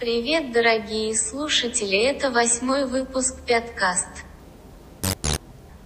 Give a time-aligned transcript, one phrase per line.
[0.00, 4.06] Привет, дорогие слушатели, это восьмой выпуск Пяткаст.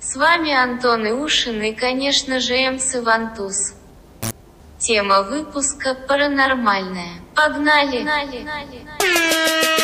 [0.00, 3.72] С вами Антон Иушин и, конечно же, МС Ивантус.
[4.76, 7.22] Тема выпуска «Паранормальная».
[7.34, 8.04] Погнали!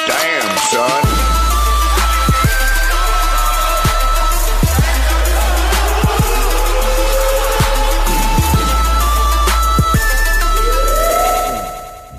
[0.07, 1.09] Damn, son.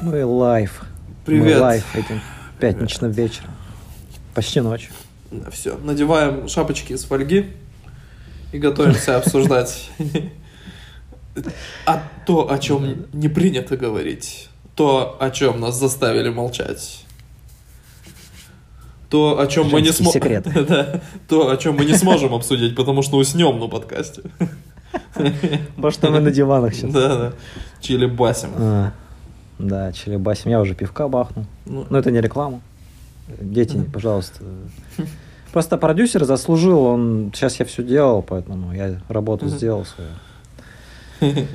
[0.01, 0.88] Мы live.
[1.29, 1.57] Привет.
[1.57, 2.21] Мы live этим
[2.59, 3.51] пятничным вечером.
[4.33, 4.89] Почти ночь.
[5.51, 7.51] Все, надеваем шапочки из фольги
[8.51, 9.91] и готовимся обсуждать
[11.85, 17.05] а то, о чем не принято говорить, то, о чем нас заставили молчать,
[19.11, 20.43] то, о чем мы не сможем,
[21.27, 24.23] то, о чем мы не сможем обсудить, потому что уснем на подкасте.
[25.13, 26.91] Потому что мы на диванах сейчас.
[26.91, 27.33] Да, да.
[27.81, 28.49] Чили басим.
[29.59, 30.49] Да, челебасим.
[30.51, 31.45] Я уже пивка бахнул.
[31.65, 32.61] Ну, Но это не реклама.
[33.41, 34.43] Дети, пожалуйста.
[35.51, 37.31] Просто продюсер заслужил, он...
[37.35, 39.55] Сейчас я все делал, поэтому я работу Мгм.
[39.55, 40.09] сделал свою.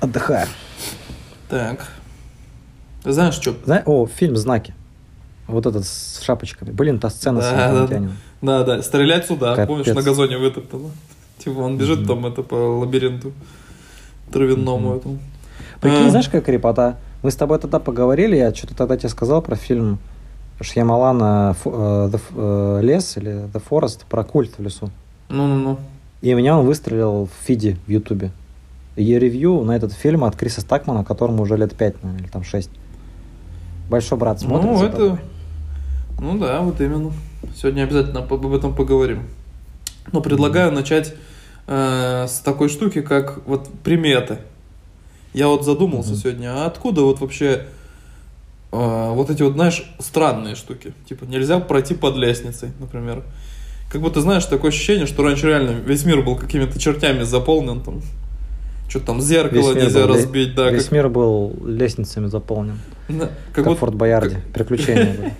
[0.00, 0.46] Отдыхаю.
[1.48, 1.86] Так.
[3.02, 3.54] Ты знаешь, что?
[3.64, 4.74] Зна- О, фильм «Знаки».
[5.46, 6.70] Вот этот с шапочками.
[6.70, 8.08] Блин, та сцена с Да, да, да.
[8.42, 9.54] Да, да, стрелять сюда.
[9.54, 9.68] Капец.
[9.68, 10.90] Помнишь, на газоне вытоптано?
[11.38, 12.06] Типа он бежит Мгм.
[12.08, 13.32] там это по лабиринту
[14.30, 14.98] травяному Мгм.
[14.98, 15.18] этому.
[15.80, 16.10] Прикинь, А.
[16.10, 16.96] знаешь, как репота?
[17.22, 19.98] Мы с тобой тогда поговорили, я что-то тогда тебе сказал про фильм
[20.60, 24.90] Шьямалана э, э, «Лес» или «The Forest» про культ в лесу.
[25.28, 25.78] Ну-ну-ну.
[26.20, 28.30] И меня он выстрелил в фиде в Ютубе.
[28.96, 32.42] И ревью на этот фильм от Криса Стакмана, которому уже лет 5, наверное, или там
[32.42, 32.70] 6.
[33.88, 34.70] Большой брат смотрит.
[34.70, 34.96] Ну, это...
[34.96, 35.18] тобой.
[36.20, 37.12] Ну да, вот именно.
[37.56, 39.22] Сегодня обязательно об об этом поговорим.
[40.10, 41.14] Но предлагаю начать
[41.66, 44.38] э, с такой штуки, как вот приметы.
[45.38, 46.18] Я вот задумался Мгм.
[46.18, 47.66] сегодня, а откуда вот вообще
[48.72, 50.92] э, вот эти вот, знаешь, странные штуки?
[51.08, 53.22] Типа нельзя пройти под лестницей, например.
[53.88, 58.02] Как будто, знаешь, такое ощущение, что раньше реально весь мир был какими-то чертями заполнен там.
[58.88, 60.70] Что-то там зеркало Весь нельзя был разбить, да.
[60.70, 62.80] Весь как- мир был лестницами заполнен.
[63.08, 64.40] да, Как, как будто- Форт Боярде.
[64.52, 65.34] Приключения были.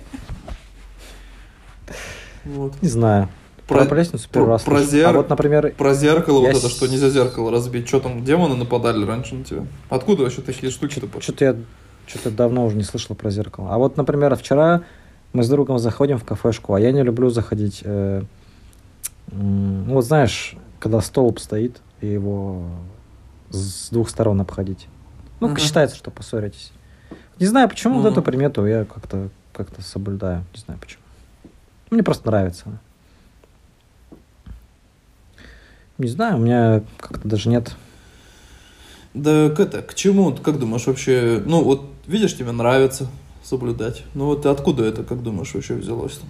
[2.45, 2.81] вот.
[2.81, 3.27] Не знаю.
[3.69, 4.91] Про, про лестницу первый про- раз про слышу.
[4.97, 7.87] зер- А вот, например, Про зеркало Я вот это, что нельзя зеркало разбить.
[7.87, 9.65] Что там, демоны нападали раньше на тебя?
[9.89, 11.07] Откуда вообще такие штуки-то?
[11.21, 11.55] Что-то я
[12.07, 13.67] что-то давно уже не слышал про зеркало.
[13.71, 14.81] А вот, например, вчера
[15.31, 17.81] мы с другом заходим в кафешку, а я не люблю заходить.
[17.85, 18.23] э,
[19.31, 22.63] ну, вот знаешь, когда столб стоит, и его
[23.51, 24.87] с двух сторон обходить.
[25.39, 25.57] Ну, Мгм.
[25.57, 26.71] считается, что поссоритесь.
[27.39, 28.11] Не знаю, почему вот Мгм.
[28.13, 30.45] эту примету я как-то как-то соблюдаю.
[30.55, 31.01] Не знаю почему.
[31.91, 32.79] Мне просто нравится она.
[35.99, 37.75] Не знаю, у меня как-то даже нет.
[39.13, 40.33] Да к это, к чему?
[40.33, 41.43] Как думаешь вообще?
[41.45, 43.07] Ну вот, видишь, тебе нравится
[43.43, 44.03] соблюдать.
[44.13, 46.29] Ну вот откуда это, как думаешь, вообще взялось там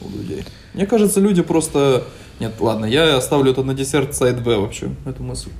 [0.00, 0.44] у людей?
[0.74, 2.04] Мне кажется, люди просто...
[2.38, 5.50] Нет, ладно, я оставлю это на десерт сайт Б вообще, эту мысль.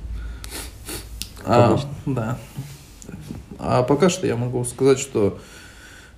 [1.43, 2.37] А, да.
[3.59, 5.39] А пока что я могу сказать, что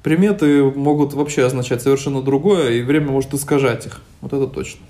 [0.04, 4.02] приметы могут вообще означать совершенно другое, и время может искажать их.
[4.22, 4.82] Вот это точно.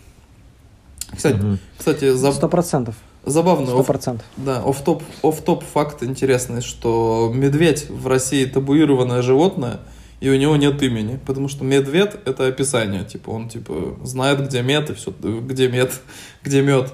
[1.16, 1.60] Кстати, Мгм.
[1.78, 2.96] кстати заб- Сто процентов.
[3.26, 4.26] забавный Сто оф- процентов.
[4.38, 9.80] да, оф-топ, оф-топ факт интересный, что медведь в России табуированное животное,
[10.20, 11.20] и у него нет имени.
[11.26, 13.04] Потому что медведь это описание.
[13.06, 16.02] Типа он типа знает, где мед, и все, где мед,
[16.44, 16.92] где мед,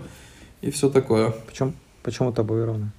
[0.61, 1.31] и все такое.
[1.47, 1.73] Почему?
[2.03, 2.91] Почему табуировано?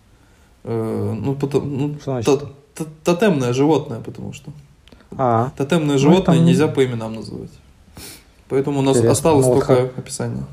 [0.64, 2.26] Э, ну, потом, ну, Что значит?
[2.26, 4.50] то- то- тотемное животное, потому что.
[5.16, 7.50] А, Тотемное Ну, животное там- нельзя по именам называть.
[8.48, 9.12] Поэтому у нас Интересно.
[9.12, 10.44] осталось Ну, вот только ха- описание.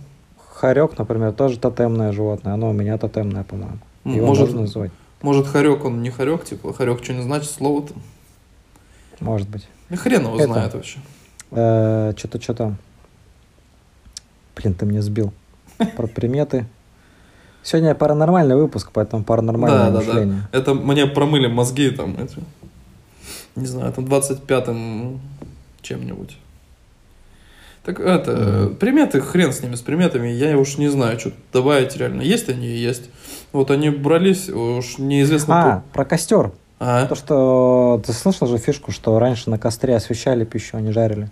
[0.61, 2.53] Хорек, например, тоже тотемное животное.
[2.53, 3.79] Оно у меня тотемное, по-моему.
[4.05, 4.91] Его может- можно называть?
[5.23, 7.93] Может, хорек он не хорек, типа, хорек что не значит слово-то.
[9.19, 9.67] Может быть.
[9.89, 10.99] Да хрен его Это- знает вообще.
[11.49, 12.75] Что-то, что-то...
[14.55, 15.33] Блин, ты меня сбил.
[15.97, 16.65] Про приметы.
[17.63, 20.47] Сегодня паранормальный выпуск, поэтому паранормальное Да, да, мышление.
[20.51, 20.57] да.
[20.59, 22.37] Это мне промыли мозги там, эти,
[23.55, 25.19] не знаю, там 25-м
[25.81, 26.37] чем-нибудь.
[27.83, 28.75] Так это, Мгм.
[28.75, 32.21] приметы, хрен с ними, с приметами, я уж не знаю, что добавить реально.
[32.21, 33.09] Есть они и есть.
[33.53, 35.73] Вот они брались, уж неизвестно...
[35.77, 36.49] А, про костер.
[36.49, 40.81] по- А, То, что ты слышал же фишку, что раньше на костре освещали пищу, а
[40.81, 41.29] не жарили.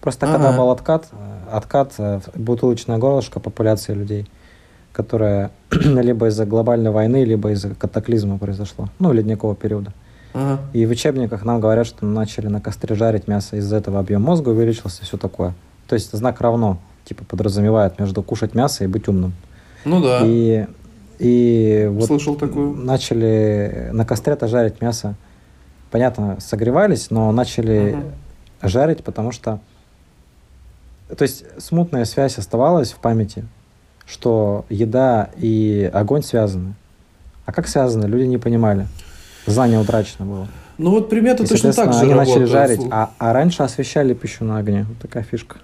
[0.00, 0.58] Просто когда Ага.
[0.58, 1.16] был откат, э,
[1.56, 4.28] откат, э, бутылочное горлышко популяции людей,
[4.92, 9.92] которая либо из-за глобальной войны, либо из-за катаклизма произошло, ну, ледникового периода.
[10.34, 10.60] ага.
[10.72, 14.50] И в учебниках нам говорят, что начали на костре жарить мясо, из-за этого объем мозга
[14.50, 15.54] увеличился и все такое.
[15.88, 19.32] То есть знак равно, типа, подразумевает между кушать мясо и быть умным.
[19.84, 20.66] Ну да, И,
[21.18, 22.74] и вот слышал такую.
[22.76, 25.14] начали на костре-то жарить мясо
[25.90, 28.12] понятно, согревались, но начали Мгм.
[28.62, 29.60] жарить, потому что...
[31.16, 33.46] То есть смутная связь оставалась в памяти,
[34.04, 36.74] что еда и огонь связаны.
[37.46, 38.86] А как связаны, люди не понимали.
[39.46, 40.48] Знание утрачено было.
[40.76, 42.50] Ну вот приметы И, точно так же они начали работают.
[42.50, 44.84] жарить, Слушай, а, а раньше освещали пищу на огне.
[44.86, 45.56] Вот такая фишка.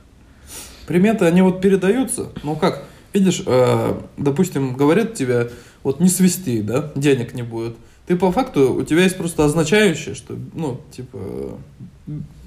[0.86, 2.28] Приметы, они вот передаются.
[2.42, 5.50] Ну как, видишь, э, допустим, говорят тебе,
[5.82, 7.76] вот не свисти, да, денег не будет.
[8.06, 11.19] Ты по факту, у тебя есть просто означающее, что, ну, типа,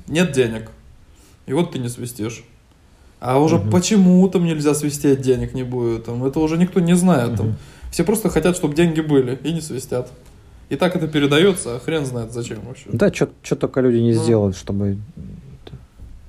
[0.08, 0.70] нет денег.
[1.48, 2.44] И вот ты не свистишь.
[3.20, 3.72] А уже Мгм.
[3.72, 7.38] почему там нельзя свистеть, денег не будет, там, это уже никто не знает.
[7.38, 7.48] Там.
[7.48, 7.58] Мгм.
[7.92, 10.12] Все просто хотят, чтобы деньги были, и не свистят.
[10.70, 12.86] И так это передается, а хрен знает зачем вообще.
[12.92, 14.22] Да, что только люди не Ну.
[14.24, 14.98] сделают, чтобы,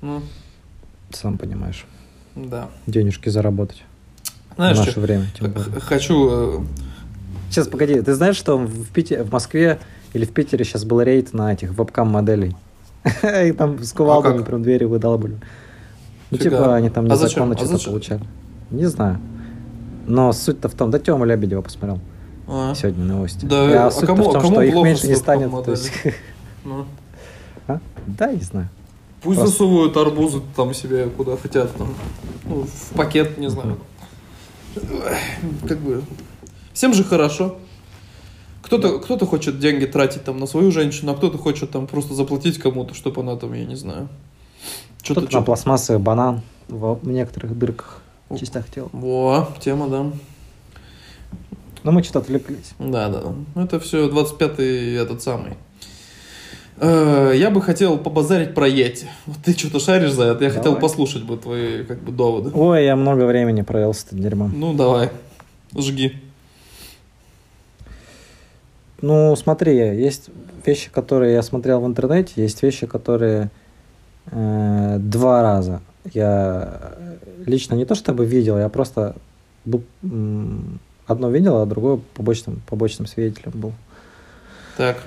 [0.00, 0.22] Ну,
[1.10, 1.84] сам понимаешь,
[2.46, 2.68] да.
[2.86, 3.84] денежки заработать.
[4.56, 5.26] Знаешь, в наше чё, время.
[5.38, 5.80] тем более.
[5.80, 6.28] хочу...
[6.30, 6.64] э,
[7.50, 9.78] Сейчас, погоди, ты знаешь, что в, Пите- в Москве
[10.12, 12.56] или в Питере сейчас был рейд на этих вебкам-моделей?
[13.44, 15.38] И там с кувалдами А прям двери выдалбали.
[16.30, 18.22] Ну, типа, они там А незаконно А что-то получали.
[18.70, 19.18] Не знаю.
[20.06, 22.00] Но суть-то в том, да Тёма Лебедева посмотрел
[22.46, 23.44] а, сегодня новости.
[23.46, 25.46] Да, а суть-то кому- в том, кому что их меньше не станет.
[25.46, 25.92] вебкам то есть-
[26.64, 26.84] ну.
[27.66, 27.78] А?
[28.06, 28.68] Да, не знаю.
[29.22, 31.94] Пусть Просто- засовывают арбузы там себе куда хотят, там,
[32.44, 33.78] ну, в пакет, не знаю.
[35.66, 36.02] Как бы.
[36.72, 37.56] Всем же хорошо.
[38.62, 42.58] Кто-то кто хочет деньги тратить там на свою женщину, а кто-то хочет там просто заплатить
[42.58, 44.08] кому-то, чтобы она там, я не знаю.
[45.02, 48.02] Что-то Тут на пластмассовый банан в некоторых дырках,
[48.38, 48.90] частях тела.
[48.92, 50.12] Во, тема, да.
[51.82, 52.72] Но мы что-то отвлеклись.
[52.78, 53.62] Да, да.
[53.62, 55.56] Это все 25-й этот самый.
[56.80, 59.06] Э, Я бы хотел побазарить про Йети.
[59.26, 60.44] Вот ты что-то шаришь за это.
[60.44, 60.80] Я хотел Давай.
[60.80, 62.50] послушать бы твои как бы доводы.
[62.54, 64.52] Ой, я много времени провел с этим дерьмом.
[64.54, 65.10] Ну, давай.
[65.76, 66.14] Жги.
[69.00, 70.30] Ну, смотри, есть
[70.66, 73.50] вещи, которые я смотрел в интернете, есть вещи, которые
[74.26, 75.80] э, два раза
[76.12, 76.94] я
[77.46, 79.14] лично не то чтобы видел, я просто
[79.64, 79.82] был,
[81.06, 83.72] одно видел, а другое побочным, побочным свидетелем был.
[84.76, 85.02] Так.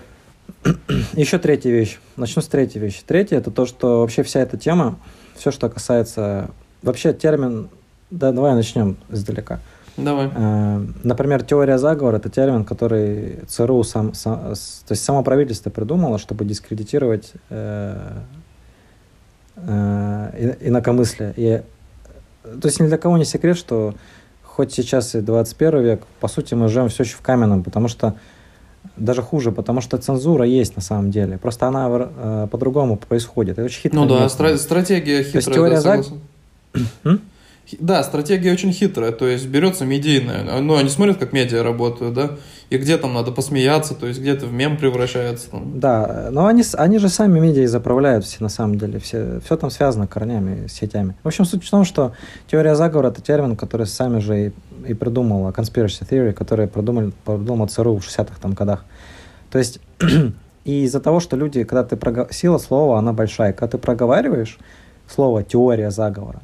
[1.14, 2.00] Еще третья вещь.
[2.18, 3.02] Начну с третьей вещи.
[3.06, 4.98] Третья это то, что вообще вся эта тема,
[5.36, 6.50] все, что касается...
[6.82, 7.70] Вообще термин...
[8.10, 9.60] Да, давай начнем издалека.
[9.98, 10.30] Давай.
[10.36, 16.18] Э, Например, теория заговора– это термин, который ЦРУ, сам, сам- то есть само правительство придумало,
[16.18, 18.20] чтобы дискредитировать э,
[19.56, 21.34] э, инакомыслие.
[21.38, 21.62] И, э,
[22.44, 23.94] то есть ни для кого не секрет, что
[24.44, 28.16] хоть сейчас и 21 век, по сути, мы живем все еще в каменном, потому что
[28.98, 31.38] даже хуже, потому что цензура есть на самом деле.
[31.38, 33.58] Просто она э, по-другому происходит.
[33.58, 34.00] Это очень хитро.
[34.00, 35.36] Ну да, стра- стратегия хитрая.
[35.36, 37.22] есть теория да, согласен.
[37.80, 42.32] Да, стратегия очень хитрая, то есть берется медийная, ну, они смотрят, как медиа работают, да,
[42.70, 45.52] и где там надо посмеяться, то есть где-то в мем превращается.
[45.52, 45.80] Там.
[45.80, 49.00] Да, но они, они же сами медиа и заправляют все на самом деле.
[49.00, 51.16] Все, все там связано корнями, сетями.
[51.24, 52.14] В общем, суть в том, что
[52.50, 54.52] теория заговора это термин, который сами же и,
[54.90, 58.86] и придумала, conspiracy theory, который придумали, придумал ЦРУ в 60-х там годах.
[59.50, 59.82] То есть
[60.64, 64.58] и из-за того, что люди, когда ты прого- сила слова, она большая, когда ты проговариваешь
[65.08, 66.42] слово теория заговора,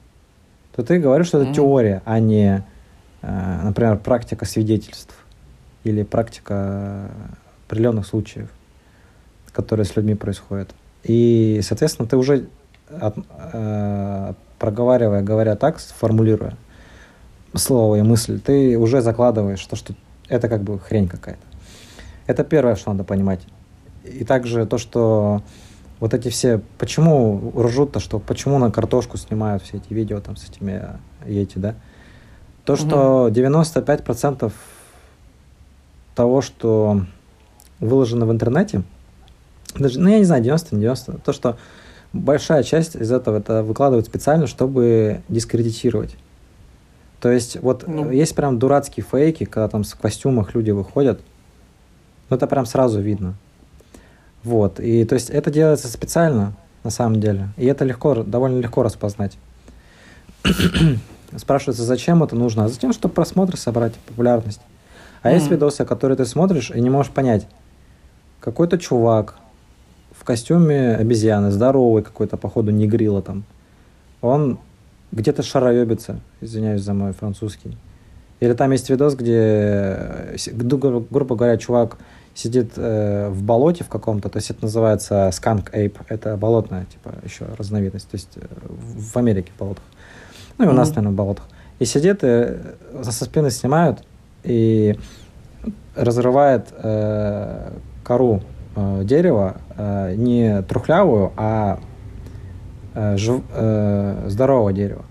[0.77, 1.55] то ты говоришь, что это Мгм.
[1.55, 2.63] теория, а не,
[3.23, 5.15] э, например, практика свидетельств
[5.83, 7.09] или практика
[7.67, 8.49] определенных случаев,
[9.51, 10.69] которые с людьми происходят.
[11.03, 12.45] И, соответственно, ты уже
[12.91, 13.17] от-
[13.53, 16.55] э, проговаривая, говоря так, формулируя
[17.55, 19.95] слово и мысль, ты уже закладываешь то, что
[20.29, 21.41] это как бы хрень какая-то.
[22.27, 23.39] Это первое, что надо понимать.
[24.03, 25.41] И также то, что
[25.99, 30.47] вот эти все, почему ржут-то, что почему на картошку снимают все эти видео там с
[30.47, 30.83] этими
[31.25, 31.75] э, эти, да?
[32.65, 34.51] То, что 95%
[36.15, 37.01] того, что
[37.79, 38.83] выложено в интернете,
[39.75, 41.57] даже, ну я не знаю, 90 не 90, то, что
[42.13, 46.15] большая часть из этого это выкладывают специально, чтобы дискредитировать.
[47.21, 48.11] То есть вот Ну.
[48.11, 51.21] есть прям дурацкие фейки, когда там в костюмах люди выходят,
[52.29, 53.35] ну это прям сразу видно.
[54.47, 56.53] Вот, и то есть это делается специально,
[56.85, 59.37] на самом деле, и это легко, довольно легко распознать.
[61.35, 62.63] Спрашивается, зачем это нужно?
[62.63, 64.61] А затем, чтобы просмотры собрать, популярность.
[65.21, 65.55] А есть Мгм.
[65.55, 67.45] видосы, которые ты смотришь и не можешь понять.
[68.39, 69.35] Какой-то чувак
[70.17, 73.43] в костюме обезьяны, здоровый какой-то, походу, не грила там.
[74.21, 74.59] Он
[75.11, 77.77] где-то шароебится, извиняюсь за мой французский.
[78.39, 80.35] Или там есть видос, где, э,
[81.09, 81.97] грубо говоря, чувак
[82.37, 87.15] сидит э, в болоте в каком-то, то есть это называется skunk ape, это болотная, типа,
[87.23, 89.83] еще разновидность, то есть э, в в Америке в болотах.
[90.59, 91.47] Ну и у нас, наверное, в болотах.
[91.79, 92.57] И сидит, и
[93.01, 94.03] со со спины снимают,
[94.43, 94.99] и
[95.95, 97.71] разрывает э,
[98.03, 98.43] кору
[98.75, 101.79] э, дерево, э, не трухлявую, а
[102.93, 105.05] э, жив, э, здорового дерева.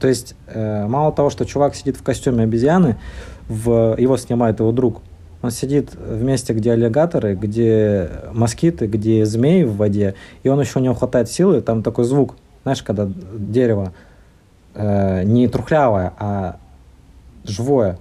[0.00, 2.96] То есть э, мало того, что чувак сидит в костюме обезьяны,
[3.48, 5.02] в, его снимает его друг.
[5.46, 10.80] Он сидит в месте, где аллигаторы, где москиты, где змеи в воде, и он еще
[10.80, 12.34] у него хватает силы, там такой звук,
[12.64, 13.92] знаешь, когда дерево
[14.74, 16.56] э, не трухлявое, а
[17.44, 18.00] живое,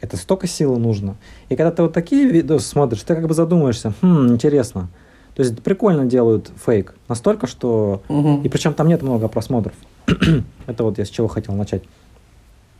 [0.00, 1.14] это столько силы нужно.
[1.48, 4.88] И когда ты вот такие видосы смотришь, ты как бы задумаешься, хм, интересно.
[5.36, 6.96] То есть прикольно делают фейк.
[7.06, 8.02] Настолько, что...
[8.08, 8.42] Мгм.
[8.42, 9.74] И причем там нет много просмотров.
[10.66, 11.84] это вот я с чего хотел начать.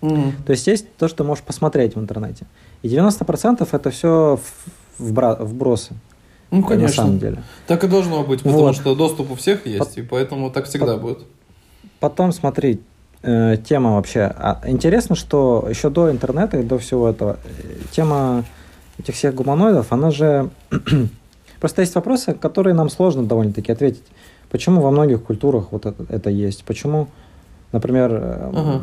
[0.01, 0.33] Мгм.
[0.47, 2.47] То есть есть то, что можешь посмотреть в интернете.
[2.83, 4.39] И 90% это все
[4.99, 5.95] вбросы.
[6.51, 7.05] Ну, На конечно.
[7.05, 7.43] самом деле.
[7.67, 8.75] Так и должно быть, потому Вот.
[8.75, 11.19] что доступ у всех есть, и поэтому так всегда Пот- будет.
[12.01, 12.81] Потом смотри,
[13.23, 14.23] э, тема вообще.
[14.23, 18.45] А, интересно, что еще до интернета и до всего этого э, тема
[18.99, 20.51] этих всех гуманоидов, она же...
[21.61, 24.03] Просто есть вопросы, которые нам сложно довольно-таки ответить.
[24.51, 26.65] Почему во многих культурах вот это, это есть?
[26.65, 27.09] Почему,
[27.73, 28.83] например, э, Ага.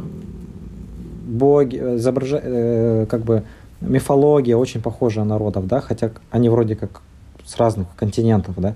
[1.28, 3.44] Боги, э, изобража- э, как бы
[3.82, 7.02] мифология очень похожа на народов, да, хотя они вроде как
[7.46, 8.76] с разных континентов, да.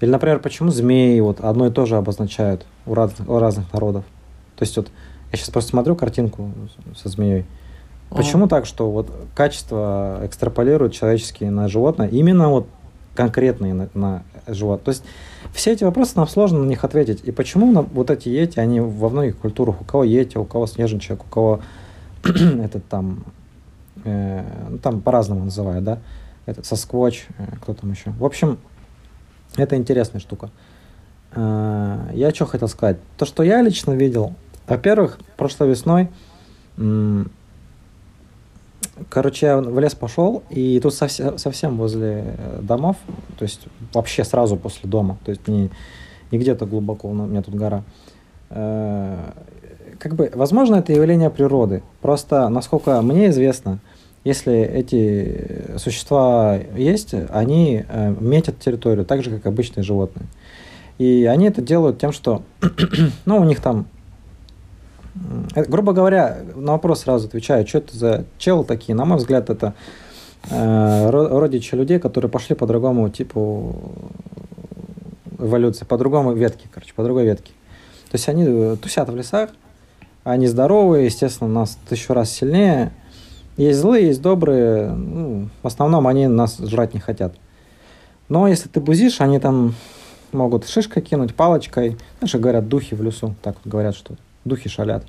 [0.00, 4.04] Или, например, почему змеи вот одно и то же обозначают у разных, у разных народов.
[4.56, 4.88] То есть вот
[5.32, 6.50] я сейчас просто смотрю картинку
[6.96, 7.44] со змеей.
[8.10, 8.22] Ага.
[8.22, 12.66] Почему так, что вот качество экстраполируют человеческие на животное, именно вот
[13.14, 14.82] конкретные на, на живот.
[14.84, 15.04] То есть
[15.52, 17.20] все эти вопросы нам сложно на них ответить.
[17.24, 20.66] И почему на- вот эти йети, они во многих культурах, у кого йети, у кого
[20.66, 21.60] снежный человек, у кого
[22.24, 23.24] этот там,
[24.04, 25.98] э, ну, там по-разному называют, да,
[26.46, 28.10] этот сосквоч, э, кто там еще.
[28.10, 28.58] В общем,
[29.56, 30.50] это интересная штука.
[31.32, 32.98] Э, Я что хотел сказать?
[33.16, 34.34] То, что я лично видел,
[34.66, 36.08] во-первых, прошлой весной,
[36.76, 37.30] м,
[39.08, 42.96] короче, я в лес пошел, и тут совсем, совсем возле э, домов,
[43.38, 45.70] то есть вообще сразу после дома, то есть не,
[46.30, 47.82] не где-то глубоко, у меня тут гора.
[48.50, 49.32] Э,
[49.98, 51.82] Как бы, возможно, это явление природы.
[52.00, 53.78] Просто, насколько мне известно,
[54.24, 60.26] если эти существа есть, они э, метят территорию, так же, как обычные животные.
[60.98, 62.42] И они это делают тем, что,
[63.24, 63.86] ну, у них там,
[65.54, 69.74] грубо говоря, на вопрос сразу отвечаю, что это за чел такие, на мой взгляд, это
[70.50, 73.74] э, ро- родичи людей, которые пошли по другому типу
[75.38, 77.52] эволюции, по другому ветке, короче, по другой ветке.
[78.10, 79.50] То есть они э, тусят в лесах,
[80.24, 82.92] они здоровые, естественно, нас тысячу раз сильнее.
[83.56, 84.90] Есть злые, есть добрые.
[84.90, 87.34] Ну, в основном они нас жрать не хотят.
[88.28, 89.74] Но если ты бузишь, они там
[90.32, 91.96] могут шишкой кинуть, палочкой.
[92.18, 93.34] Знаешь, говорят, духи в лесу.
[93.42, 94.14] Так вот говорят, что
[94.44, 95.04] духи шалят.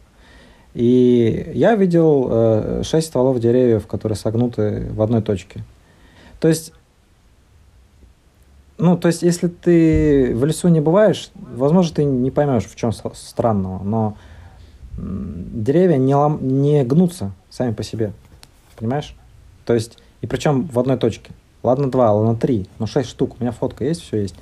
[0.74, 5.64] И я видел э, шесть стволов деревьев, которые согнуты в одной точке.
[6.40, 6.72] То есть,
[8.78, 12.92] ну, то есть, если ты в лесу не бываешь, возможно, ты не поймешь, в чем
[12.94, 14.18] странного, но
[14.98, 18.14] деревья не, лом- не гнутся сами по себе.
[18.78, 19.16] Понимаешь?
[19.66, 21.32] То есть, и причем в одной точке.
[21.64, 23.36] Ладно два, ладно три, но шесть штук.
[23.40, 24.36] У меня фотка есть, все есть.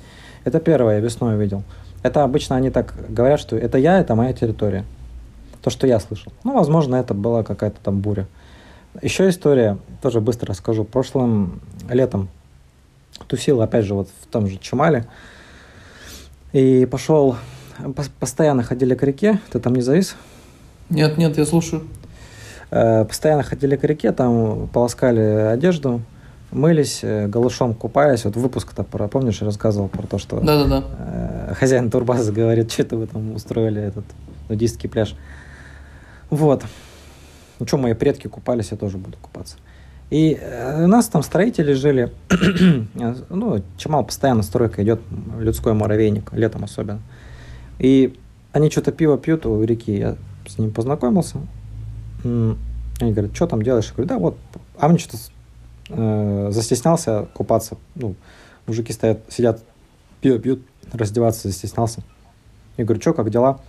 [0.44, 1.62] Это первое, я весной увидел.
[2.02, 4.84] Это обычно они так говорят, что это я, это моя территория.
[5.62, 6.32] То, что я слышал.
[6.44, 8.26] Ну, возможно, это была какая-то там буря.
[9.02, 10.84] Еще история, тоже быстро расскажу.
[10.84, 12.28] Прошлым летом
[13.26, 15.04] тусил, опять же, вот в том же Чемале.
[16.52, 17.36] И пошел,
[17.78, 20.16] пос- постоянно ходили к реке, ты там не завис?
[20.88, 21.82] Нет, нет, я слушаю.
[22.70, 26.00] Э, Постоянно ходили к реке, там полоскали одежду,
[26.52, 28.24] мылись, э, голышом купались.
[28.24, 30.84] Вот выпуск-то, про, помнишь, рассказывал про то, что Да-да-да.
[30.98, 34.04] э, хозяин турбазы говорит, что это вы там устроили этот
[34.48, 35.14] нудистский пляж.
[36.28, 36.64] Вот.
[37.58, 39.56] Ну что, мои предки купались, я тоже буду купаться.
[40.10, 42.12] И э, у нас там строители жили.
[43.30, 45.00] Ну, Чамал постоянно стройка идет,
[45.38, 47.00] людской муравейник, летом особенно.
[47.78, 48.18] И
[48.52, 49.96] они что-то пиво пьют у реки.
[49.96, 50.16] Я
[50.46, 51.38] с ним познакомился.
[52.24, 53.86] Они говорят, что там делаешь?
[53.86, 54.36] Я говорю, да, вот.
[54.78, 55.18] А мне что-то
[55.90, 57.76] э, застеснялся купаться.
[57.94, 58.14] Ну,
[58.66, 59.62] мужики стоят, сидят,
[60.20, 62.02] пиво пьют, раздеваться застеснялся.
[62.76, 63.60] Я говорю, что, как дела?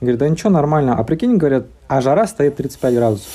[0.00, 0.96] Говорит, да ничего, нормально.
[0.96, 3.28] А прикинь, говорят, а жара стоит 35 градусов.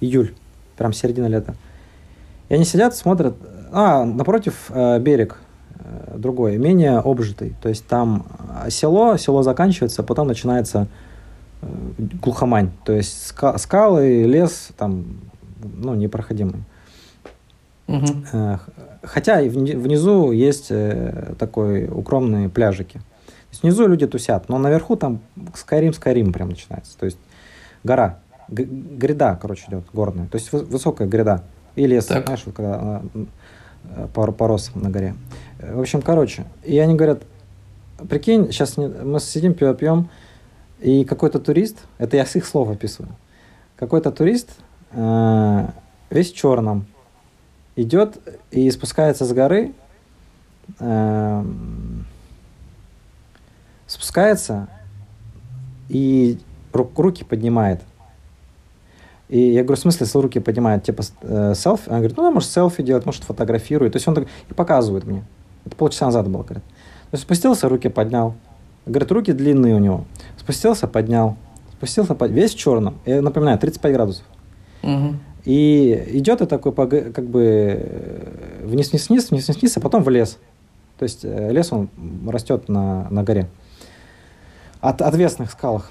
[0.00, 0.34] Июль,
[0.76, 1.54] прям середина лета.
[2.48, 3.36] И они сидят, смотрят,
[3.72, 5.38] а, напротив э, берег
[5.78, 7.54] э, другой, менее обжитый.
[7.62, 8.26] То есть там
[8.64, 10.88] э, село, село заканчивается, потом начинается
[11.62, 11.66] э,
[12.22, 12.70] глухомань.
[12.84, 15.20] То есть ска- скалы, лес там,
[15.62, 16.64] ну, непроходимый.
[18.30, 18.60] Х-
[19.02, 22.98] Хотя внизу есть э, такой укромные пляжики.
[22.98, 25.20] То есть внизу люди тусят, но наверху там
[25.54, 26.96] Скайрим, Скайрим прям начинается.
[26.98, 27.18] То есть
[27.82, 28.18] гора,
[28.48, 30.26] г- гряда, короче, идет горная.
[30.28, 31.42] То есть вы- высокая гряда.
[31.76, 32.24] И лес, Так.
[32.26, 33.02] знаешь, вот когда она,
[33.96, 35.14] э, по, порос на горе.
[35.58, 37.22] В общем, короче, и они говорят,
[38.08, 40.10] прикинь, сейчас мы сидим, пьем, пьем,
[40.80, 43.12] и какой-то турист, это я с их слов описываю,
[43.76, 44.50] какой-то турист
[44.92, 45.66] э,
[46.10, 46.86] весь в черном
[47.82, 48.18] идет
[48.50, 49.72] и спускается с горы,
[50.78, 51.44] э,
[53.86, 54.68] спускается
[55.88, 56.38] и
[56.72, 57.80] ру- руки поднимает.
[59.28, 61.88] И я говорю, в смысле, с руки поднимает, типа, э, селфи?
[61.88, 63.92] Она говорит, ну, да, может, селфи делать, может, фотографирует.
[63.92, 65.24] То есть он так и показывает мне.
[65.64, 66.64] Это полчаса назад было, говорит.
[66.64, 68.34] То есть спустился, руки поднял.
[68.86, 70.04] Говорит, руки длинные у него.
[70.36, 71.36] Спустился, поднял.
[71.72, 72.32] Спустился, под...
[72.32, 72.98] весь в черном.
[73.06, 74.24] Я напоминаю, 35 градусов.
[74.82, 75.20] Мгм.
[75.44, 80.38] И идет и такой как бы э, вниз-вниз-вниз, вниз-вниз, а потом в лес.
[80.98, 81.88] То есть э, лес он
[82.26, 83.48] растет на, на горе.
[84.80, 85.90] От отвесных скалах.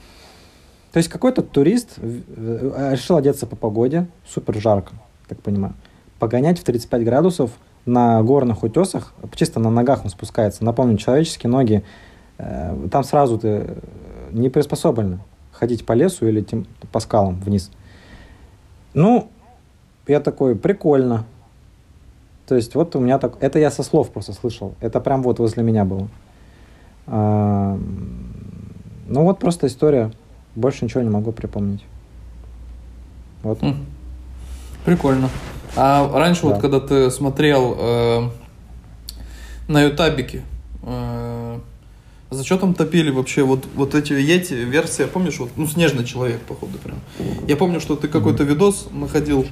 [0.92, 4.94] То есть какой-то турист э, решил одеться по погоде, супер жарко,
[5.28, 5.74] так понимаю,
[6.20, 7.52] погонять в 35 градусов
[7.86, 10.64] на горных утесах, чисто на ногах он спускается.
[10.64, 11.84] Напомню, человеческие ноги,
[12.38, 13.78] там сразу ты
[14.32, 15.20] не приспособлены
[15.52, 17.72] ходить по лесу или тем- по скалам вниз.
[18.94, 19.30] Ну,
[20.10, 21.26] я такой, прикольно.
[22.48, 23.38] То есть вот у меня так...
[23.42, 24.74] Это я со слов просто слышал.
[24.82, 26.08] Это прям вот возле меня было.
[27.08, 27.78] А,
[29.08, 30.12] ну вот просто история.
[30.56, 31.84] Больше ничего не могу припомнить.
[33.44, 33.62] Вот.
[33.64, 33.86] М.
[34.84, 35.30] Прикольно.
[35.76, 36.62] А раньше вот Да.
[36.62, 38.30] когда ты смотрел э,
[39.68, 40.42] на ютабике,
[40.82, 41.60] э,
[42.32, 46.42] за что там топили вообще вот, вот эти эти версии, помнишь, вот, ну, снежный человек,
[46.42, 46.98] походу, прям.
[47.48, 49.46] Я помню, что ты какой-то видос находил,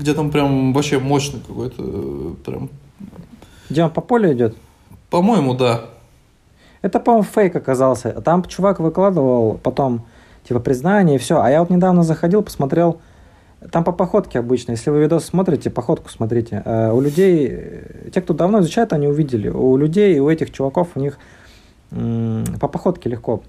[0.00, 2.70] где там прям вообще мощный какой-то, прям,
[3.68, 4.56] Где он по полю идет?
[5.10, 5.82] по-моему, да.
[6.82, 8.12] Это, по-моему, фейк оказался.
[8.22, 10.06] Там чувак выкладывал потом,
[10.48, 11.40] типа, признание и все.
[11.40, 13.00] А я вот недавно заходил, посмотрел.
[13.70, 14.70] Там по походке обычно.
[14.70, 16.62] Если вы видос смотрите, походку смотрите.
[16.64, 19.48] Э, у людей, э, те, кто давно изучает, они увидели.
[19.50, 21.18] У людей, у этих чуваков, у них
[21.90, 23.42] м, по походке легко.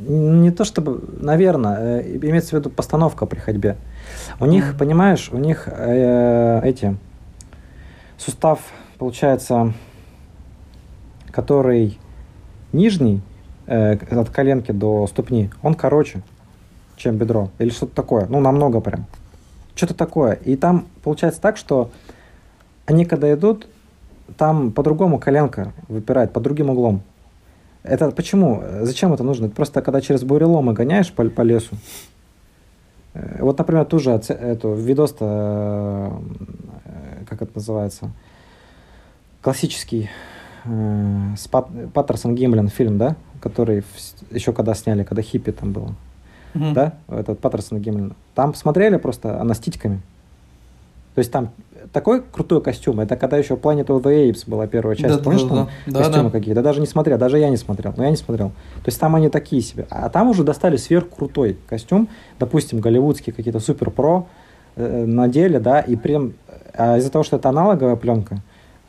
[0.10, 3.78] не то чтобы, наверное, э, имеется в виду постановка при ходьбе.
[4.40, 6.98] У них, понимаешь, у них э, эти
[8.18, 8.60] сустав,
[8.98, 9.74] получается,
[11.32, 12.00] который
[12.74, 13.22] нижний
[13.68, 16.22] э, от коленки до ступни, он короче,
[16.96, 19.06] чем бедро или что-то такое, ну намного прям,
[19.76, 20.34] что-то такое.
[20.34, 21.92] И там получается так, что
[22.86, 23.68] они когда идут,
[24.38, 27.02] там по-другому коленка выпирает, под другим углом.
[27.84, 28.62] Это почему?
[28.82, 29.46] Зачем это нужно?
[29.46, 31.76] Это просто когда через буреломы гоняешь по, по лесу.
[33.14, 36.12] Э, Вот, например, ту же эту видос-то,
[36.86, 38.12] э, как это называется,
[39.42, 40.10] классический
[40.66, 43.84] э, с Пат- Паттерсон Гимлин фильм, да, который
[44.32, 45.96] еще когда сняли, когда хиппи там было,
[46.54, 46.74] Мгм.
[46.74, 48.14] да, этот Паттерсон Гимлин.
[48.36, 50.02] Там смотрели просто, она с титьками.
[51.16, 51.50] То есть там
[51.92, 53.00] такой крутой костюм.
[53.00, 55.16] Это когда еще Planet of the Apes была первая часть.
[55.16, 56.00] Да, Помнишь, да, там да.
[56.00, 56.40] костюмы Да, да.
[56.40, 56.62] какие-то?
[56.62, 57.18] Даже не смотрел.
[57.18, 57.94] Даже я не смотрел.
[57.98, 58.50] Но я не смотрел.
[58.50, 59.88] То есть там они такие себе.
[59.90, 62.10] А там уже достали сверхкрутой костюм.
[62.40, 64.28] Допустим, голливудские какие-то супер-про
[64.76, 66.34] э, надели, да, и прям...
[66.74, 68.42] А из-за того, что это аналоговая пленка,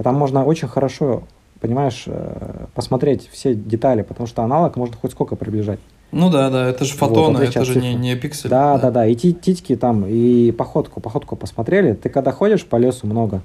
[0.03, 1.24] там можно очень хорошо,
[1.61, 5.81] понимаешь, э, посмотреть все детали, потому что аналог можно хоть сколько приближать.
[6.12, 8.00] Ну да, да, это же Вот, фотоны, отличие это же не, цифры.
[8.02, 8.50] не пиксель.
[8.50, 9.06] Да, да, да.
[9.06, 11.92] И ти- титьки там, и походку, походку посмотрели.
[11.94, 13.40] Ты когда ходишь по лесу много,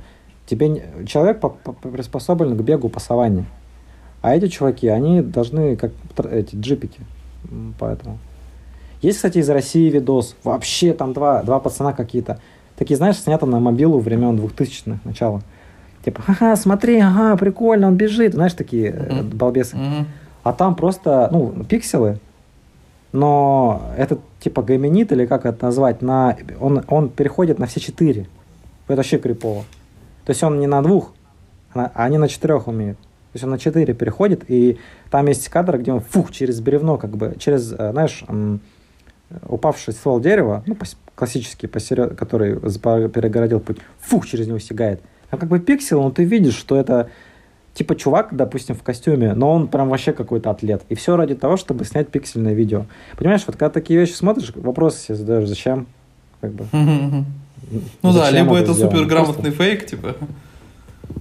[0.47, 3.45] тебе человек по- по- приспособлен к бегу по саванне.
[4.21, 5.91] А эти чуваки, они должны как
[6.31, 6.99] эти джипики.
[7.77, 8.17] Поэтому.
[9.01, 10.35] Есть, кстати, из России видос.
[10.43, 12.39] Вообще там два, два пацана какие-то.
[12.75, 15.41] Такие, знаешь, снято на мобилу времен 2000-х начала.
[16.03, 18.33] Типа, ага, смотри, ага, прикольно, он бежит.
[18.33, 19.29] Знаешь, такие Мгм.
[19.37, 19.75] балбесы.
[19.77, 20.07] Мгм.
[20.43, 22.19] А там просто, ну, пикселы,
[23.15, 28.27] но этот типа гоминид, или как это назвать, на, он, он переходит на все четыре.
[28.87, 29.63] Это вообще крипово.
[30.25, 31.13] То есть он не на двух,
[31.73, 32.97] а а они на четырех умеют.
[32.97, 36.97] То есть он на четыре переходит, и там есть кадр, где он фух через бревно,
[36.97, 38.25] как бы, через, э, знаешь,
[39.47, 40.77] упавший ствол дерева, ну,
[41.15, 45.01] классический, посеред, который перегородил путь, фух, через него сигает.
[45.29, 47.09] Там как бы пиксел, но ты видишь, что это
[47.75, 50.81] типа чувак, допустим, в костюме, но он прям вообще какой-то атлет.
[50.89, 52.85] И все ради того, чтобы снять пиксельное видео.
[53.17, 55.85] Понимаешь, вот когда такие вещи смотришь, вопросы себе задаешь, зачем?
[56.41, 56.65] Как бы.
[58.03, 60.15] Ну да, либо это суперграмотный фейк, типа.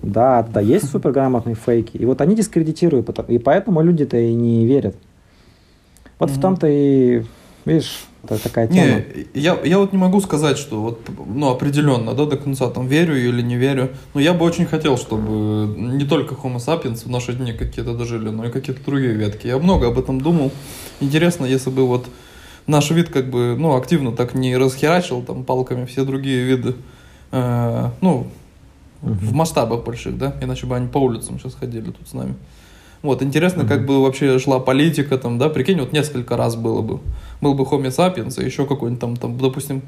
[0.02, 1.96] Да, да, есть суперграмотные фейки.
[1.96, 4.94] И вот они дискредитируют, и поэтому люди-то и не верят.
[6.18, 7.24] Вот в том-то и
[7.64, 8.86] Видишь, это такая тема.
[8.86, 12.86] Не, я, я вот не могу сказать, что вот, ну, определенно, да, до конца, там,
[12.86, 13.90] верю или не верю.
[14.12, 18.28] Но я бы очень хотел, чтобы не только Homo sapiens в наши дни какие-то дожили,
[18.28, 19.46] но и какие-то другие ветки.
[19.46, 20.52] Я много об этом думал.
[21.00, 22.06] Интересно, если бы вот
[22.66, 26.74] наш вид как бы, ну, активно так не расхерачил там палками все другие виды,
[27.32, 28.26] э, ну,
[29.02, 32.34] в масштабах больших, да, иначе бы они по улицам сейчас ходили тут с нами.
[33.04, 37.00] Вот, интересно, как бы вообще шла политика там, да, прикинь, вот несколько раз было бы.
[37.42, 39.82] Был бы Homo sapiens, и еще какой-нибудь там, там, допустим,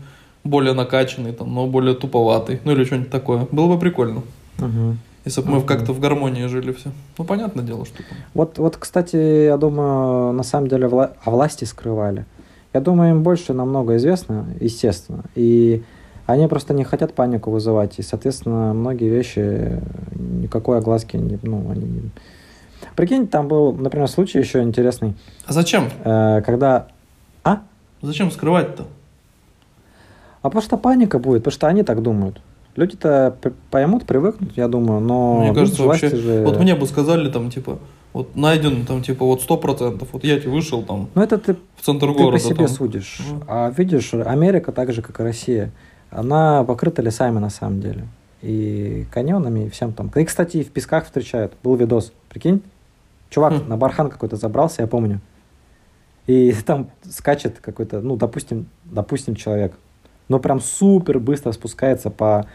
[0.44, 3.48] более накачанный, там, но более туповатый, ну или что-нибудь такое.
[3.50, 4.22] Было бы прикольно.
[4.58, 4.98] Мгм.
[5.24, 6.90] Если бы мы как-то в гармонии жили все.
[7.16, 8.18] Ну, понятное дело, что там.
[8.34, 12.26] Вот, вот, кстати, я думаю, на самом деле вла- о власти скрывали.
[12.74, 15.24] Я думаю, им больше намного известно, естественно.
[15.34, 15.82] И
[16.26, 17.98] они просто не хотят панику вызывать.
[17.98, 19.80] И, соответственно, многие вещи
[20.14, 22.10] никакой огласки не, ну, они не-
[22.96, 25.14] Прикинь, там был, например, случай еще интересный,
[25.46, 25.90] А зачем?
[26.04, 26.88] э, когда...
[27.44, 27.60] А?
[28.02, 28.86] Зачем скрывать-то?
[30.42, 32.40] А потому что паника будет, потому что они так думают.
[32.76, 33.36] Люди-то
[33.70, 36.14] поймут, привыкнут, я думаю, но Мне кажется, вообще...
[36.14, 36.42] же...
[36.44, 37.78] Вот мне бы сказали там, типа,
[38.12, 41.54] вот найден там, типа, вот сто процентов, вот я тебе вышел там Ну, это ты
[41.76, 42.32] в центр Ты города.
[42.32, 42.68] по себе там.
[42.68, 43.18] судишь.
[43.30, 43.42] Ну.
[43.48, 45.70] А видишь, Америка так же, как и Россия,
[46.10, 48.06] она покрыта лесами на самом деле.
[48.42, 50.10] И каньонами, и всем там.
[50.14, 51.54] И, кстати, в песках встречают.
[51.64, 52.12] Был видос.
[52.28, 52.62] Прикинь?
[53.30, 53.68] Чувак Хм.
[53.68, 55.20] на бархан какой-то забрался, я помню.
[56.26, 59.74] И там скачет какой-то, ну, допустим, допустим, человек.
[60.28, 62.46] Но прям супер быстро спускается по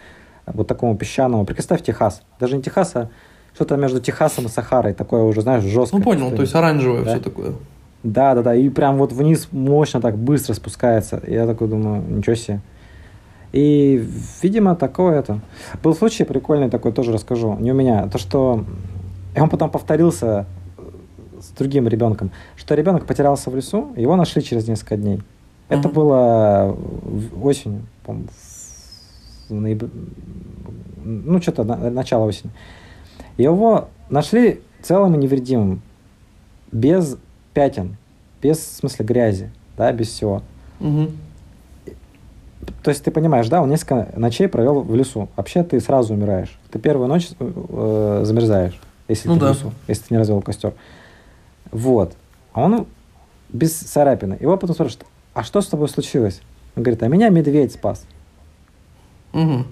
[0.46, 1.46] вот такому песчаному.
[1.46, 2.22] Представь Техас.
[2.40, 3.10] Даже не Техас, а
[3.56, 4.94] что-то между Техасом и Сахарой.
[4.94, 6.00] Такое уже, знаешь, жесткое.
[6.00, 7.12] Ну, понял, то есть оранжевое Да.
[7.12, 7.54] все такое.
[8.04, 8.56] Да, да, да.
[8.56, 11.22] И прям вот вниз мощно так быстро спускается.
[11.28, 12.60] Я такой думаю, ничего себе.
[13.54, 14.06] И,
[14.42, 15.40] видимо, такое это.
[15.84, 17.56] Был случай прикольный такой, тоже расскажу.
[17.60, 18.08] Не у меня.
[18.08, 18.66] То, что...
[19.36, 20.46] И он потом повторился
[21.54, 22.32] с другим ребенком.
[22.56, 25.22] Что ребенок потерялся в лесу, его нашли через несколько дней.
[25.70, 25.96] Это Мгм.
[25.96, 26.78] было
[27.42, 28.28] осенью, по-моему,
[29.50, 29.90] в ноябре-
[31.04, 32.52] ну, что-то на- начало осени.
[33.38, 35.82] Его нашли целым и невредимым,
[36.72, 37.18] без
[37.54, 37.98] пятен,
[38.42, 40.42] без, в смысле, грязи, да, без всего.
[40.80, 41.12] Мгм.
[42.84, 45.30] То есть ты понимаешь, да, он несколько ночей провел в лесу.
[45.36, 46.58] Вообще ты сразу умираешь.
[46.72, 49.54] Ты первую ночь э, замерзаешь, если Ну ты да.
[49.54, 50.74] в лесу, если ты не развел костер.
[51.72, 52.16] Вот.
[52.54, 52.88] А он
[53.50, 54.38] без царапины.
[54.40, 56.42] Его потом спрашивают, а что с тобой случилось?
[56.76, 58.06] Он говорит, а меня медведь спас.
[59.34, 59.66] Мгм.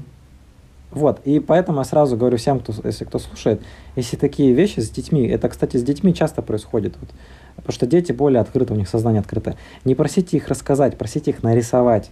[0.91, 3.62] Вот, и поэтому я сразу говорю всем, кто, если кто слушает,
[3.95, 7.12] если такие вещи с детьми, это, кстати, с детьми часто происходит, вот,
[7.55, 9.55] потому что дети более открыты, у них сознание открыто.
[9.85, 12.09] Не просите их рассказать, просите их нарисовать.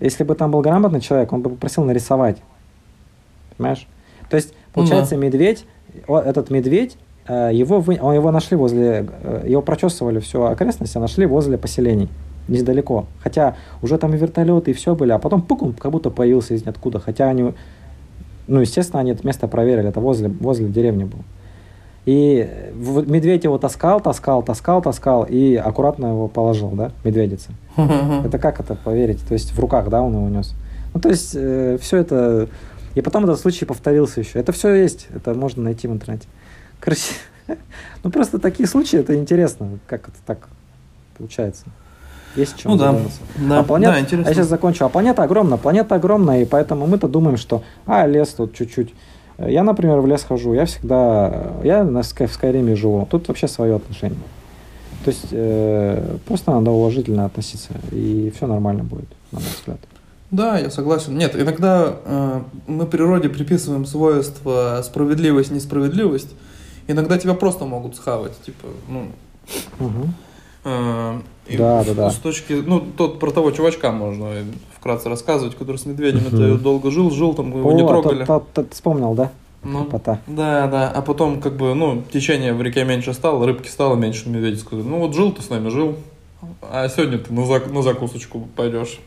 [0.00, 2.38] Если бы там был грамотный человек, он бы попросил нарисовать.
[3.56, 3.86] Понимаешь?
[4.30, 5.66] То есть, Ну получается, медведь,
[6.06, 6.96] о, этот медведь,
[7.52, 12.08] его, вы, он, его нашли возле, э, его прочесывали всю окрестность, а нашли возле поселений,
[12.46, 13.06] недалеко.
[13.20, 16.54] Хотя уже там и вертолеты, и все были, а потом пук, он как будто появился
[16.54, 17.00] из ниоткуда.
[17.00, 17.52] Хотя они,
[18.46, 21.22] ну, естественно, они это место проверили, это возле, возле деревни было.
[22.04, 22.72] И э,
[23.06, 27.50] медведь его таскал, таскал, таскал, таскал и аккуратно его положил, да, медведица.
[28.24, 29.26] Это как это поверить?
[29.26, 30.54] То есть в руках, да, он его нес.
[30.94, 32.48] Ну, то есть все это...
[32.94, 34.38] И потом этот случай повторился еще.
[34.38, 36.28] Это все есть, это можно найти в интернете.
[36.86, 37.14] Короче,
[38.04, 40.48] ну просто такие случаи, это интересно, как это так
[41.18, 41.64] получается.
[42.36, 42.94] Есть чем Ну да.
[43.48, 44.28] Да, а планета, да, интересно.
[44.28, 44.84] я сейчас закончу.
[44.84, 48.94] А планета огромна, планета огромная, и поэтому мы-то думаем, что, а, лес тут чуть-чуть.
[49.38, 53.48] Я, например, в лес хожу, я всегда, я на Sky- в Скайриме живу, тут вообще
[53.48, 54.20] свое отношение.
[55.04, 59.78] То есть э, просто надо уважительно относиться, и все нормально будет, на мой взгляд.
[60.30, 61.18] Да, я согласен.
[61.18, 66.30] Нет, иногда э, мы природе приписываем свойства справедливость, несправедливость.
[66.88, 69.06] Иногда тебя просто могут схавать, типа, ну,
[69.78, 70.14] Мгм.
[70.64, 72.10] э, и Да, да, да.
[72.10, 74.30] С точки, ну, тот про того чувачка можно
[74.76, 76.58] вкратце рассказывать, который с медведем это Мгм.
[76.58, 78.18] долго жил, жил, там его не О, трогали.
[78.24, 79.32] тот- тот- тот вспомнил, да?
[79.64, 80.20] Ну, Кота.
[80.28, 80.90] да, да.
[80.94, 84.84] А потом, как бы, ну, течение в реке меньше стало, рыбки стало меньше, медведь сказал,
[84.84, 85.96] ну вот жил ты с нами, жил,
[86.62, 89.00] а сегодня ты на, зак- на закусочку пойдешь.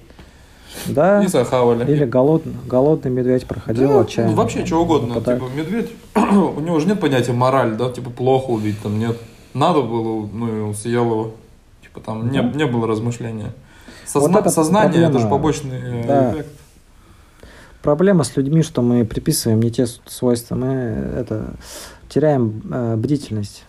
[0.88, 1.24] Да.
[1.24, 1.90] И захавали.
[1.92, 4.32] Или голод- голодный медведь проходил Да, отчаянно.
[4.32, 5.16] ну, вообще, что угодно.
[5.16, 5.42] Нападает.
[5.42, 9.18] Типа, медведь, у него же нет понятия мораль, да, типа, плохо убить, там, нет.
[9.54, 11.32] Надо было, ну, и он съел его.
[11.82, 12.50] Типа, там не, Да.
[12.52, 13.54] не было размышления.
[14.14, 15.20] Вот Созна- это сознание, это проблема.
[15.20, 16.32] же побочный э, Да.
[16.34, 16.50] эффект.
[17.82, 21.54] Проблема с людьми, что мы приписываем не те свойства, мы это
[22.10, 23.64] теряем э, бдительность.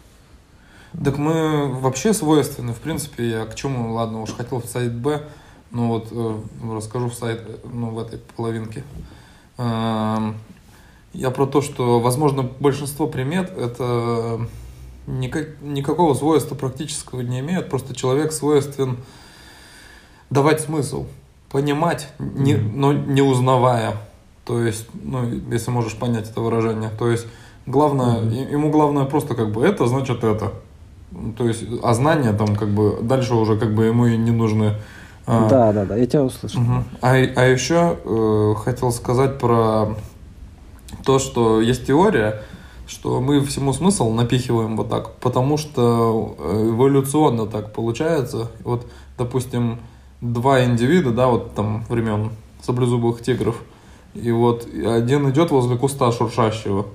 [1.04, 5.20] Так мы вообще свойственны, в принципе, я к чему, ладно, уж хотел в сайт Б,
[5.70, 6.40] ну вот э,
[6.74, 8.84] расскажу в сайт, э, ну, в этой половинке.
[9.58, 10.36] Эм,
[11.12, 14.46] Я про то, что, возможно, большинство примет это
[15.06, 18.98] никак, никакого свойства практического не имеют, просто человек свойствен
[20.30, 21.06] давать смысл,
[21.50, 23.96] понимать, не, но не узнавая.
[24.44, 26.90] То есть, ну, если можешь понять это выражение.
[26.98, 27.26] То есть,
[27.66, 28.52] главное, mm-hmm.
[28.52, 30.52] ему главное просто как бы это значит это.
[31.36, 34.76] То есть, а знания там как бы дальше уже как бы ему и не нужны.
[35.32, 35.48] А.
[35.48, 36.60] Да, да, да, я тебя услышал.
[36.60, 36.84] Угу.
[37.02, 39.94] А, а еще э, хотел сказать про
[41.04, 42.42] то, что есть теория,
[42.88, 48.50] что мы всему смысл напихиваем вот так, потому что э, эволюционно так получается.
[48.64, 49.78] Вот, допустим,
[50.20, 53.62] два индивида, да, вот там времен саблезубых тигров,
[54.14, 56.86] и вот один идет возле куста шуршащего,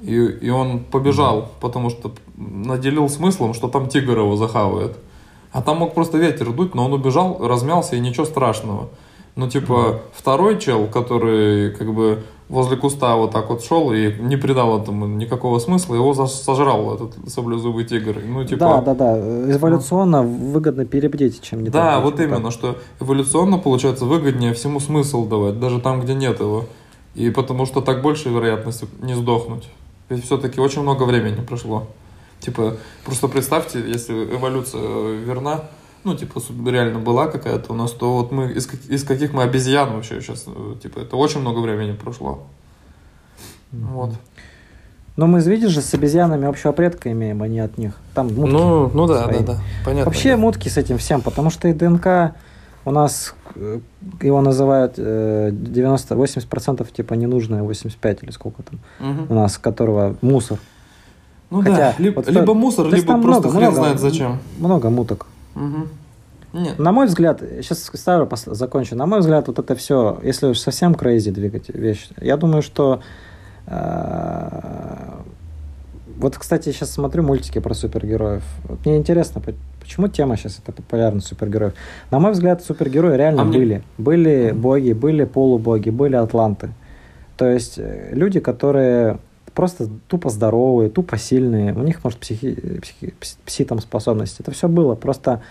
[0.00, 4.96] и, и он побежал, потому что наделил смыслом, что там тигр его захавает.
[5.52, 8.88] А там мог просто ветер дуть, но он убежал, размялся, и ничего страшного.
[9.36, 14.12] Ну, типа, mm второй чел, который как бы возле куста вот так вот шел и
[14.20, 18.16] не придал этому никакого смысла, его сожрал этот саблезубый тигр.
[18.26, 18.58] Ну, типа...
[18.58, 19.18] Да, да, да.
[19.52, 20.52] Эволюционно ну...
[20.52, 22.52] выгодно перебдеть, чем не Да, вот именно, так.
[22.52, 26.64] что эволюционно, получается, выгоднее всему смысл давать, даже там, где нет его.
[27.14, 29.68] И потому что так больше вероятность не сдохнуть.
[30.08, 31.86] Ведь все-таки очень много времени прошло.
[32.40, 34.80] Типа, просто представьте, если эволюция
[35.16, 35.64] верна,
[36.04, 39.92] ну, типа, реально была какая-то у нас, то вот мы, из, из каких мы обезьян
[39.92, 42.46] вообще сейчас, э, типа, это очень много времени прошло.
[43.72, 44.14] Вот.
[45.16, 47.94] Но мы, видишь же, с обезьянами общего предка имеем, а не от них.
[48.14, 49.40] Там мутки Ну, ну да, свои.
[49.40, 50.04] да, да, понятно.
[50.04, 52.34] Вообще мутки с этим всем, потому что и ДНК
[52.84, 53.80] у нас, э,
[54.22, 59.26] его называют 90, э, 80% типа ненужное, 85 или сколько там угу.
[59.28, 60.58] у нас, которого мусор.
[61.50, 64.38] Ну Хотя, да, либо, вот, либо мусор, либо просто много, хрен много, знает зачем.
[64.58, 65.26] Много муток.
[65.54, 65.88] Угу.
[66.52, 66.78] Нет.
[66.78, 68.96] На мой взгляд, сейчас ставлю, закончу.
[68.96, 73.00] На мой взгляд, вот это все, если уж совсем crazy двигать вещь, я думаю, что
[73.66, 74.48] э,
[76.18, 78.42] вот, кстати, сейчас смотрю мультики про супергероев.
[78.64, 79.42] Вот мне интересно,
[79.80, 81.74] почему тема сейчас это популярна супергероев.
[82.10, 83.74] На мой взгляд, супергерои реально а были.
[83.74, 83.82] Мне...
[83.98, 86.70] Были боги, были полубоги, были атланты.
[87.36, 89.18] То есть э, люди, которые
[89.58, 93.12] просто тупо здоровые, тупо сильные, у них, может, психи, психи,
[93.44, 94.40] пси там способности.
[94.40, 94.94] Это все было.
[94.94, 95.42] Просто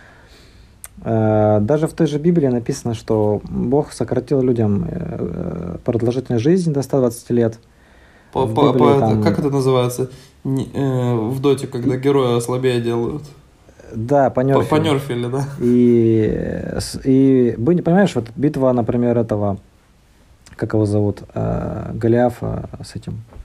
[1.01, 6.83] э, даже в той же Библии написано, что Бог сократил людям э, продолжительность жизни до
[6.83, 7.59] 120 лет.
[8.31, 9.23] По, по, Библии, по, там...
[9.23, 10.09] Как это называется?
[10.45, 13.23] Не, э, в доте, когда героя слабее делают.
[13.93, 14.69] Да, по нерфили.
[14.69, 15.45] По, по нерфили, да.
[15.59, 19.57] И, и были, понимаешь, вот битва, например, этого,
[20.55, 23.36] как его зовут, э, Голиафа с этим, Э,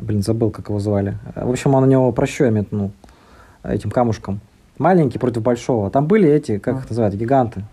[0.00, 1.18] блин, забыл, как его звали.
[1.34, 2.92] В общем, он на него прощой метнул
[3.62, 4.40] этим камушком.
[4.78, 5.90] Маленький против большого.
[5.90, 7.64] Там были эти, как их называют, гиганты.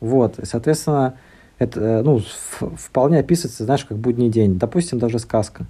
[0.00, 1.14] Вот, и, соответственно,
[1.58, 2.22] это, э, ну,
[2.58, 4.58] вполне описывается, знаешь, как будний день.
[4.58, 5.66] Допустим, даже сказка.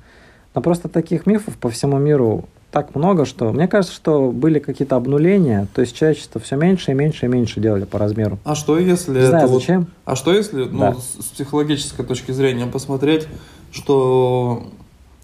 [0.55, 4.95] Но просто таких мифов по всему миру так много, что мне кажется, что были какие-то
[4.95, 8.39] обнуления, то есть человечество все меньше и меньше и меньше делали по размеру.
[8.45, 9.89] А что если Не знаю, вот, зачем?
[10.05, 10.95] А что если, ну, да.
[10.95, 13.27] с психологической точки зрения посмотреть,
[13.73, 14.71] что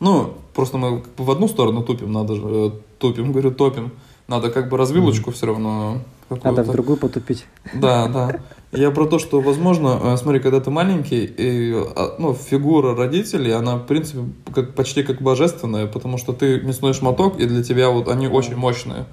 [0.00, 3.92] ну, просто мы в одну сторону тупим, надо же, э, тупим, говорю, топим.
[4.28, 5.34] Надо как бы развилочку mm-hmm.
[5.34, 5.98] все равно.
[6.42, 7.46] Надо в другую потупить.
[7.72, 8.40] Да, да.
[8.72, 13.52] Я про то, что, возможно, э, смотри, когда ты маленький, и, а, ну, фигура родителей,
[13.52, 17.90] она, в принципе, как, почти как божественная, потому что ты мясной шматок, и для тебя
[17.90, 19.06] вот они очень мощные.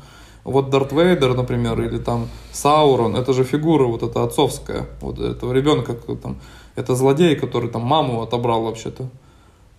[0.44, 5.54] Вот Дарт Вейдер, например, или там Саурон, это же фигура вот эта отцовская, вот этого
[5.54, 6.38] ребенка, там,
[6.76, 9.08] это злодей, который там маму отобрал вообще-то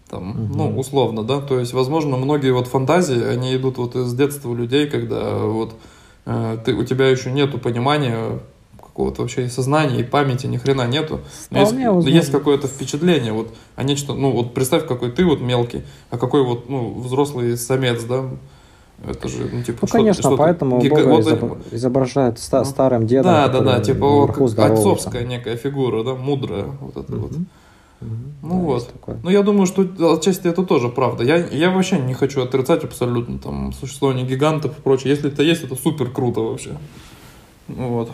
[0.08, 0.54] там, угу.
[0.56, 4.86] ну, условно, да, то есть, возможно, многие вот фантазии, они идут вот из детства людей,
[4.88, 5.74] когда вот
[6.26, 8.40] э, ты, у тебя еще нету понимания
[8.76, 11.20] какого-то вообще и сознания, и памяти, ни хрена нету.
[11.50, 11.74] Но есть,
[12.06, 16.44] есть какое-то впечатление, вот, а нечто, ну, вот представь, какой ты вот мелкий, а какой
[16.44, 18.24] вот, ну, взрослый самец, да,
[19.04, 20.96] это же, ну, типа, ну что конечно, что поэтому гига...
[20.96, 21.20] Бога вот...
[21.20, 21.58] изоб...
[21.72, 23.32] изображают ста- ну, старым дедом.
[23.32, 27.26] Да, да, да, типа отцовская некая фигура, да, мудрая, вот это угу.
[27.26, 27.32] вот.
[28.00, 28.94] Ну да, вот.
[29.22, 29.83] Ну я думаю, что
[30.14, 31.24] отчасти это тоже правда.
[31.24, 35.11] Я, я вообще не хочу отрицать абсолютно там существование гигантов и прочее.
[35.11, 36.76] Если это есть, это супер круто вообще.
[37.68, 38.11] Ну вот.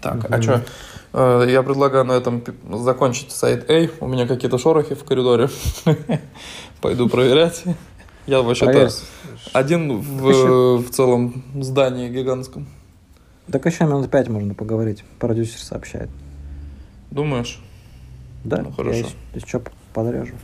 [0.00, 0.34] Так, mm-hmm.
[0.34, 0.64] а что?
[1.12, 3.88] Э, я предлагаю на этом закончить сайт A.
[4.00, 5.48] У меня какие-то шорохи в коридоре.
[6.80, 7.64] Пойду проверять.
[8.26, 8.90] Я вообще-то
[9.52, 12.66] один в, в целом здании гигантском.
[13.50, 15.04] Так еще минут пять можно поговорить.
[15.18, 16.08] Продюсер сообщает.
[17.10, 17.60] Думаешь?
[18.44, 19.06] Да, ну, хорошо.
[19.32, 20.34] Я еще подрежу.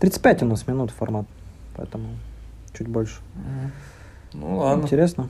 [0.00, 1.26] 35 у нас минут формат,
[1.76, 2.08] поэтому
[2.76, 3.16] чуть больше.
[4.32, 4.82] Ну ладно.
[4.82, 5.28] Интересно.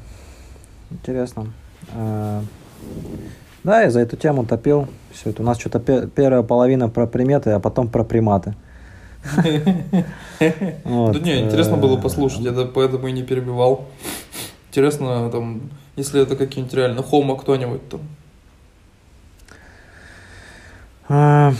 [0.90, 1.52] Интересно.
[1.94, 2.42] А,
[3.64, 4.88] да, я за эту тему топил.
[5.12, 5.42] Все это.
[5.42, 8.54] У нас что-то первая половина про приметы, а потом про приматы.
[10.40, 13.86] Да не, интересно было э, послушать, я поэтому и не перебивал.
[14.68, 18.00] Интересно, там, если это какие-нибудь реально хома кто-нибудь там.
[21.14, 21.52] А,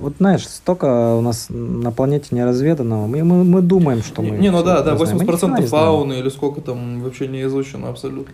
[0.00, 3.06] Вот знаешь, столько у нас на планете неразведанного.
[3.06, 4.38] Мы, мы, мы думаем, что мы...
[4.38, 5.18] Не, ну да, да, всё знаем.
[5.18, 5.68] Мы ни хрена 80% не знаем.
[5.68, 8.32] фауны или сколько там вообще не изучено абсолютно.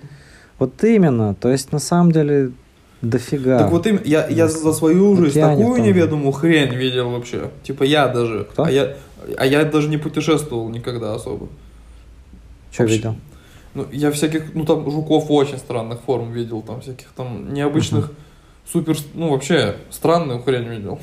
[0.61, 1.35] Вот именно.
[1.35, 2.53] То есть, на самом деле,
[3.03, 3.59] дофига.
[3.59, 5.87] Так вот им, я, я за свою жизнь Океане такую там.
[5.87, 7.51] неведомую хрень видел вообще.
[7.65, 8.45] Типа я даже.
[8.45, 8.63] Кто?
[8.63, 8.95] А я,
[9.37, 11.49] а я даже не путешествовал никогда особо.
[12.71, 12.97] Что вообще.
[12.97, 13.17] видел?
[13.75, 18.13] Ну, я всяких, ну там жуков очень странных форм видел, там всяких там необычных,
[18.71, 20.99] супер, ну вообще странную хрень видел.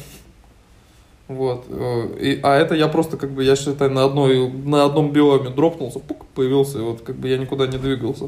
[1.27, 1.65] Вот.
[1.69, 5.49] э, И, а это я просто как бы, я считаю, на, одной, на одном биоме
[5.49, 8.27] дропнулся, пук, появился, и вот как бы я никуда не двигался.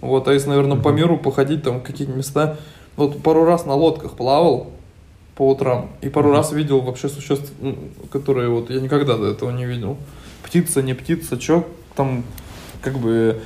[0.00, 2.56] Вот, а если, наверное, по миру походить, там какие-то места,
[2.96, 4.70] вот пару раз на лодках плавал
[5.34, 7.52] по утрам, и пару раз видел вообще существ,
[8.12, 9.96] которые вот я никогда до этого не видел.
[10.44, 12.24] Птица, не птица, чё там
[12.82, 13.40] как бы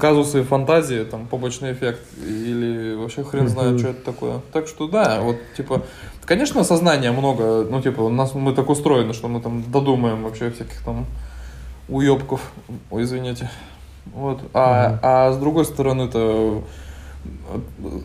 [0.00, 4.40] казусы фантазии, там побочный эффект, или вообще хрен знает, что это такое.
[4.52, 5.82] Так что да, вот типа,
[6.24, 10.50] конечно, сознания много, ну типа, у нас мы так устроены, что мы там додумаем вообще
[10.50, 11.06] всяких там
[11.88, 12.40] уебков,
[12.90, 13.50] ой, извините.
[14.14, 14.40] Вот.
[14.54, 16.62] А, а с другой стороны, это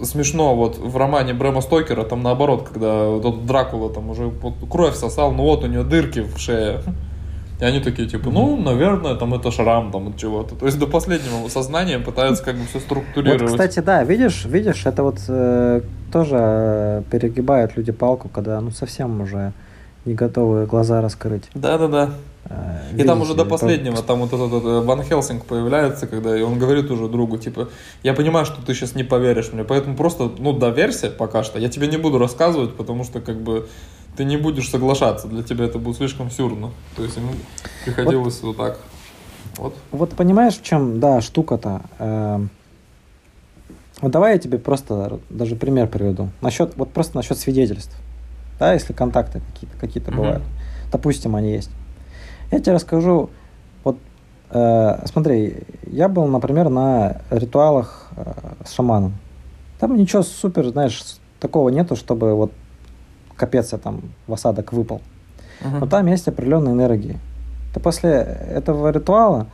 [0.04, 4.96] смешно, вот в романе Брэма Стокера, там наоборот, когда вот Дракула там уже вот кровь
[4.96, 6.82] сосал, ну вот у него дырки в шее.
[7.60, 10.56] И они такие, типа, ну, наверное, там это шрам там от чего-то.
[10.56, 13.52] То есть до последнего сознания пытаются как бы все Вот, структурировать.
[13.52, 19.22] кстати, да, видишь, видишь, это вот э, тоже э, перегибают люди палку, когда ну совсем
[19.22, 19.54] уже
[20.06, 21.44] не готовы глаза раскрыть.
[21.54, 22.10] Да-да-да.
[22.46, 26.38] Э, И там уже до э, последнего, там вот этот э, Ван Хелсинг появляется, когда
[26.38, 27.70] и он говорит уже другу, типа,
[28.04, 31.60] я понимаю, что ты сейчас не поверишь мне, поэтому просто, ну, доверься пока что.
[31.60, 33.68] Я тебе не буду рассказывать, потому что, как бы,
[34.16, 36.72] ты не будешь соглашаться, для тебя это будет слишком сюрно.
[36.96, 37.32] То есть ему
[37.86, 38.80] приходилось вот, так.
[39.58, 39.76] Вот.
[39.92, 41.82] Вот понимаешь, в чем, да, штука-то?
[42.00, 42.50] Эм,
[44.02, 46.30] Вот давай я тебе просто даже пример приведу.
[46.42, 47.96] Насчет, вот просто насчет свидетельств.
[48.60, 50.16] Да, если контакты какие-то какие Мгм.
[50.16, 50.44] бывают.
[50.92, 51.72] Допустим, они есть.
[52.52, 53.30] Я тебе расскажу.
[53.84, 53.98] Вот
[54.52, 58.34] э, смотри, я был, например, на ритуалах э,
[58.66, 59.14] с шаманом.
[59.80, 61.02] Там ничего супер, знаешь,
[61.40, 62.52] такого нету, чтобы вот
[63.44, 65.02] капец я там в осадок выпал.
[65.60, 65.80] Мгм.
[65.82, 67.20] Но там есть определенные энергии.
[67.74, 69.48] Ты после этого ритуала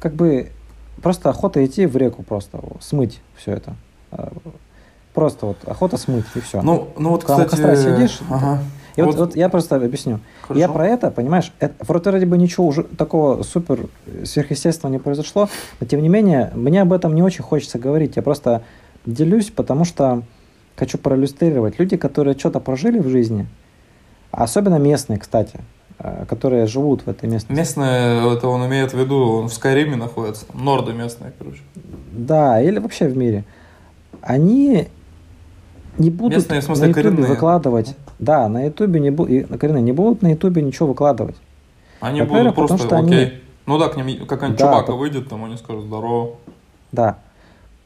[0.00, 0.50] как бы
[1.02, 3.76] просто охота идти в реку просто смыть все это.
[4.10, 4.32] А,
[5.14, 6.62] Просто вот охота смыть и все.
[6.62, 7.62] Ну, ну вот, Когда у кстати...
[7.62, 8.58] костра сидишь, ага.
[8.94, 10.20] и вот, вот- вот я просто объясню.
[10.42, 10.60] Хорошо.
[10.60, 13.88] Я про это, понимаешь, это, вроде вроде бы ничего уже такого супер
[14.24, 15.48] сверхъестественного не произошло,
[15.80, 18.16] но тем не менее, мне об этом не очень хочется говорить.
[18.16, 18.62] Я просто
[19.06, 20.22] делюсь, потому что
[20.78, 21.78] хочу проиллюстрировать.
[21.78, 23.46] Люди, которые что-то прожили в жизни,
[24.30, 25.60] особенно местные, кстати,
[25.98, 27.58] э, которые живут в этой местности.
[27.58, 31.60] Местные, это он имеет в виду, он в Скайриме находится, норды местные, короче.
[32.12, 33.44] Да, или вообще в мире.
[34.22, 34.88] Они
[35.98, 37.26] не будут Местные, в смысле, на ютубе коренные?
[37.28, 37.96] выкладывать.
[38.18, 41.36] Да, на ютубе не будут, коренные, не будут на ютубе ничего выкладывать.
[42.00, 43.24] Они будут просто, потому что окей.
[43.26, 43.32] они-
[43.66, 46.36] Ну да, к ним какая-нибудь Да, чубака по- выйдет, там они скажут здорово.
[46.92, 47.18] Да.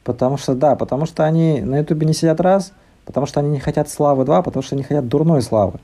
[0.03, 2.73] Потому что, да, потому что они на ютубе не сидят раз,
[3.05, 5.79] потому что они не хотят славы два, потому что они хотят дурной славы.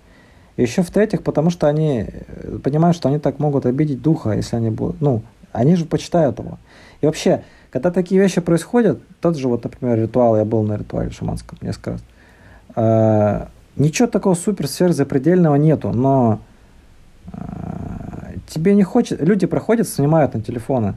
[0.58, 4.58] И еще в-третьих, потому что они э, понимают, что они так могут обидеть духа, если
[4.58, 6.58] они будут, ну, они же почитают его.
[7.02, 11.12] И вообще, когда такие вещи происходят, тот же вот, например, ритуал, я был на ритуале
[11.12, 12.02] шаманском несколько раз,
[12.76, 13.46] э,
[13.78, 16.42] ничего такого супер сверхзапредельного нету, но
[17.32, 17.40] э,
[18.48, 20.96] тебе не хочет, люди проходят, снимают на телефоны,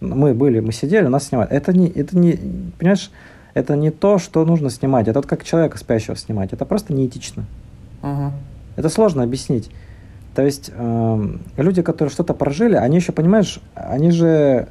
[0.00, 1.50] мы были, мы сидели, нас снимают.
[1.50, 2.38] Это не, это не,
[2.78, 3.10] понимаешь,
[3.54, 5.08] это не то, что нужно снимать.
[5.08, 6.52] Это вот как человека спящего снимать.
[6.52, 7.44] Это просто неэтично.
[8.02, 8.32] Ага.
[8.76, 9.70] Это сложно объяснить.
[10.34, 14.68] То есть эм, люди, которые что-то прожили, они еще, понимаешь, они же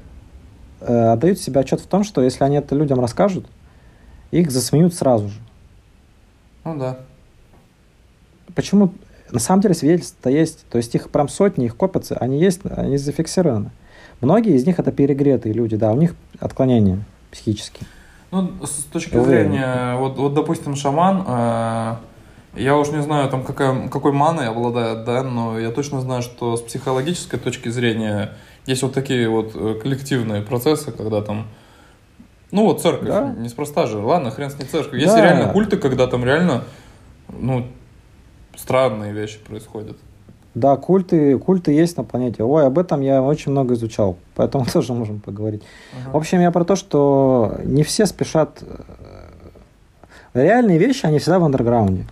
[0.82, 3.46] э, отдают себе отчет в том, что если они это людям расскажут,
[4.32, 5.40] их засмеют сразу же.
[6.66, 6.98] Ну да.
[8.54, 8.94] Почему?
[9.32, 10.66] На самом деле свидетельства есть.
[10.70, 13.72] То есть их прям сотни, их копятся, они есть, они зафиксированы.
[14.20, 17.00] Многие из них это перегретые люди, да, у них отклонения
[17.32, 17.88] психические.
[18.34, 21.96] Ну, с точки зрения, вот, вот допустим, шаман, э,
[22.56, 26.58] я уж не знаю, там, какая, какой маной обладает, да, но я точно знаю, что
[26.58, 28.32] с психологической точки зрения
[28.66, 31.46] есть вот такие вот э, коллективные процессы, когда там,
[32.50, 33.36] ну вот церковь, Да.
[33.38, 35.00] неспроста же, ладно, хрен с ней церковь.
[35.00, 35.22] Есть Да.
[35.22, 36.64] реально культы, когда там реально,
[37.30, 37.68] ну,
[38.56, 39.98] странные вещи происходят.
[40.56, 42.44] Да, культы, культы есть на планете.
[42.44, 45.64] Ой, об этом я очень много изучал, поэтому тоже можем поговорить.
[46.02, 46.12] Ага.
[46.14, 48.62] В общем, я про то, что не все спешат.
[48.62, 48.82] э,
[50.34, 52.06] Реальные вещи, они всегда в андерграунде.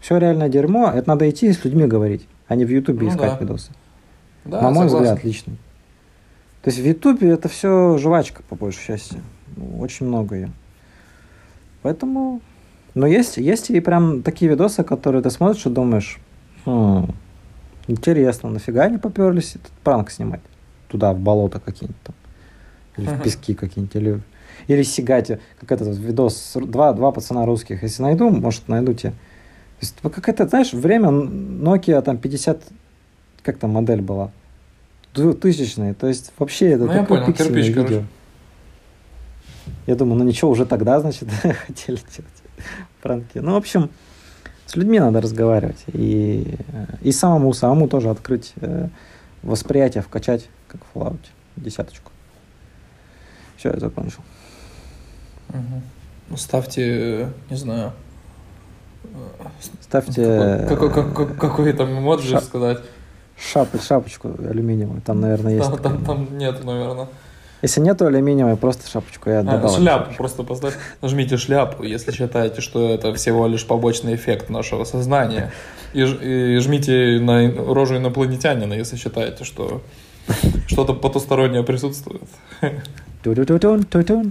[0.00, 3.08] Все реальное дерьмо, это надо идти и с людьми говорить, а не в Ютубе Ну
[3.12, 3.38] искать да.
[3.38, 3.72] видосы.
[4.44, 5.14] Да, На мой согласен.
[5.14, 5.52] взгляд, лично.
[6.62, 9.20] То есть в Ютубе это все жвачка, по большей части.
[9.56, 10.50] Ну, Очень много ее.
[11.82, 12.40] Поэтому...
[12.94, 16.18] Но есть, есть и прям такие видосы, которые ты смотришь и думаешь,
[16.64, 17.06] «Хм,
[17.90, 20.40] интересно, нафига они поперлись этот пранк снимать?
[20.88, 22.14] Туда, в болото какие-нибудь там.
[22.96, 23.96] Или в пески какие-нибудь.
[23.96, 24.20] Или,
[24.66, 25.28] или сигать,
[25.60, 27.82] как этот видос, два, два пацана русских.
[27.82, 29.10] Если найду, может, найду тебе.
[29.10, 29.16] То
[29.86, 32.62] есть, как это, знаешь, время Nokia там 50,
[33.42, 34.30] как там модель была?
[35.14, 35.94] Двухтысячные.
[35.94, 37.82] То есть вообще это Ну, я такое понял, пиксельное кирпич, видео.
[37.84, 38.06] короче.
[39.86, 41.28] Я думаю, ну ничего, уже тогда, значит,
[41.66, 42.32] хотели делать
[43.00, 43.38] пранки.
[43.38, 43.90] Ну, в общем,
[44.70, 45.82] с людьми надо разговаривать.
[45.92, 48.86] И, э, и самому, самому тоже открыть э,
[49.42, 51.18] восприятие, вкачать, как в Fallout,
[51.56, 52.12] десяточку.
[53.56, 54.20] Все, я закончил.
[56.28, 56.82] Ну, Ставьте,
[57.22, 57.92] э, не знаю,
[59.02, 59.08] э,
[59.80, 62.78] Ставьте какой, какой- какой- какой там эмоджи ша- сказать.
[63.36, 65.00] шап- шапочку алюминиевую.
[65.02, 65.66] Там, наверное, есть.
[65.68, 65.92] Там, такая.
[65.98, 67.08] там, там нет, наверное.
[67.62, 69.76] Если нету алюминиевой, просто шапочку я А, добавлю.
[69.76, 70.74] шляпу просто поставь.
[71.02, 75.52] Нажмите шляпу, если считаете, что это всего лишь побочный эффект нашего сознания.
[75.92, 79.82] И, и жмите на рожу инопланетянина, если считаете, что
[80.68, 82.22] что-то потустороннее присутствует.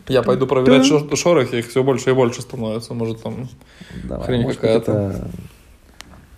[0.07, 2.93] Я пойду проверять шо- шорохи, их все больше и больше становится.
[2.95, 3.47] Может там...
[4.05, 4.91] Давай, хрень может какая-то.
[4.91, 5.27] это-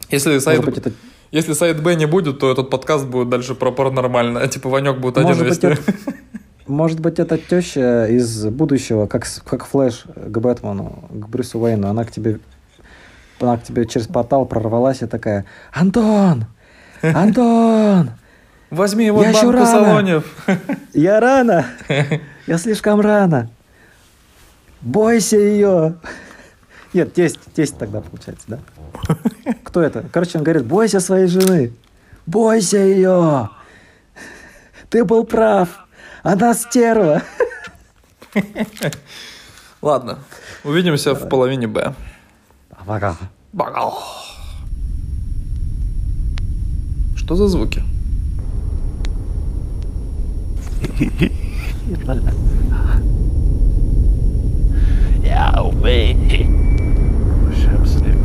[0.10, 0.92] Если сайт, это
[1.32, 4.48] если сайт Б не будет, то этот подкаст будет дальше про паранормальное.
[4.50, 5.68] Типа Ванек будет один Может быть, вести.
[5.68, 5.94] это,
[6.72, 11.90] может быть, это теща из будущего, как, как Флэш к Бэтмену, к Брюсу Уэйну.
[11.90, 12.40] Она к тебе,
[13.40, 16.46] она к тебе через портал прорвалась и такая, Антон!
[17.02, 18.12] Антон!
[18.70, 20.48] Возьми его Я банку салонев.
[20.94, 21.66] Я рано!
[22.48, 23.50] Я слишком рано!
[24.80, 25.96] Бойся ее!
[26.94, 28.60] Нет, тесть, тесть тогда получается, да?
[29.64, 30.06] Кто это?
[30.12, 31.74] Короче, он говорит, бойся своей жены!
[32.26, 33.50] Бойся ее!
[34.90, 35.88] Ты был прав!
[36.24, 37.24] Она стерва!
[39.82, 40.20] Ладно,
[40.64, 41.96] увидимся в половине Б.
[42.86, 43.16] Пока.
[43.54, 44.00] Багал.
[47.16, 47.84] Что за звуки?
[55.24, 56.46] Yeah, wait.
[57.56, 58.16] Шепсли.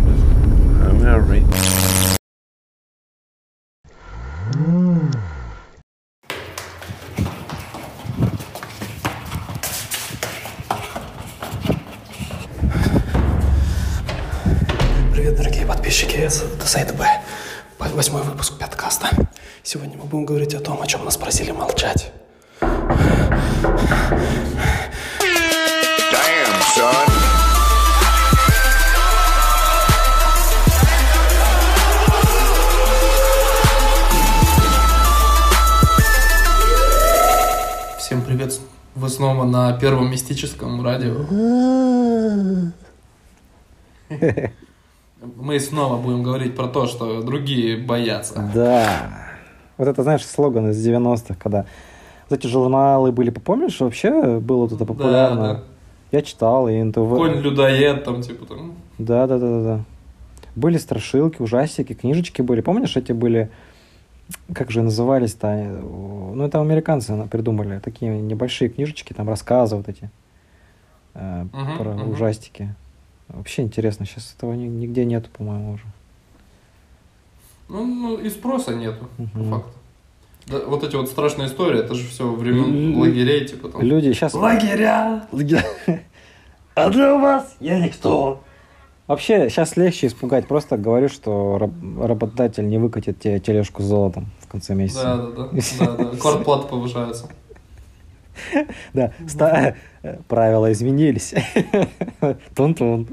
[0.84, 1.44] Амери.
[1.44, 1.75] Привет,
[15.86, 17.06] подписчики, это сайт Б.
[17.78, 19.08] Восьмой выпуск подкаста.
[19.62, 22.10] Сегодня мы будем говорить о том, о чем нас просили молчать.
[22.60, 23.30] Damn,
[26.74, 27.06] son.
[38.00, 38.58] Всем привет.
[38.96, 41.26] Вы снова на первом мистическом радио.
[45.36, 48.50] Мы снова будем говорить про то, что другие боятся.
[48.54, 48.86] Да.
[49.76, 51.66] Вот это, знаешь, слоган из 90-х, когда
[52.28, 55.42] вот эти журналы были, помнишь, вообще было вот это популярно?
[55.42, 55.62] Да, да.
[56.12, 56.96] Я читал, и НТВ.
[56.96, 58.74] Конь-людоед там, типа там.
[58.98, 59.84] Да, да, да, да, да.
[60.54, 62.62] Были страшилки, ужастики, книжечки были.
[62.62, 63.50] Помнишь, эти были,
[64.54, 65.52] как же назывались-то?
[65.54, 67.80] Ну, это американцы придумали.
[67.80, 70.10] Такие небольшие книжечки, там рассказы вот эти
[71.14, 72.10] э, Мгм, про мгм.
[72.10, 72.74] ужастики.
[73.28, 75.84] Вообще интересно, сейчас этого ни- нигде нету, по-моему, уже.
[77.68, 79.50] Ну, ну, и спроса нету, по Мгм.
[79.50, 79.70] факту.
[80.46, 83.82] Да, вот эти вот страшные истории, это же все времен М, лагерей, типа там.
[83.82, 84.32] Люди сейчас...
[84.34, 85.26] Лагеря!
[86.76, 88.40] А для вас я никто.
[89.08, 90.46] Вообще, сейчас легче испугать.
[90.46, 95.04] Просто говорю, что раб- работодатель не выкатит тебе тележку с золотом в конце Да, месяца.
[95.04, 95.48] да, да.
[95.96, 96.16] да, да.
[96.20, 97.28] Квартплата повышается.
[98.94, 99.12] Да,
[100.02, 101.34] э, правила изменились.
[102.54, 103.08] Тун-тун.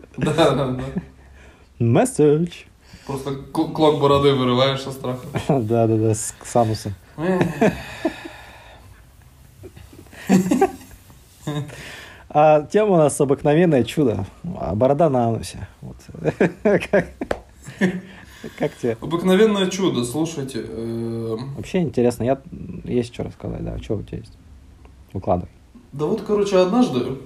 [1.80, 2.64] Месседж.
[3.06, 5.26] Просто кл- клок бороды вырываешь со страха.
[5.50, 6.94] Да-да-да, с Самуса.
[12.30, 14.26] А тема у нас обыкновенное чудо.
[14.60, 15.68] А Борода на анусе.
[15.82, 15.98] Вот.
[16.64, 17.08] Как
[18.60, 18.98] как тебе?
[19.00, 20.60] Обыкновенное чудо, слушайте.
[20.68, 22.24] эм, Вообще интересно.
[22.24, 22.42] Я...
[22.84, 23.78] Есть что рассказать, да.
[23.80, 24.34] Что у тебя есть?
[25.14, 25.50] Выкладывай.
[25.92, 27.18] Да вот, короче, однажды,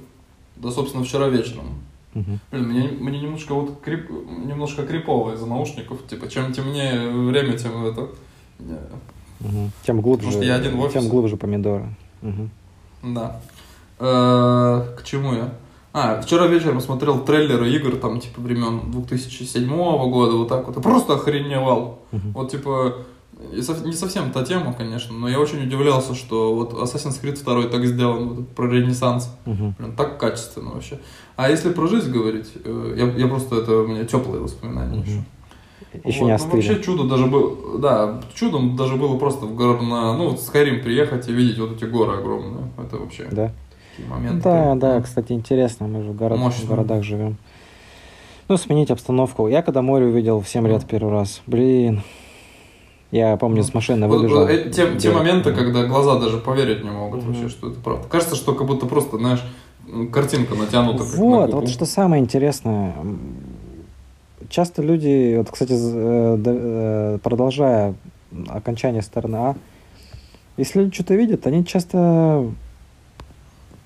[0.58, 1.66] да, собственно, вчера вечером,
[2.14, 2.40] Мгм.
[2.52, 7.86] блин, мне, мне немножко вот крип, немножко крипово из-за наушников, типа, чем темнее время, тем
[7.86, 8.10] это...
[9.40, 9.72] Мгм.
[9.84, 11.00] Тем глубже, Потому что я один в офисе.
[11.00, 11.86] тем глубже помидоры.
[12.22, 12.50] Мгм.
[13.04, 13.40] Да.
[14.00, 15.54] Э, К чему я?
[15.94, 19.68] А, вчера вечером смотрел трейлеры игр, там, типа, времен 2007
[20.10, 20.78] года, вот так вот.
[20.78, 22.00] И просто охреневал.
[22.12, 22.98] Вот, типа,
[23.52, 27.86] не совсем та тема, конечно, но я очень удивлялся, что вот Assassin's Creed 2 так
[27.86, 29.32] сделан, вот, про Ренессанс.
[29.46, 29.74] Мгм.
[29.74, 31.00] Прям так качественно вообще.
[31.36, 35.24] А если про жизнь говорить, э, я, я просто, это у меня теплые воспоминания еще.
[36.04, 36.52] Еще Вот, не ну, остыли.
[36.56, 40.44] вообще чудо даже было, да, чудом даже было просто в город на, ну, вот в
[40.44, 42.70] Скайрим приехать и видеть вот эти горы огромные.
[42.78, 43.52] Это вообще Да.
[43.92, 44.44] такие моменты.
[44.44, 47.38] Да, да, ну, кстати, интересно, мы же в, город- в городах живем.
[48.50, 49.48] Ну, сменить обстановку.
[49.48, 52.02] Я когда море увидел в 7 лет первый раз, блин,
[53.12, 54.42] я помню, с машины Вот, выбежал.
[54.42, 58.08] вот, э, те, те моменты, когда глаза даже поверить не могут вообще, что это правда.
[58.10, 59.44] Кажется, что как будто просто, знаешь,
[60.12, 61.04] картинка натянута.
[61.04, 62.96] как на Вот, вот что самое интересное.
[64.50, 67.96] Часто люди, вот, кстати, э, э, продолжая
[68.50, 69.56] окончание стороны А,
[70.58, 72.52] если люди что-то видят, они часто,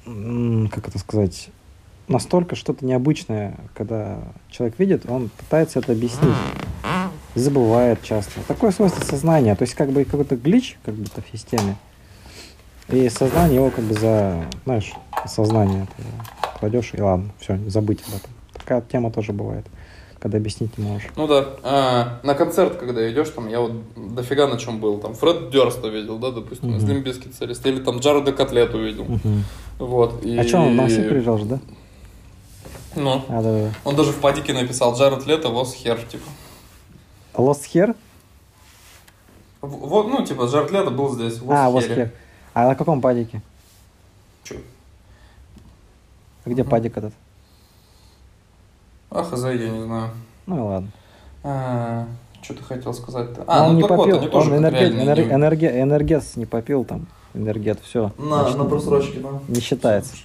[0.06, 1.50] как это сказать,
[2.08, 4.20] настолько что-то необычное, когда
[4.50, 6.36] человек видит, он пытается это объяснить.
[7.36, 8.42] Забывает часто.
[8.48, 9.56] Такое свойство сознания.
[9.56, 11.78] То есть как бы какой-то глич как будто в системе.
[12.90, 14.92] И сознание его как бы за, знаешь,
[15.26, 15.88] сознание
[16.60, 18.30] кладешь, и ладно, все, забыть об этом.
[18.54, 19.66] Такая тема тоже бывает,
[20.20, 21.08] когда объяснить не можешь.
[21.16, 23.72] Ну да, а, на концерт, когда идешь, там я вот
[24.14, 25.00] дофига на чем был.
[25.00, 26.78] Там Фред Дёрста видел, да, допустим, Мгм.
[26.80, 27.66] из Лимбийский солист.
[27.66, 29.06] Или там Джареда Котлет увидел.
[29.06, 29.46] Мгм.
[29.80, 30.24] Вот.
[30.26, 30.38] И...
[30.38, 31.60] А что, он на все приезжал же, да?
[32.96, 33.70] Ну, А, да, да.
[33.86, 36.26] он даже в падике написал Джаред Лето, Лос Хер, типа.
[37.34, 37.96] Lost Hair?
[39.62, 42.10] Вот, ну, типа, Джаред Лето был здесь, в А, Lost Hair.
[42.54, 43.42] А на каком падике?
[44.44, 44.56] Чё?
[46.46, 46.70] Где Мгм.
[46.72, 47.14] падик этот?
[49.10, 50.12] А, хз, я не знаю.
[50.48, 50.90] Ну и ладно.
[51.44, 52.08] А,
[52.42, 53.44] что ты хотел сказать-то?
[53.48, 56.36] А, он ну не вот, попил, тоже он как энерге- реальные энер- не- энерге- энергет
[56.38, 57.08] не попил там.
[57.34, 58.12] Энергет, все.
[58.18, 59.30] На, на просрочке, да.
[59.48, 60.16] Не считается.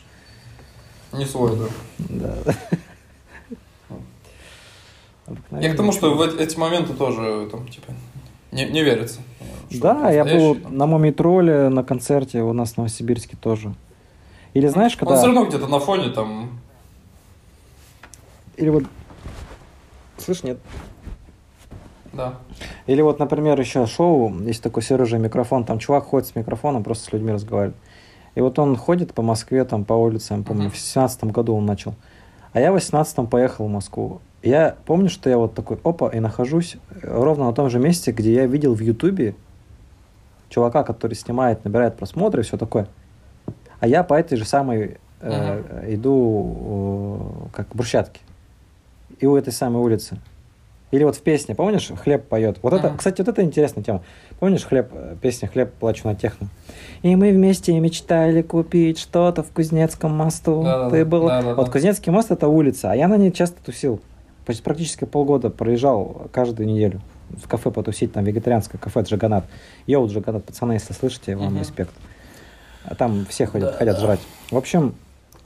[1.13, 2.35] Не свой, да.
[2.45, 2.55] Да.
[5.61, 7.93] Я к тому, что в эти- моменты тоже, там, типа,
[8.53, 9.21] не, не верится.
[9.71, 10.77] Да, я был там.
[10.77, 13.75] на Мумий Тролле на концерте у нас в Новосибирске тоже.
[14.55, 15.17] Или знаешь, Он когда...
[15.17, 16.59] все равно где-то на фоне там.
[18.57, 18.85] Или вот...
[20.19, 20.59] Слышь, нет?
[22.13, 22.35] Да.
[22.87, 27.05] Или вот, например, еще шоу, есть такой Сережа микрофон, там чувак ходит с микрофоном, просто
[27.11, 27.77] с людьми разговаривает.
[28.35, 30.73] И вот он ходит по Москве, там по улицам, помню, Мгм.
[30.73, 31.95] в семнадцатом году он начал.
[32.53, 34.21] А я в восемнадцатом поехал в Москву.
[34.47, 38.33] Я помню, что я вот такой, опа, и нахожусь ровно на том же месте, где
[38.33, 39.35] я видел в Ютубе
[40.51, 42.87] чувака, который снимает, набирает просмотры и все такое.
[43.81, 48.21] А я по этой же самой э, иду, э, как брусчатке.
[49.19, 50.19] И у этой самой улицы.
[50.93, 52.59] Или вот в песне, помнишь, хлеб поет.
[52.63, 52.99] Вот это, Мгм.
[52.99, 54.05] кстати, вот это интересная тема.
[54.39, 56.47] Помнишь хлеб, э, песня «Хлеб, плачу на техно»?
[57.03, 60.63] И мы вместе мечтали купить что-то в Кузнецком мосту.
[60.63, 61.27] Да-да-да, Ты был...
[61.27, 61.55] да-да-да.
[61.57, 64.01] Вот Кузнецкий мост это улица, а я на ней часто тусил.
[64.47, 69.45] Почти практически полгода проезжал каждую неделю в кафе потусить, там вегетарианское кафе Джаганат.
[69.89, 71.59] Йоу, Джаганат, пацаны, если слышите, вам Мгм.
[71.59, 71.91] респект.
[72.85, 74.01] А там все ходят, Да, хотят да.
[74.01, 74.21] жрать.
[74.51, 74.95] В общем,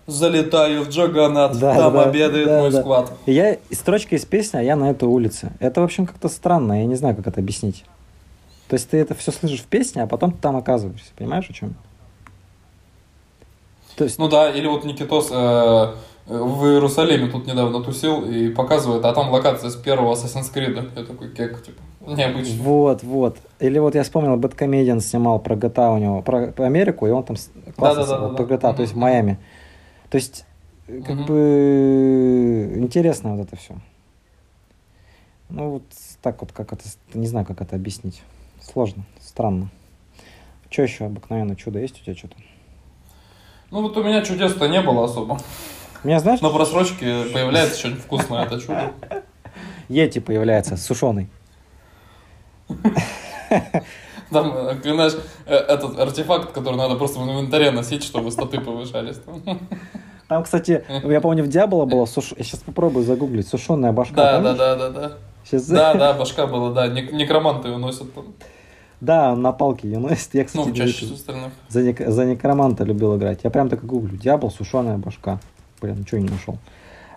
[0.06, 2.80] Залетаю в Джаганат, Да, там да, обедает да, мой да.
[2.80, 3.12] сквад.
[3.26, 5.52] И я строчка из песни, а я на этой улице.
[5.60, 7.84] Это, в общем, как-то странно, я не знаю, как это объяснить.
[8.68, 11.10] То есть ты это все слышишь в песне, а потом ты там оказываешься.
[11.16, 11.74] Понимаешь, о чем?
[13.96, 15.94] То есть, Ну да, или вот Никитос э,
[16.30, 20.90] в Иерусалиме тут недавно тусил и показывает, а там локация с первого Assassin's Creed.
[20.96, 22.62] Я такой, кек, типа, необычно.
[22.62, 23.38] вот, вот.
[23.58, 27.24] Или вот я вспомнил, Бэткомедиан снимал про GTA у него, про, про Америку, и он
[27.24, 27.36] там
[27.76, 28.16] классно Да-да-да-да-да.
[28.16, 28.96] снимал, про GTA, то есть в.
[28.96, 29.38] Майами.
[30.08, 30.44] То есть,
[30.86, 31.24] э, как Мгм.
[31.26, 33.74] бы интересно вот это все.
[35.48, 35.82] Ну вот
[36.22, 38.22] так вот, как это, не знаю, как это объяснить.
[38.60, 39.68] Сложно, странно.
[40.70, 42.36] Что еще обыкновенное чудо есть у тебя что-то?
[43.72, 45.38] Ну вот у меня чудес-то не было особо.
[46.04, 48.92] Меня знаешь, На просрочке появляется что-нибудь вкусное, это чудо.
[49.88, 51.28] Йети появляется, сушеный.
[54.30, 55.14] Там, э, знаешь,
[55.46, 59.16] э, этот артефакт, который надо просто в инвентаре носить, чтобы статы повышались.
[60.28, 62.32] Там, кстати, я помню, в Диабло было суш...
[62.36, 63.48] Я сейчас попробую загуглить.
[63.48, 64.14] Сушеная башка.
[64.14, 65.12] Да, да, да, да, да.
[65.44, 65.66] Сейчас...
[65.66, 66.86] Да, да, башка была, да.
[66.86, 68.14] Нек- Некроманты ее носят.
[68.14, 68.26] там.
[69.00, 70.32] Да, на палке ее носит.
[70.34, 73.40] Я, кстати, Ну, чаще за, за, нек- за некроманта любил играть.
[73.42, 74.16] Я прям так и гуглю.
[74.16, 75.40] Диабло, сушеная башка.
[75.80, 76.58] Блин, ничего не нашел.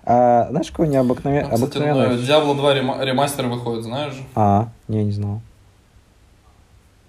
[0.05, 1.43] А, знаешь, какой необыкновен...
[1.49, 2.17] Ну, Кстати, обыкновенный...
[2.17, 4.15] Diablo 2 рема- ремастер выходит, знаешь?
[4.35, 5.41] А, не, не знал.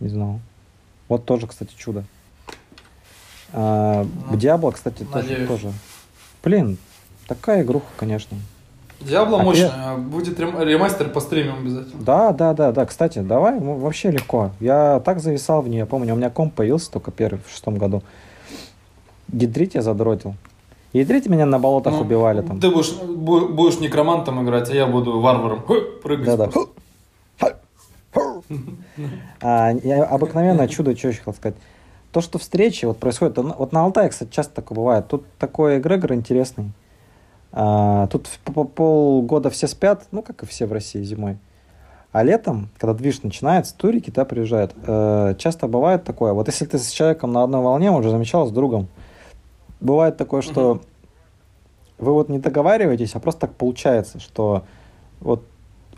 [0.01, 0.41] Не знал.
[1.09, 2.05] Вот тоже, кстати, чудо.
[3.53, 5.49] А, Ну, Диабло, кстати, тоже, надеюсь.
[5.49, 5.73] тоже.
[6.43, 6.79] Блин,
[7.27, 8.37] такая игруха, конечно.
[9.01, 9.97] Диабло А мощная.
[9.97, 12.03] Будет рем- ремастер по стримам обязательно.
[12.03, 12.87] Да, да, да, да.
[12.87, 14.51] Кстати, давай, ну, вообще легко.
[14.61, 15.85] Я так зависал в нее.
[15.85, 18.03] Помню, у меня комп появился только первый в шестом году.
[19.29, 20.35] Гидрит я задротил.
[20.95, 22.61] Ядрите меня на болотах Ну, убивали там.
[22.61, 25.63] Ты будешь, бу- будешь некромантом играть, а я буду варваром.
[26.03, 26.25] Прыгать.
[26.25, 26.51] Да-да.
[29.43, 31.57] А, я обыкновенное чудо, что еще хотел сказать.
[32.13, 35.09] То, что встречи вот происходит, ну, вот на Алтае, кстати, часто такое бывает.
[35.09, 36.71] Тут такой эгрегор интересный.
[37.51, 38.29] А, тут
[38.77, 41.39] полгода все спят, ну, как и все в России зимой.
[42.13, 44.73] А летом, когда движ начинается, турики да, приезжают.
[44.87, 48.47] Э, часто бывает такое, вот если ты с человеком на одной волне, он уже замечал
[48.47, 48.87] с другом,
[49.85, 50.81] бывает такое, что
[51.99, 54.65] вы вот не договариваетесь, а просто так получается, что
[55.21, 55.45] вот,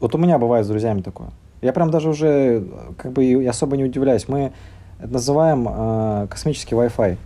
[0.01, 1.31] вот у меня бывает с друзьями такое.
[1.63, 2.67] Я прям даже уже
[2.99, 4.29] как бы и особо не удивляюсь.
[4.29, 4.53] Мы
[4.99, 7.17] это называем э, космический Wi-Fi.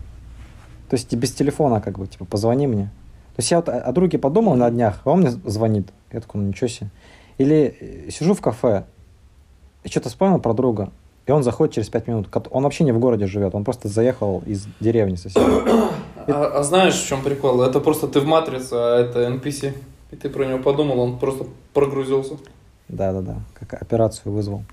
[0.88, 2.84] То есть без телефона как бы, типа, позвони мне.
[3.36, 5.88] То есть я вот о, о друге подумал на днях, а он мне звонит.
[6.12, 6.90] Я такой, ну ничего себе.
[7.38, 8.84] Или э, сижу в кафе,
[9.82, 10.90] и что-то вспомнил про друга,
[11.26, 12.28] и он заходит через пять минут.
[12.50, 15.90] Он вообще не в городе живет, он просто заехал из деревни соседней.
[16.33, 17.62] А, а знаешь, в чем прикол?
[17.62, 19.74] Это просто ты в матрице, а это NPC.
[20.11, 22.35] И ты про него подумал, он просто прогрузился.
[22.89, 24.64] Да-да-да, как операцию вызвал.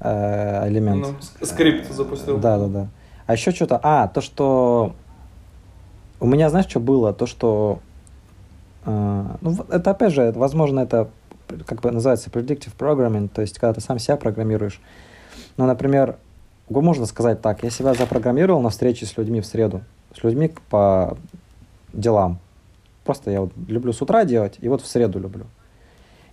[0.00, 1.06] Э, элемент.
[1.06, 2.38] Ну, ск- скрипт запустил.
[2.38, 2.88] Да, да, да.
[3.26, 3.80] А еще что-то.
[3.82, 4.94] А, то, что
[6.20, 7.12] у меня, знаешь, что было?
[7.12, 7.80] То, что
[8.86, 11.10] э, ну, это опять же, возможно, это
[11.66, 14.80] как бы называется predictive programming, то есть когда ты сам себя программируешь.
[15.56, 16.16] Ну, например,
[16.68, 19.82] можно сказать так, я себя запрограммировал на встрече с людьми в среду,
[20.14, 21.16] с людьми по
[21.92, 22.38] делам.
[23.04, 25.46] Просто я вот люблю с утра делать, и вот в среду люблю.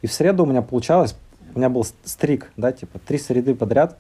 [0.02, 1.16] И в среду у меня получалось,
[1.54, 3.98] у меня был стрик, да, типа три среды подряд.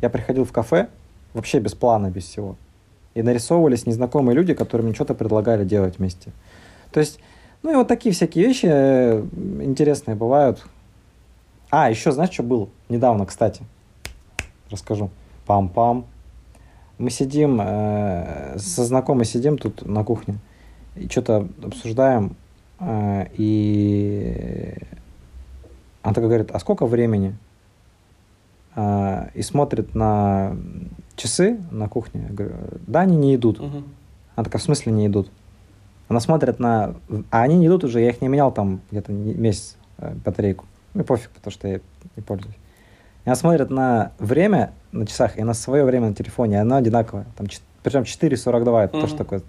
[0.00, 0.88] Я приходил в кафе,
[1.34, 2.56] вообще без плана, без всего.
[3.14, 6.30] И нарисовывались незнакомые люди, которые мне что-то предлагали делать вместе.
[6.92, 7.18] То есть,
[7.62, 9.26] ну и вот такие всякие вещи э,
[9.60, 10.64] интересные бывают.
[11.70, 13.64] А, еще знаешь, что был недавно, кстати?
[14.70, 15.10] Расскажу.
[15.46, 16.04] Пам-пам.
[16.98, 20.38] Мы сидим, э, со знакомой сидим тут на кухне,
[20.94, 22.36] и что-то обсуждаем,
[22.80, 24.74] э, и
[26.06, 27.34] она такая говорит, а сколько времени?
[28.76, 30.56] А, и смотрит на
[31.16, 32.26] часы на кухне.
[32.28, 32.54] Я говорю,
[32.86, 33.58] да, они не идут.
[34.36, 35.32] Она такая, в смысле не идут?
[36.06, 36.94] Она смотрит на...
[37.32, 40.66] А они не идут уже, я их не менял там где-то месяц э, батарейку.
[40.94, 41.80] Ну, пофиг, потому что я
[42.14, 42.54] не пользуюсь.
[43.26, 47.26] И она смотрит на время на часах и на свое время на телефоне, оно одинаковое.
[47.36, 47.48] Там,
[47.82, 49.16] причем 4.42, это тоже Мгм.
[49.18, 49.42] такое э,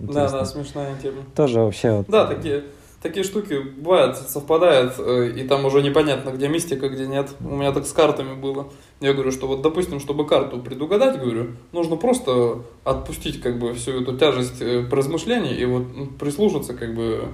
[0.00, 0.40] Да, интересное.
[0.40, 1.22] да, смешная тема.
[1.36, 2.06] Тоже вообще вот...
[2.08, 2.64] Да, такие,
[3.02, 7.28] такие штуки бывают, совпадают, э, и там уже непонятно, где мистика, где нет.
[7.40, 8.68] У меня так с картами было.
[9.00, 14.00] Я говорю, что вот, допустим, чтобы карту предугадать, говорю, нужно просто отпустить как бы всю
[14.02, 15.84] эту тяжесть э, размышлений и вот
[16.18, 17.28] прислушаться как бы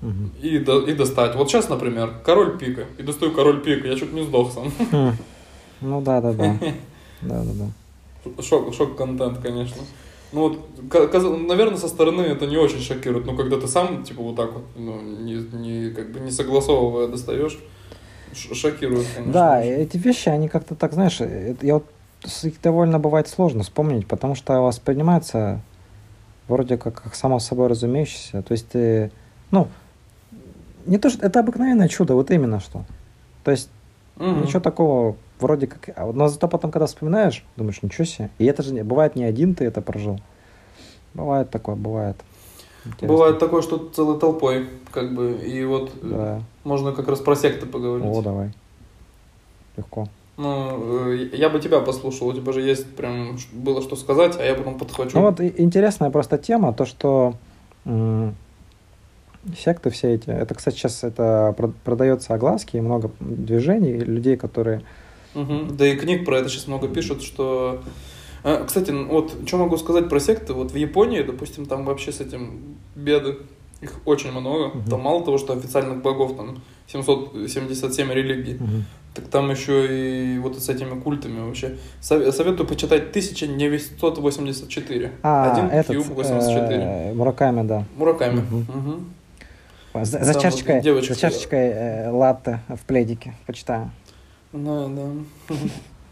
[0.00, 0.30] Мгм.
[0.40, 1.34] и, до- и достать.
[1.34, 2.84] Вот сейчас, например, король пика.
[2.98, 4.70] И достаю король пика, я чуть не сдох сам.
[4.92, 5.16] Хм.
[5.80, 6.56] Ну да, да, да.
[7.20, 8.42] Да, да, да.
[8.42, 9.82] Шок, шок-контент, конечно.
[10.32, 14.36] Ну вот, наверное, со стороны это не очень шокирует, но когда ты сам, типа, вот
[14.36, 17.58] так вот, ну, не, не, как бы не согласовывая достаешь,
[18.34, 19.32] шокирует, конечно.
[19.32, 19.70] Да, очень.
[19.70, 21.18] эти вещи, они как-то так, знаешь,
[21.62, 21.86] я вот
[22.42, 25.60] их довольно бывает сложно вспомнить, потому что воспринимается
[26.46, 28.42] вроде как, как само собой разумеющееся.
[28.42, 29.10] То есть ты,
[29.50, 29.68] ну,
[30.88, 32.84] не то, что это обыкновенное чудо, вот именно что.
[33.44, 33.70] То есть
[34.16, 34.42] Мгм.
[34.42, 35.96] ничего такого вроде как...
[35.96, 38.30] а Но зато потом, когда вспоминаешь, думаешь, ничего себе.
[38.38, 40.18] И это же не, бывает не один ты это прожил.
[41.14, 42.16] Бывает такое, бывает.
[42.84, 43.08] Интересно.
[43.08, 46.42] Бывает такое, что целой толпой, как бы, и вот э, Да.
[46.64, 48.06] можно как раз про секты поговорить.
[48.06, 48.52] О, давай.
[49.76, 50.08] Легко.
[50.36, 54.44] Ну, э, я бы тебя послушал, у тебя же есть прям было что сказать, а
[54.44, 55.12] я потом подхвачу.
[55.18, 57.34] Ну вот интересная просто тема, то что
[59.56, 64.82] секты все эти, это, кстати, сейчас это про- продается огласки, и много движений, людей, которые...
[65.34, 65.76] Мгм.
[65.76, 67.82] Да и книг про это сейчас много пишут, что...
[68.44, 72.20] А, Кстати, вот что могу сказать про секты, вот в Японии, допустим, там вообще с
[72.20, 73.36] этим беды,
[73.80, 74.84] их очень много, Мгм.
[74.90, 78.84] там мало того, что официальных богов там 777 религий, Мгм.
[79.14, 81.76] так там еще и вот с этими культами вообще.
[82.00, 85.12] Сове- Советую почитать 1984.
[85.22, 86.82] А, Один этот, Кьюб 84.
[86.82, 87.84] э, Мураками, да.
[87.96, 88.40] Мураками.
[88.40, 89.04] Мгм.
[89.98, 90.04] Мгм.
[90.06, 93.90] За, за чашечкой, девочка- за чашечкой э, латте в пледике, почитаю.
[94.52, 95.54] Да, да.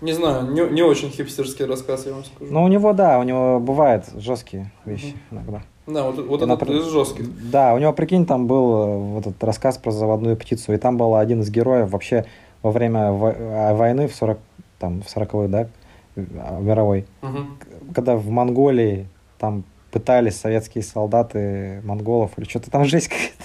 [0.02, 2.52] Не знаю, не, не очень хипстерский рассказ, я вам скажу.
[2.52, 5.62] Но у него, да, у него бывают жесткие вещи иногда.
[5.86, 7.50] Да, вот, вот этот из жестких.
[7.50, 10.96] Да, у него, прикинь, там был э, вот этот рассказ про заводную птицу, и там
[10.98, 12.26] был один из героев вообще
[12.62, 14.38] во время а, войны в 40,
[14.80, 15.68] там, в 40 да,
[16.16, 17.56] а, мировой, Мгм.
[17.94, 19.06] когда в Монголии
[19.38, 23.44] там пытались советские солдаты монголов или что-то там жесть какая-то.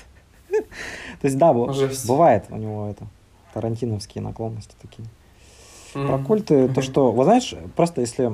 [1.22, 2.08] То есть, да, Жесть.
[2.08, 3.06] бывает у него это,
[3.54, 5.08] тарантиновские наклонности такие.
[5.94, 6.08] Мгм.
[6.08, 6.82] Про культы, то Мгм.
[6.82, 8.34] что, вот знаешь, просто если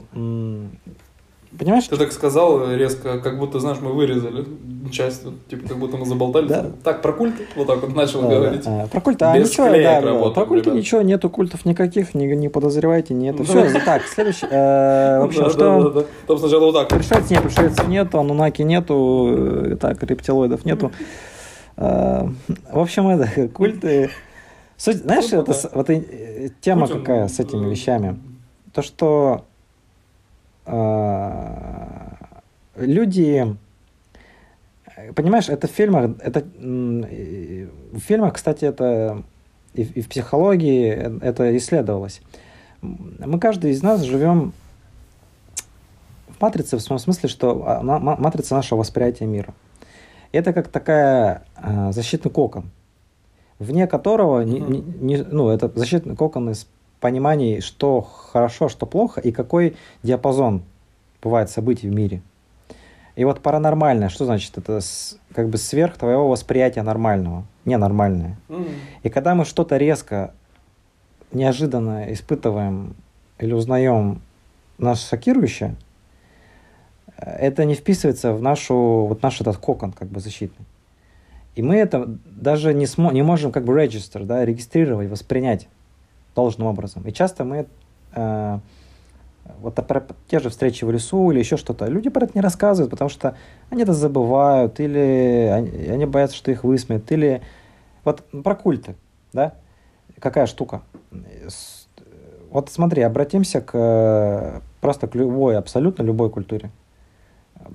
[1.58, 1.86] Понимаешь?
[1.88, 4.46] Ты так сказал резко, как будто, знаешь, мы вырезали
[4.92, 6.50] часть, типа, как будто мы заболтались.
[6.50, 6.66] Да.
[6.84, 8.64] Так, про культ вот так вот начал Да, говорить.
[8.66, 8.84] да.
[8.84, 10.76] А, Про культ, а Без ничего, да, работаем, про культы ребят.
[10.78, 13.46] ничего, нету культов никаких, не, не подозревайте, нету.
[13.46, 13.66] Да.
[13.66, 14.46] Все, так, следующий.
[14.52, 16.06] э, В общем, что...
[16.28, 16.90] Там сначала вот так.
[16.90, 19.28] Пришельцев нет, пришельцев нету, анунаки нету,
[19.72, 20.92] э, так, рептилоидов нету.
[21.78, 22.28] Э,
[22.72, 24.10] В общем, это культы.
[24.78, 28.20] Суть, знаешь, Ну, это, вот и- тема какая с этими э, вещами?
[28.74, 29.46] То, что
[30.66, 32.04] э,
[32.76, 33.56] люди,
[34.96, 39.24] э, понимаешь, это в фильмах, это в фильмах, кстати, это
[39.74, 42.22] и, в- и в психологии э, это исследовалось.
[42.82, 44.54] Мы каждый из нас живем
[46.28, 49.54] в матрице в том смысле, что ма- ма- матрица нашего восприятия мира.
[50.38, 52.70] Это как такая а, защитный кокон,
[53.58, 56.68] вне которого не, не- не- ну это защитный кокон из
[57.00, 60.62] пониманий, что хорошо, что плохо и какой диапазон
[61.24, 62.22] бывает событий в мире.
[63.16, 64.56] И вот паранормальное, что значит?
[64.60, 68.38] Это с- как бы сверх твоего восприятия нормального, ненормальное.
[68.50, 68.68] М.
[69.02, 70.36] И когда мы что-то резко,
[71.32, 72.96] неожиданно испытываем
[73.40, 74.22] или узнаем
[74.78, 75.74] нас шокирующее, э,
[77.18, 80.66] это не вписывается в нашу, вот наш этот кокон как бы защитный.
[81.56, 85.68] И мы это даже не, смо- не можем как бы register, да, регистрировать, воспринять
[86.36, 87.04] должным образом.
[87.08, 87.66] И часто мы
[88.14, 88.60] э,
[89.60, 92.92] вот про те же встречи в лесу или еще что-то, люди про это не рассказывают,
[92.92, 93.36] потому что
[93.72, 97.42] они это забывают, или они, они боятся, что их высмеют, или
[98.04, 98.96] вот про культы,
[99.34, 99.56] да,
[100.20, 100.84] какая штука.
[102.52, 106.70] Вот смотри, обратимся к э, просто к любой, абсолютно любой культуре.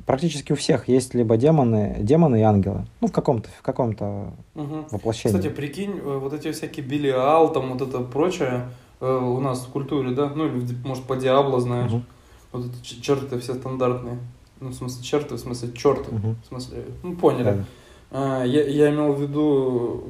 [0.07, 2.87] Практически у всех есть либо демоны, демоны и ангелы.
[3.01, 4.87] Ну, в каком-то, в каком-то Мгм.
[4.91, 5.37] воплощении.
[5.37, 8.69] Кстати, прикинь, э, вот эти всякие Белиал, там вот это прочее
[9.01, 12.05] э, у нас в культуре, да, ну или может по Диабло знаешь, Мгм.
[12.53, 14.19] вот эти черты все стандартные.
[14.61, 16.15] Ну, в смысле, черты, в смысле, черты.
[16.15, 16.37] Мгм.
[16.45, 17.45] В смысле, ну, поняли.
[17.45, 17.65] Да.
[18.13, 20.05] А, я, я имел в виду,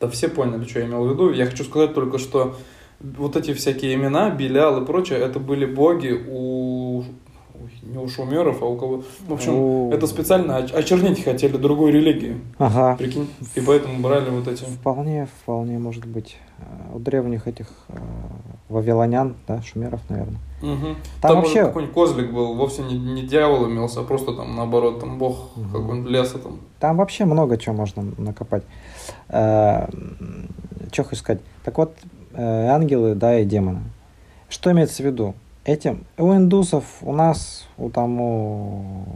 [0.00, 1.30] да все поняли, что я имел в виду.
[1.32, 2.56] Я хочу сказать только, что
[3.00, 6.32] вот эти всякие имена, Белиал и прочее, это были боги у,
[7.92, 9.02] не у шумеров, а у кого.
[9.28, 12.40] В общем, У- это специально оч- очернить хотели другой религии.
[12.58, 12.96] Ага.
[12.96, 13.28] Прикинь.
[13.54, 14.64] И поэтому брали вот эти.
[14.64, 16.36] Вполне, вполне может быть.
[16.58, 16.62] Э,
[16.94, 17.96] У древних этих э,
[18.68, 20.38] вавилонян, да, шумеров, наверное.
[20.62, 20.96] Мгм.
[21.20, 25.00] Там Там, вообще- какой-нибудь козлик был, вовсе не, не дьявол имелся, а просто там наоборот,
[25.00, 25.70] там бог Мгм.
[25.72, 26.58] какой-нибудь леса там.
[26.80, 28.62] Там вообще много чего можно накопать.
[30.92, 31.40] Что хочу сказать?
[31.64, 31.96] Так вот,
[32.34, 33.80] э, ангелы, да, и демоны.
[34.48, 35.34] Что имеется в виду?
[35.64, 39.06] Этим у индусов, у нас, у там у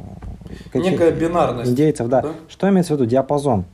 [0.72, 1.70] каких- Некая бинарность.
[1.70, 2.22] индейцев, да.
[2.22, 2.32] да?
[2.49, 3.09] Что имеется в виду?
[3.11, 3.64] Диапазон.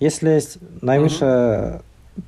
[0.00, 1.82] Если есть наивысшее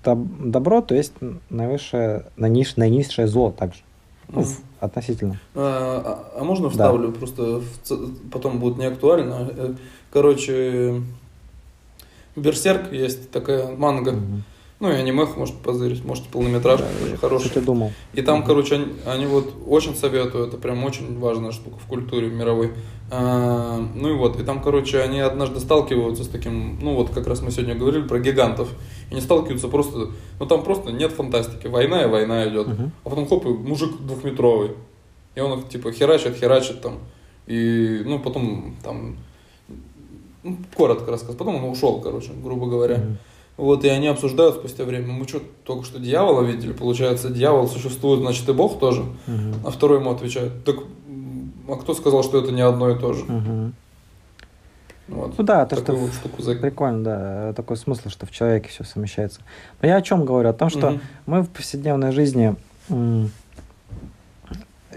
[0.05, 1.15] доб- добро, то есть
[1.49, 3.81] наивысшее, наиш- наинизшее зло также.
[4.29, 5.39] Ну, в- относительно.
[5.55, 6.71] А, а- можно Да.
[6.71, 7.11] вставлю?
[7.13, 9.49] Просто в потом будет не актуально.
[9.57, 9.75] Э,
[10.11, 11.03] Короче,
[12.37, 14.13] Берсерк есть такая манга.
[14.13, 14.43] Мгм.
[14.81, 17.51] Ну и аниме, может позырить, может полнометражка тоже хорошая.
[17.51, 17.93] Что ты думал?
[18.13, 18.47] И там, Мгм.
[18.47, 22.71] короче, они, они вот очень советуют, это прям очень важная штука в культуре мировой.
[23.11, 27.27] А, ну и вот, и там, короче, они однажды сталкиваются с таким, ну вот как
[27.27, 28.69] раз мы сегодня говорили про гигантов.
[29.11, 32.69] И они сталкиваются просто, ну там просто нет фантастики, война и война идет.
[32.69, 32.93] Мгм.
[33.05, 34.73] А потом хоп, и мужик двухметровый.
[35.35, 36.99] И он их типа херачит, херачит там.
[37.47, 39.17] И, ну, потом там,
[40.45, 41.35] ну, коротко рассказ.
[41.35, 42.99] Потом он ушел, короче, грубо говоря.
[42.99, 43.19] Мгм.
[43.59, 45.13] Вот, и они обсуждают спустя время.
[45.13, 46.73] Мы что, только что дьявола видели?
[46.73, 49.03] Получается, дьявол существует, значит, и Бог тоже.
[49.27, 49.55] Мгм.
[49.67, 50.77] А второй ему отвечает, так,
[51.69, 53.25] а кто сказал, что это не одно и то же?
[53.25, 53.75] Мгм.
[55.09, 55.37] Вот.
[55.37, 56.55] Ну да, то, что вот штуку за...
[56.55, 59.41] прикольно, да, такой смысл, что в человеке все совмещается.
[59.83, 60.51] Но я о чем говорю?
[60.51, 61.01] О том, что Мгм.
[61.27, 62.55] мы в повседневной жизни,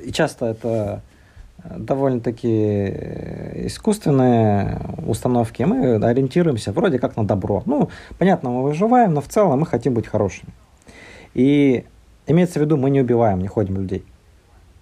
[0.03, 1.01] и часто это
[1.64, 7.64] довольно-таки э, искусственные установки, мы ориентируемся вроде как на добро.
[7.66, 10.51] Ну, понятно, мы выживаем, но в целом мы хотим быть хорошими.
[11.34, 11.86] И
[12.28, 14.03] имеется в виду, мы не убиваем, не ходим людей.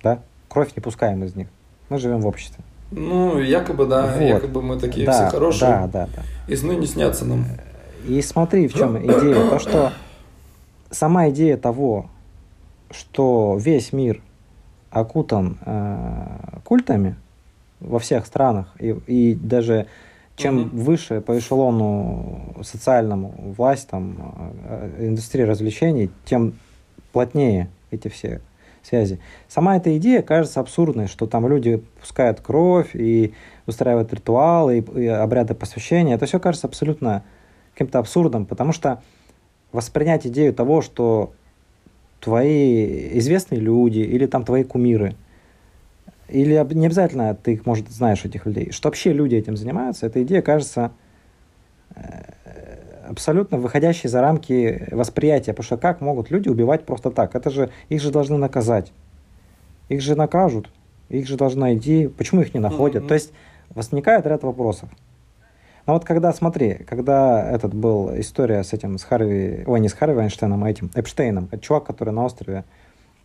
[0.03, 0.19] Да?
[0.47, 1.47] Кровь не пускаем из них.
[1.89, 2.63] Мы живем в обществе.
[2.91, 4.21] Ну, якобы, да, Вот.
[4.21, 5.69] якобы мы такие да, все хорошие.
[5.69, 6.23] Да, да, да.
[6.51, 7.45] И сны не снятся нам.
[8.07, 9.49] И смотри, в чем идея.
[9.49, 9.91] То, что
[10.89, 12.09] сама идея того,
[12.89, 14.21] что весь мир
[14.91, 17.15] окутан э, культами
[17.79, 19.87] во всех странах, и, и даже
[20.35, 20.69] чем Мгм.
[20.69, 26.53] выше по эшелону социальному власть, там, э, индустрия развлечений, тем
[27.11, 28.41] плотнее эти все
[28.81, 29.19] связи.
[29.47, 33.33] Сама эта идея кажется абсурдной, что там люди пускают кровь и
[33.67, 36.15] устраивают ритуалы и, и обряды посвящения.
[36.15, 37.23] Это все кажется абсолютно
[37.73, 39.01] каким-то абсурдом, потому что
[39.71, 41.33] воспринять идею того, что
[42.20, 45.15] твои известные люди или там твои кумиры
[46.30, 50.22] или не обязательно ты их, может, знаешь, этих людей, что вообще люди этим занимаются, эта
[50.24, 50.91] идея кажется
[51.95, 52.01] э,
[53.07, 57.36] абсолютно выходящей за рамки восприятия, потому что как могут люди убивать просто так?
[57.36, 58.91] Это же, их же должны наказать.
[59.89, 60.70] Их же накажут,
[61.09, 63.01] их же должны найти, почему их не находят?
[63.01, 63.07] Мгм.
[63.07, 63.34] То есть
[63.72, 64.89] возникает ряд вопросов.
[65.89, 69.93] Но вот когда, смотри, когда этот был история с этим, с Харви, ой, не с
[69.93, 72.63] Харви Эйнштейном, а этим, Эпштейном, это чувак, который на острове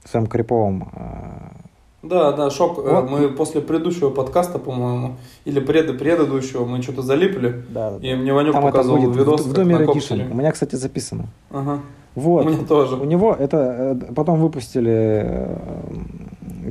[0.02, 2.78] в своем Криповом э, Да, да, шок.
[2.78, 3.10] Э, Вот.
[3.10, 7.64] Мы после предыдущего подкаста, по-моему, или пред предыдущего, мы что-то залипли.
[7.68, 10.26] да, да, И мне Ванюк Там это показывал будет в- видос, в, как доме коптере.
[10.30, 11.26] У меня, кстати, записано.
[11.50, 11.80] Ага.
[12.14, 12.46] Вот.
[12.46, 12.96] У меня тоже.
[12.96, 15.58] У него это э, потом выпустили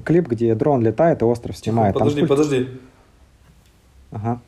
[0.03, 1.93] клип, где дрон летает и остров снимает.
[1.93, 2.67] Там Подожди, сколько- подожди.
[4.09, 4.39] Ага.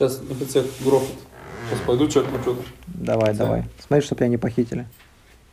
[0.00, 1.18] Сейчас на пицце грохнут.
[1.68, 2.62] Сейчас пойду чекну что-то.
[2.86, 3.42] Давай, Всё.
[3.44, 3.64] давай.
[3.86, 4.86] Смотри, чтобы тебя не похитили.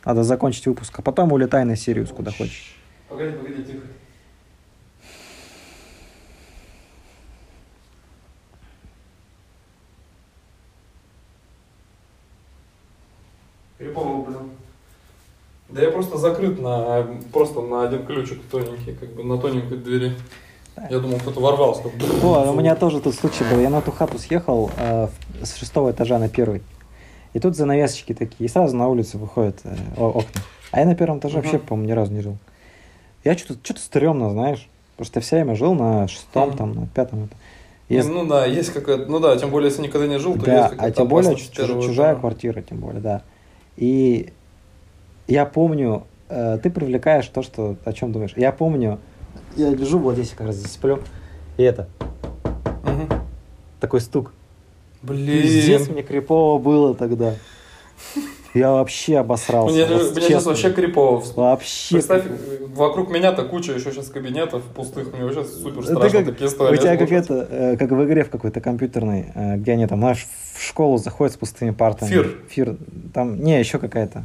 [0.06, 2.74] Надо закончить выпуск, а потом улетай на Сириус, куда хочешь.
[3.10, 3.82] Погоди, погоди, тихо.
[13.76, 14.50] Крипово, блин.
[15.68, 20.16] Да я просто закрыт на просто на один ключик тоненький, как бы на тоненькой двери.
[20.90, 21.82] Я думал, кто-то ворвался.
[22.22, 23.60] О, у меня тоже тут случай был.
[23.60, 25.08] Я на ту хату съехал э,
[25.42, 26.62] с шестого этажа на первый.
[27.34, 28.46] И тут занавесочки такие.
[28.46, 30.40] И сразу на улицу выходят э, окна.
[30.72, 31.42] А я на первом этаже Ага.
[31.44, 32.36] вообще, по-моему, ни разу не жил.
[33.24, 34.68] Я что-то что стрёмно, знаешь.
[34.96, 36.56] Потому что я все время жил на шестом, Мгм.
[36.56, 37.24] там, на пятом.
[37.24, 37.36] это.
[37.88, 40.54] Если- Ну да, есть какая-то, ну да, тем более, если никогда не жил, то да,
[40.56, 42.20] есть а какая-то тем более чуж- первого чужая этажа.
[42.20, 43.22] квартира, тем более, да.
[43.76, 44.32] И
[45.26, 48.32] я помню, э, ты привлекаешь то, что о чем думаешь.
[48.36, 48.98] Я помню,
[49.58, 51.00] я лежу вот здесь, как раз здесь сплю,
[51.56, 51.88] и это,
[52.84, 53.08] Мгм.
[53.80, 54.32] такой стук.
[55.02, 55.42] Блин.
[55.42, 57.34] Пиздец мне крипово было тогда.
[58.54, 59.74] Я вообще обосрался.
[59.74, 61.22] Мне, вот мне сейчас вообще крипово.
[61.36, 61.96] Вообще.
[61.96, 62.24] Представь,
[62.74, 66.76] вокруг меня-то куча еще сейчас кабинетов пустых, мне вообще супер страшно как- такие у истории.
[66.78, 67.24] тебя как слушать.
[67.30, 70.96] это, э, как в игре в какой-то компьютерной, э, где они там, знаешь, в школу
[70.98, 72.08] заходят с пустыми партами.
[72.08, 72.38] Фир.
[72.48, 72.76] Фир.
[73.12, 74.24] Там, не, еще какая-то.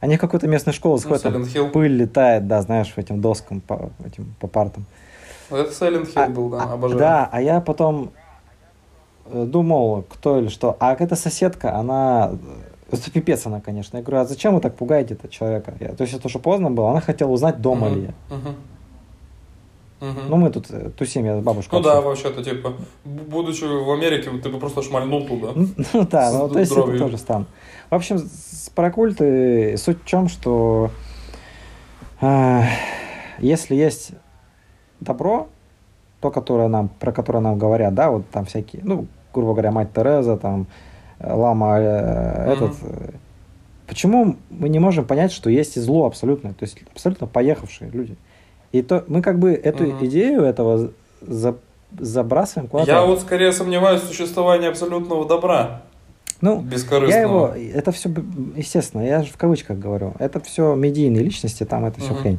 [0.00, 1.70] Они в какую-то местную школу заходят, там Silent Hill.
[1.70, 4.86] пыль летает, да, знаешь, по этим доскам, по, этим, по партам.
[5.50, 6.98] Ну, Это Silent Hill А- был, да, а- обожаю.
[6.98, 8.10] Да, а я потом
[9.26, 10.76] э, думал, кто или что.
[10.80, 12.30] А эта соседка, она...
[12.90, 13.98] э, Это пипец она, конечно.
[13.98, 15.74] Я говорю, а зачем вы так пугаете этого человека?
[15.80, 18.36] Я- то есть это уже поздно было, она хотела узнать, дома Мгм, ли я.
[18.36, 18.54] мгм.
[20.00, 20.28] Мгм.
[20.28, 21.78] Ну, мы тут э, тусим, я с бабушкой.
[21.78, 22.72] Ну да, вообще-то, типа,
[23.04, 25.52] будучи в Америке, ты бы просто шмальнул туда.
[25.54, 27.46] Ну ну да, ну, то есть это тоже стан.
[27.90, 30.90] В общем, с про культы суть в чем, что
[32.20, 32.64] а,
[33.38, 34.12] если есть
[35.00, 35.48] добро,
[36.20, 39.92] то, которое нам, про которое нам говорят, да, вот там всякие, ну, грубо говоря, мать
[39.94, 40.66] Тереза, там,
[41.18, 43.10] э, лама э, этот, э,
[43.86, 48.16] почему мы не можем понять, что есть и зло абсолютно, то есть абсолютно поехавшие люди.
[48.72, 50.04] И то мы как бы эту Мгм.
[50.06, 50.90] идею этого
[51.20, 51.56] за-
[51.98, 52.90] забрасываем куда-то.
[52.90, 55.82] Я вот скорее сомневаюсь в существовании абсолютного добра.
[56.40, 56.64] ну.
[57.08, 58.08] Я его, это все,
[58.56, 62.20] естественно, я же в кавычках говорю, это все медийные личности, там это все Мгм.
[62.22, 62.38] хрень.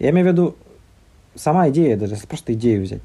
[0.00, 0.56] Я имею в виду,
[1.36, 3.02] сама идея, даже если просто идею взять.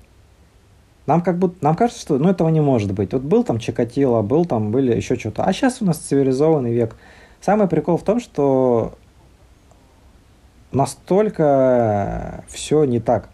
[1.05, 3.11] Нам как будто, нам кажется, что ну этого не может быть.
[3.13, 5.43] Вот был там Чикатило, был там, были еще что-то.
[5.43, 6.95] А сейчас у нас цивилизованный век.
[7.41, 8.93] Самый прикол в том, что
[10.71, 13.29] настолько все не так.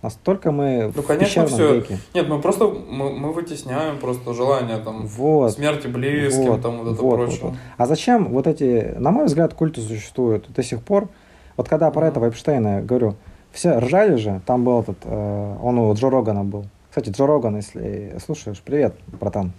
[0.00, 1.74] Настолько мы Ну, в конечно, все.
[1.74, 1.98] веке.
[2.14, 5.52] Нет, мы просто, мы, мы вытесняем просто желание там Вот.
[5.54, 7.38] смерти близким, Вот, там вот это вот, прочее.
[7.42, 7.58] вот, вот.
[7.78, 11.08] А зачем вот эти, на мой взгляд, культы существуют до сих пор.
[11.56, 12.08] Вот когда про Мгм.
[12.10, 13.16] этого Эпштейна говорю,
[13.50, 16.66] все ржали же, там был этот, э, он у Джо Рогана был.
[16.90, 19.50] Кстати, Джо Роган, если слушаешь, привет, братан.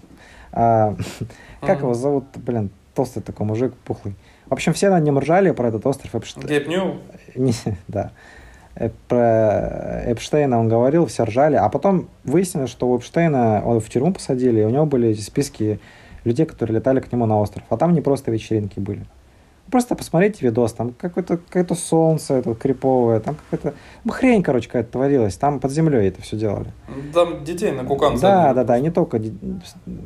[0.53, 0.95] А,
[1.61, 4.15] как его зовут, блин, толстый такой мужик, пухлый.
[4.49, 6.15] В общем, все на нем ржали про этот остров
[6.67, 6.95] Нью?
[7.35, 7.53] Не,
[7.87, 8.11] да.
[8.75, 11.55] Э, Про Эпштейна он говорил, все ржали.
[11.55, 15.79] А потом выяснилось, что у Эпштейна он в тюрьму посадили, и у него были списки
[16.23, 17.63] людей, которые летали к нему на остров.
[17.69, 19.05] А там не просто вечеринки были.
[19.71, 24.91] Просто посмотрите видос, там какое-то какое солнце это криповое, там какая-то ну, хрень, короче, какая-то
[24.91, 25.35] творилась.
[25.35, 26.71] Там под землей это все делали.
[27.13, 28.55] Там детей на кукан да, садили.
[28.55, 29.37] да, да, не только ди-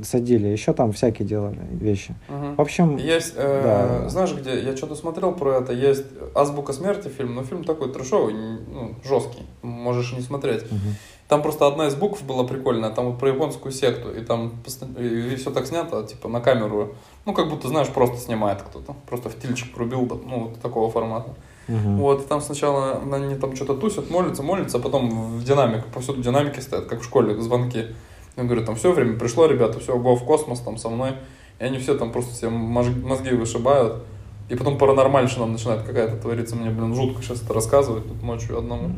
[0.03, 2.15] садили, еще там всякие делали вещи.
[2.29, 2.55] Мгм.
[2.55, 3.61] В общем, Есть, э,
[4.03, 4.09] да.
[4.09, 6.05] знаешь, где я что-то смотрел про это, есть
[6.35, 10.63] Азбука смерти фильм, но фильм такой трешовый, ну, жесткий, можешь не смотреть.
[10.71, 10.95] мгм.
[11.29, 14.51] Там просто одна из букв была прикольная, там вот про японскую секту, и там
[14.99, 16.95] и все так снято, типа на камеру,
[17.25, 20.89] ну как будто, знаешь, просто снимает кто-то, просто в тильчик врубил, да, ну вот такого
[20.89, 21.29] формата.
[21.67, 21.97] Мгм.
[21.97, 26.21] Вот, и там сначала они там что-то тусят, молятся, молятся, а потом в динамик, повсюду
[26.21, 27.87] динамики стоят, как в школе, звонки.
[28.35, 31.11] Я говорю, там все время пришло, ребята, все, го в космос там со мной.
[31.59, 34.03] И они все там просто мож- мозги вышибают.
[34.49, 36.55] И потом паранормальщина начинает какая-то твориться.
[36.55, 38.91] Мне, блин, жутко сейчас это рассказывать тут ночью одному.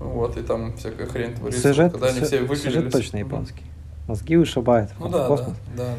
[0.00, 1.60] Вот, и там всякая хрень творится.
[1.60, 2.62] Сюжет, когда они все выпилились.
[2.62, 3.64] сюжет точно японский.
[4.06, 4.90] Мозги вышибает.
[5.00, 5.94] Ну в да, да, да, да,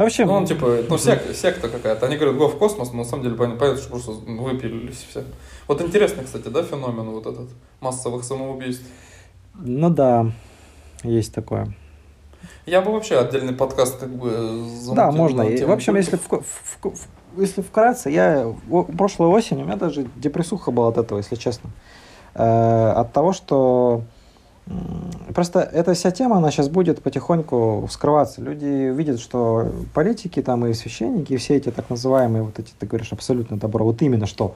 [0.00, 0.06] В да.
[0.06, 2.06] общем, Ну, он типа, ну, сек- секта какая-то.
[2.06, 5.24] Они говорят, го в космос, но на самом деле пон- понятно, что просто выпилились все.
[5.68, 8.84] Вот интересный, кстати, да, феномен вот этот массовых самоубийств.
[9.54, 10.32] ну да,
[11.02, 11.74] есть такое.
[12.64, 15.42] Я бы вообще отдельный подкаст как бы замутил Да, можно.
[15.42, 18.54] И, в общем, если, в- в- в- если вкратце, я
[18.96, 21.68] прошлой осенью, у меня даже депрессуха была от этого, если честно.
[22.34, 24.02] Э, от того, что
[25.34, 28.40] просто эта вся тема, она сейчас будет потихоньку вскрываться.
[28.40, 32.86] Люди видят, что политики там и священники, и все эти так называемые, вот эти, ты
[32.86, 34.54] говоришь, абсолютно добро, вот именно что,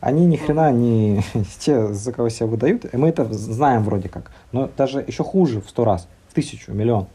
[0.00, 1.22] они ни хрена не
[1.58, 5.60] те, за кого себя выдают, и мы это знаем вроде как, но даже еще хуже
[5.60, 7.06] в сто раз, в тысячу, миллион.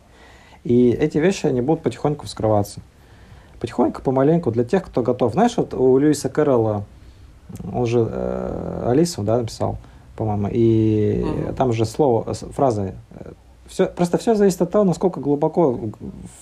[0.64, 2.82] И эти вещи, они будут потихоньку вскрываться.
[3.60, 5.34] Потихоньку, помаленьку, для тех, кто готов.
[5.34, 6.84] Знаешь, вот у Льюиса Кэрролла,
[7.72, 9.78] он же э, Алису, да, написал,
[10.16, 11.56] по-моему, и Мгм.
[11.56, 12.96] там же слово, фраза,
[13.68, 15.72] все, просто все зависит от того, насколько глубоко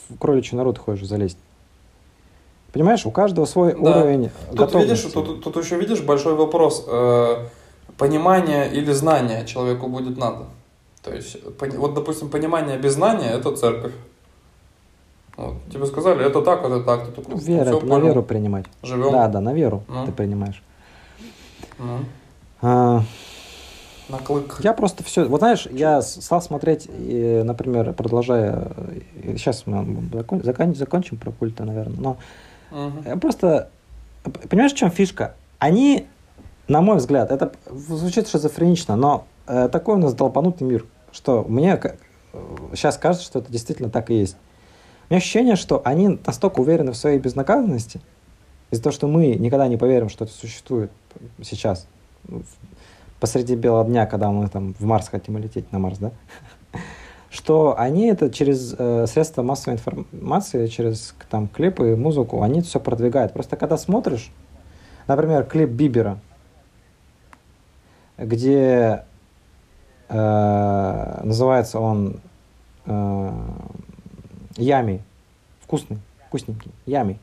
[0.10, 1.38] в кроличью нору ты хочешь залезть.
[2.72, 4.00] Понимаешь, у каждого свой Да.
[4.02, 5.12] уровень Тут видишь, готовности.
[5.12, 6.86] тут, тут еще видишь большой вопрос.
[6.88, 7.46] э,
[7.98, 10.46] понимание или знание человеку будет надо.
[11.04, 11.38] То есть,
[11.78, 13.94] вот, допустим, понимание без знания– это церковь.
[15.38, 17.06] Вот, тебе сказали, это так, это так.
[17.08, 18.66] Ты такой, Вера, «Всё, это на понял, веру принимать.
[18.84, 19.12] Живем.
[19.12, 20.06] Да, да, на веру Ну.
[20.06, 20.62] ты принимаешь.
[21.80, 22.00] Ну,
[22.62, 23.04] А,
[24.14, 24.60] на клык.
[24.64, 28.72] Я просто все, вот знаешь, я стал смотреть, и, например, продолжая,
[29.36, 32.18] сейчас мы закон- закон- закончим про культы, наверное, но
[33.06, 33.70] я просто,
[34.50, 35.36] понимаешь, в чем фишка?
[35.60, 36.08] Они,
[36.68, 41.80] на мой взгляд, это звучит шизофренично, но э, такой у нас долбанутый мир, что мне
[42.74, 44.38] сейчас кажется, что это действительно так и есть.
[45.10, 48.02] У меня ощущение, что они настолько уверены в своей безнаказанности,
[48.72, 50.92] из-за того, что мы никогда не поверим, что это существует
[51.44, 51.88] сейчас,
[53.24, 56.12] посреди белого дня, когда мы там в Марс хотим лететь на Марс, да?
[57.30, 63.32] Что они это через э, средства массовой информации, через там клипы, музыку, они все продвигают.
[63.32, 64.30] Просто когда смотришь,
[65.08, 66.20] например, клип Бибера,
[68.18, 69.06] где
[70.10, 72.20] э, называется он
[72.86, 73.32] э,
[74.58, 75.02] Ями,
[75.62, 77.18] вкусный, вкусненький, Ями.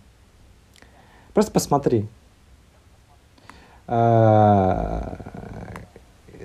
[1.34, 2.08] Просто посмотри.
[3.86, 5.69] Э,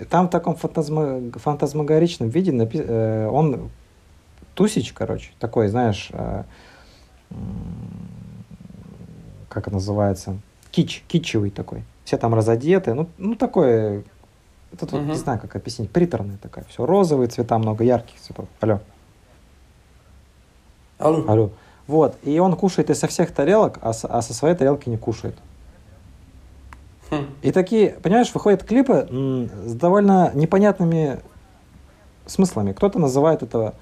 [0.09, 3.69] Там в таком фантазмагоричном виде напи- э, он
[4.53, 6.43] тусич, короче, такой, знаешь, э,
[9.49, 10.37] как это называется,
[10.71, 11.83] кич, кичевый такой.
[12.03, 13.99] Все там разодеты, ну, ну такой,
[14.73, 15.07] это тут Мгм.
[15.11, 18.47] не знаю, как объяснить, приторный такая, все розовые цвета, много ярких цветов.
[18.59, 18.79] Алло.
[20.99, 21.25] Алло.
[21.27, 21.49] Алло.
[21.87, 24.97] Вот, и он кушает из со всех тарелок, а, с- а со своей тарелки не
[24.97, 25.35] кушает.
[27.09, 27.27] Хм.
[27.41, 29.07] И такие, понимаешь, выходят клипы
[29.65, 31.19] с довольно непонятными
[32.25, 32.73] смыслами.
[32.73, 33.75] Кто-то называет это,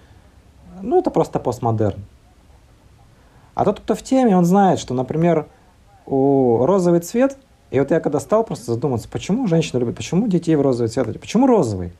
[0.82, 2.04] ну, это просто постмодерн.
[3.56, 5.48] А тот, кто в теме, он знает, что, например,
[6.06, 7.38] у розовый цвет,
[7.72, 11.20] и вот я когда стал просто задуматься, почему женщины любят, почему детей в розовый цвет,
[11.20, 11.94] почему розовый?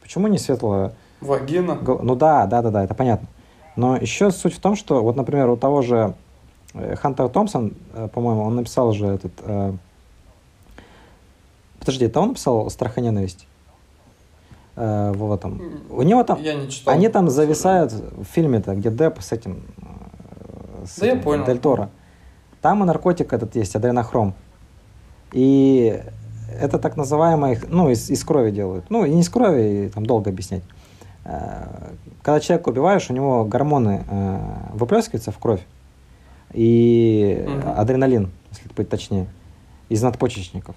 [0.00, 0.92] Почему не светло?
[1.20, 1.74] Вагина.
[1.74, 3.28] Ну да, да, да, да, это понятно.
[3.74, 6.14] Но еще суть в том, что вот, например, у того же
[6.72, 9.32] э, Хантер Томпсон, э, по-моему, он написал же этот...
[11.86, 13.46] Подожди, это он написал «Страх и ненависть»?
[14.74, 15.62] Э, в этом.
[15.88, 16.42] У него там...
[16.42, 16.92] Я не читал.
[16.92, 19.62] Они там зависают в фильме-то, где Депп с этим...
[19.78, 21.44] э, с Да я этим, понял.
[21.46, 21.90] Дель Торо.
[22.60, 24.34] Там и наркотик этот есть, адренохром.
[25.32, 26.02] И
[26.60, 28.86] это так называемый, ну, из, из крови делают.
[28.90, 30.64] Ну, и не из крови, и там долго объяснять.
[31.24, 34.40] Э, Когда человека убиваешь, у него гормоны э,
[34.74, 35.64] выплескиваются в кровь.
[36.52, 37.78] И Мгм.
[37.78, 39.28] адреналин, если быть точнее,
[39.88, 40.74] из надпочечников.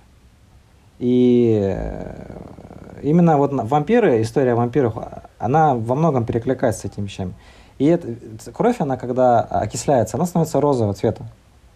[1.00, 4.96] И э, именно вот вампиры, история о вампирах,
[5.38, 7.34] она во многом перекликается с этими вещами.
[7.78, 8.08] И эта
[8.52, 11.26] кровь, она когда окисляется, она становится розового цвета.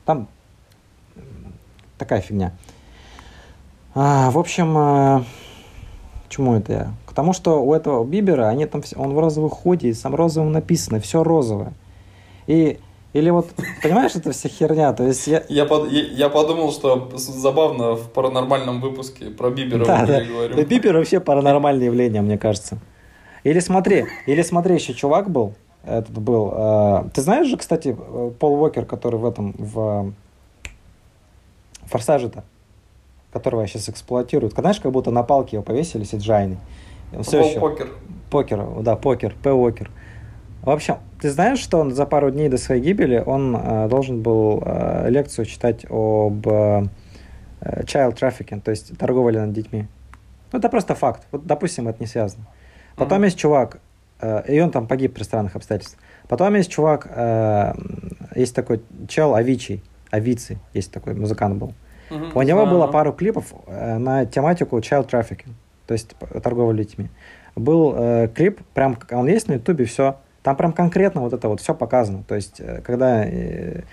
[0.06, 0.28] Там
[1.98, 2.52] такая фигня.
[3.96, 5.24] А, в общем, э,
[6.28, 6.94] к чему это я?
[7.06, 10.52] К тому, что у этого Бибера, они там, он в розовом худи, и сам розовым
[10.52, 11.74] написано, все розовое.
[12.48, 12.80] И,
[13.14, 13.50] или вот,
[13.84, 15.44] понимаешь, это вся херня, то есть я...
[15.48, 20.20] Я, под- я, я подумал, что забавно в паранормальном выпуске про Бибера Да, да.
[20.20, 20.56] переговорим.
[20.56, 22.80] Да, Бибер вообще паранормальное явление, мне кажется.
[23.44, 25.54] Или смотри, или смотри, еще чувак был,
[25.86, 30.12] этот был, э, ты знаешь же, кстати, э, Пол Уокер, который в этом, в э,
[31.86, 32.44] Форсаже-то,
[33.32, 36.58] которого сейчас эксплуатируют, знаешь, как будто на палке его повесили CGI ный.
[37.16, 37.60] Он все Пол еще...
[37.60, 37.90] Уокер.
[38.32, 39.52] Уокер, да, Уокер, П.
[39.52, 39.92] Уокер.
[40.64, 44.22] В общем, ты знаешь, что он за пару дней до своей гибели он э, должен
[44.22, 46.84] был э, лекцию читать об э,
[47.62, 49.88] child trafficking, то есть торговле над детьми.
[50.54, 51.24] Ну, это просто факт.
[51.32, 52.46] Вот, допустим, это не связано.
[52.96, 53.26] Потом Мгм.
[53.26, 53.80] есть чувак,
[54.22, 56.02] э, и он там погиб при странных обстоятельствах.
[56.30, 57.74] Потом есть чувак, э,
[58.36, 61.74] есть такой чел Авичи, Авици, есть такой музыкант был.
[62.10, 65.52] Мгм, У него знаю, было пару клипов э, на тематику child trafficking,
[65.88, 67.10] то есть торговля детьми.
[67.56, 70.16] Был э, клип, прям он есть на ютубе, все.
[70.44, 72.24] Там прям конкретно вот это вот все показано.
[72.28, 73.84] То есть, э, когда э,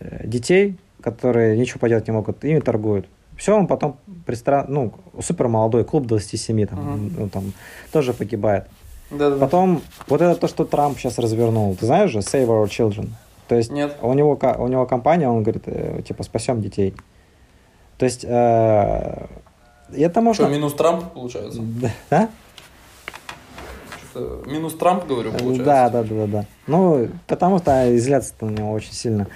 [0.00, 3.06] э, детей, которые ничего поделать не могут, ими торгуют.
[3.36, 4.64] Все, он потом пристра...
[4.68, 7.14] ну, супер молодой, клуб 27, там, Мгм.
[7.18, 7.52] ну, там
[7.92, 8.66] тоже погибает.
[9.10, 9.44] Да-да-да.
[9.44, 13.10] Потом, вот это то, что Трамп сейчас развернул, ты знаешь же, Save Our Children.
[13.48, 13.96] То есть Нет.
[14.00, 15.64] у него, у него компания, он говорит,
[16.06, 16.94] типа, спасем детей.
[17.98, 19.26] То есть, э,
[19.94, 20.44] это можно...
[20.44, 21.60] Что, минус Трамп получается?
[22.10, 22.30] Да?
[24.12, 25.64] Что-то Минус Трамп, говорю, получается?
[25.64, 26.44] Да, да, да, да.
[26.66, 29.26] Ну, потому что изляться на него очень сильно.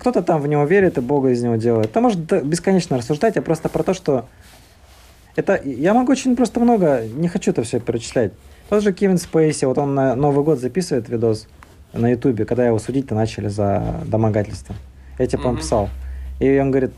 [0.00, 1.86] Кто-то там в него верит и Бога из него делает.
[1.86, 4.26] Это может д- бесконечно рассуждать, а просто про то, что
[5.36, 8.32] это я могу очень просто много, не хочу это все перечислять.
[8.68, 11.46] Тот же Кевин Спейси, вот он на Новый год записывает видос
[11.92, 14.74] на Ютубе, когда его судить-то начали за домогательство.
[15.18, 15.58] Я типа он Мгм.
[15.58, 15.88] писал.
[16.40, 16.92] И он говорит,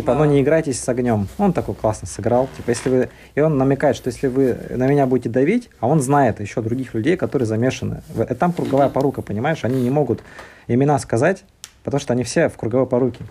[0.00, 0.26] типа, ну Да.
[0.26, 1.28] не играйтесь с огнем.
[1.38, 2.48] Он такой классно сыграл.
[2.56, 3.08] Типа, если вы...
[3.34, 6.94] И он намекает, что если вы на меня будете давить, а он знает еще других
[6.94, 8.02] людей, которые замешаны.
[8.16, 9.64] э, Там круговая порука, понимаешь?
[9.64, 10.22] Они не могут
[10.68, 11.44] имена сказать,
[11.84, 13.24] потому что они все в круговой поруке.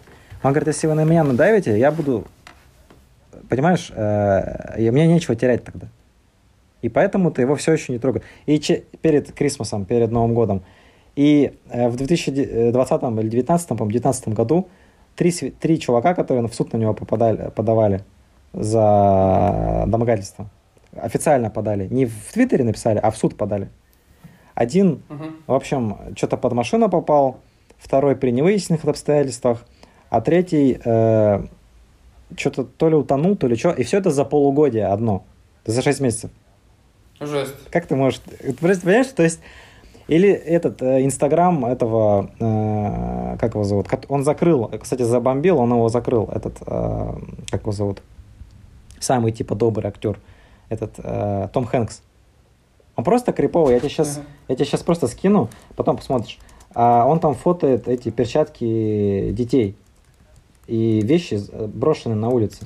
[0.44, 2.26] Он говорит, если вы на меня надавите, я буду...
[3.50, 5.88] Понимаешь, э, мне нечего терять тогда.
[6.82, 8.22] И поэтому ты его все еще не трогай.
[8.46, 10.64] И че- перед Крисмасом, перед Новым годом.
[11.16, 14.68] И э, в 2020 или 2019, по-моему, 2019 году
[15.18, 18.04] три, три чувака, которые в суд на него попадали, подавали
[18.54, 20.50] за домогательство.
[20.96, 21.88] Официально подали.
[21.90, 23.70] Не в Твиттере написали, а в суд подали.
[24.56, 25.36] Один, Мгм.
[25.46, 27.40] в общем, что-то под машину попал,
[27.78, 29.66] второй при невыясненных обстоятельствах,
[30.10, 30.80] а третий
[32.36, 33.72] что-то то ли утонул, то ли что.
[33.72, 35.24] И все это за полугодие одно.
[35.66, 36.32] За 6 месяцев.
[37.20, 37.54] Жесть.
[37.72, 38.22] Как ты можешь...
[38.60, 39.40] Понимаешь, то есть...
[40.08, 45.90] Или этот э, Инстаграм этого, э, как его зовут, он закрыл, кстати, забомбил, он его
[45.90, 47.14] закрыл, этот, э,
[47.52, 48.02] как его зовут,
[49.00, 50.18] самый типа добрый актер,
[50.70, 52.02] этот э, Том Хэнкс.
[52.96, 54.28] Он просто криповый, я тебе сейчас, Ага.
[54.48, 56.40] я тебе сейчас просто скину, потом посмотришь.
[56.74, 59.76] А он там фотоет эти перчатки детей
[60.68, 62.66] и вещи э, брошенные на улице.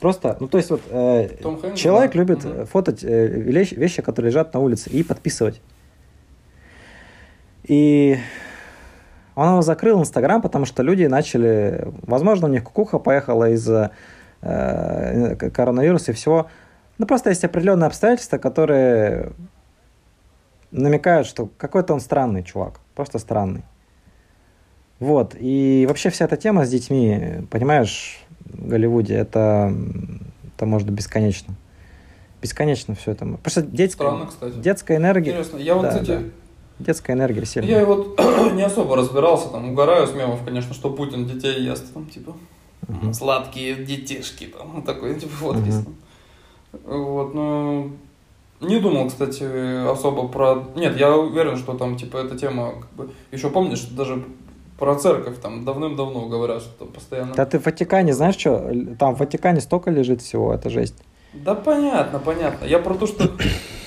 [0.00, 2.18] Просто, ну то есть вот э, Том Хэнкс, человек да.
[2.18, 2.60] любит Мгм.
[2.60, 5.62] э, фотать э, вещи, которые лежат на улице, и подписывать.
[7.64, 8.18] И
[9.34, 13.90] он его закрыл Инстаграм, потому что люди начали, возможно, у них кукуха поехала из-за
[14.42, 16.48] э, коронавируса и всего.
[16.98, 19.32] Ну просто есть определенные обстоятельства, которые
[20.70, 23.62] намекают, что какой-то он странный чувак, просто странный.
[25.00, 29.74] Вот, и вообще вся эта тема с детьми, понимаешь, в Голливуде, это,
[30.54, 31.54] это может быть бесконечно.
[32.40, 33.26] Бесконечно все это.
[33.46, 34.54] Что детская, Странно, кстати.
[34.56, 35.30] детская энергия...
[35.32, 35.56] Интересно.
[35.56, 36.22] Я вот, Да, кстати, да.
[36.78, 37.80] Детская энергия сильная.
[37.80, 38.18] я вот
[38.54, 42.34] не особо разбирался, там, угораю с мемов, конечно, что Путин детей ест, там, типа,
[42.88, 43.14] Мгм.
[43.14, 45.70] сладкие детишки, там, такой, типа, фотки.
[45.70, 45.94] Там.
[46.84, 47.92] Вот, ну,
[48.60, 49.44] не думал, кстати,
[49.90, 50.64] особо про...
[50.74, 54.24] Нет, я уверен, что там, типа, эта тема, как бы, еще помнишь, даже
[54.78, 57.34] про церковь там давным-давно говорят, что там постоянно...
[57.34, 58.72] Да ты в Ватикане, знаешь что?
[58.98, 60.96] Там в Ватикане столько лежит всего, это жесть.
[61.32, 62.64] Да понятно, понятно.
[62.64, 63.30] Я про то, что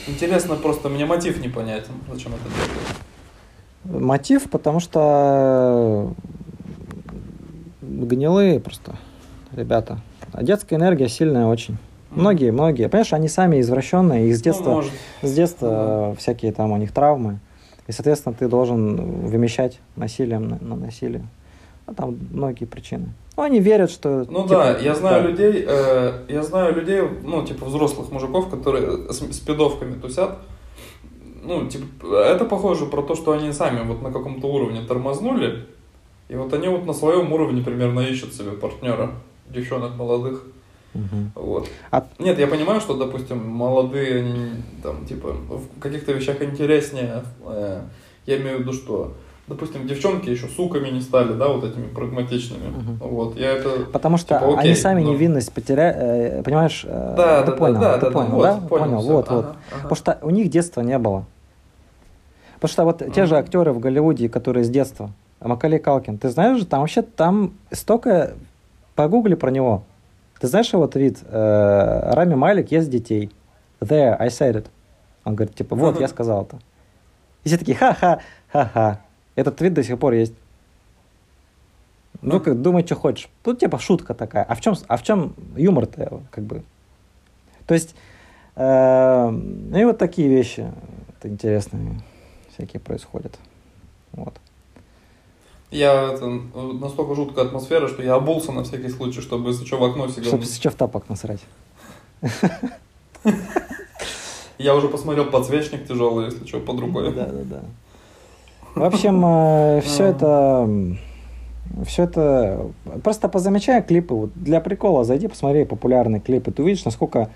[0.08, 4.02] интересно просто, мне мотив непонятен, зачем это делать.
[4.04, 6.14] Мотив, потому что
[7.82, 8.96] гнилые просто
[9.52, 10.00] ребята.
[10.34, 11.78] А детская энергия сильная очень.
[12.12, 12.90] Многие, многие.
[12.90, 14.92] Понимаешь, они сами извращенные, их с Ну, детства, может.
[15.22, 17.40] с детства всякие там у них травмы.
[17.88, 21.26] И, соответственно, ты должен вымещать насилием на, на насилие.
[21.86, 23.14] А там многие причины.
[23.38, 24.26] Ну, они верят, что...
[24.30, 25.30] Ну типа, да, я знаю да.
[25.30, 30.40] людей, э, я знаю людей, ну, типа взрослых мужиков, которые с, с пидовками тусят.
[31.44, 35.68] Ну, типа, это похоже про то, что они сами вот на каком-то уровне тормознули,
[36.30, 39.12] и вот они вот на своем уровне примерно ищут себе партнера,
[39.50, 40.44] девчонок молодых.
[40.96, 41.32] Мгм.
[41.36, 41.70] Вот.
[41.92, 44.50] А- Нет, я понимаю, что, допустим, молодые, они
[44.82, 47.24] там, типа, в каких-то вещах интереснее.
[47.46, 47.82] э,
[48.26, 49.14] я имею в виду, что,
[49.48, 52.68] допустим, девчонки еще суками не стали, да, вот этими прагматичными.
[52.68, 52.98] Мгм.
[53.00, 53.86] Вот, я это...
[53.92, 55.14] Потому что Типа, окей, они сами ну.
[55.14, 56.84] невинность потеряли, понимаешь?
[56.88, 58.60] э, Да, ты да, понял, да, ты да, понял, да, да?
[58.60, 59.46] вот, понял, всё, вот, вот.
[59.46, 59.82] ага, ага.
[59.84, 61.26] Потому что у них детства не было.
[62.56, 66.58] Потому что вот те же актеры в Голливуде, которые с детства, Макалей Калкин, ты знаешь
[66.60, 68.34] же, там вообще там столько...
[68.96, 69.84] Погугли про него.
[70.40, 71.20] Ты знаешь его твит?
[71.30, 73.30] Э, Рами Малик ест детей.
[73.80, 74.66] There, I said it.
[75.24, 76.00] Он говорит, типа, вот, Ага.
[76.02, 76.58] я сказал это.
[77.44, 78.20] И все такие, ха-ха,
[78.52, 79.02] ха-ха.
[79.38, 80.34] Этот твит до сих пор есть.
[82.24, 83.30] Ну, как, думай, что хочешь.
[83.44, 84.44] Тут, типа, шутка такая.
[84.44, 86.64] А в чем, а в чем юмор-то, как бы?
[87.68, 87.94] То есть,
[88.56, 90.72] э, ну и вот такие вещи
[91.20, 92.02] это интересные
[92.52, 93.38] всякие происходят.
[94.14, 94.34] Вот.
[95.70, 99.84] Я это, настолько жуткая атмосфера, что я обулся на всякий случай, чтобы если что в
[99.84, 100.30] окно сигануть.
[100.30, 101.42] Чтобы сейчас в тапок насрать.
[104.58, 107.14] Я уже посмотрел подсвечник тяжелый, если что, под рукой.
[107.14, 107.62] Да, да, да.
[108.80, 110.98] В общем, все это
[111.86, 112.72] все это
[113.04, 114.14] просто позамечай клипы.
[114.14, 116.52] Вот для прикола зайди посмотри популярные клипы.
[116.52, 117.30] Ты увидишь насколько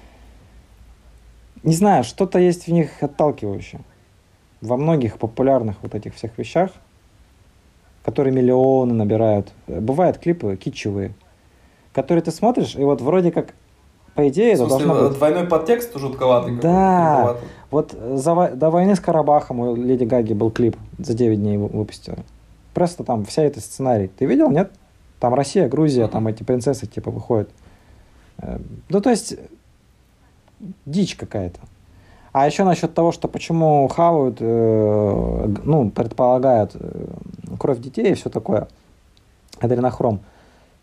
[1.64, 3.82] не знаю что-то есть в них отталкивающее.
[4.62, 6.72] Во многих популярных вот этих всех вещах
[8.04, 9.52] которые миллионы набирают.
[9.68, 11.14] Бывают клипы китчевые
[11.94, 13.54] которые ты смотришь и вот вроде как
[14.16, 15.18] по идее, это должно быть...
[15.18, 16.58] двойной подтекст жутковатый.
[16.60, 17.38] Да,
[17.70, 22.16] вот за, до войны с Карабахом у Леди Гаги был клип, за 9 дней выпустил.
[22.74, 24.08] Просто там вся эта сценарий.
[24.08, 24.72] Ты видел, нет?
[25.20, 27.50] Там Россия, Грузия, там эти принцессы типа выходят.
[28.40, 28.60] Э,
[28.90, 29.36] ну, то есть,
[30.86, 31.60] дичь какая-то.
[32.34, 37.08] А еще насчет того, что почему хавают, э, ну, предполагают э,
[37.60, 38.68] кровь детей и все такое,
[39.60, 40.22] адренохром.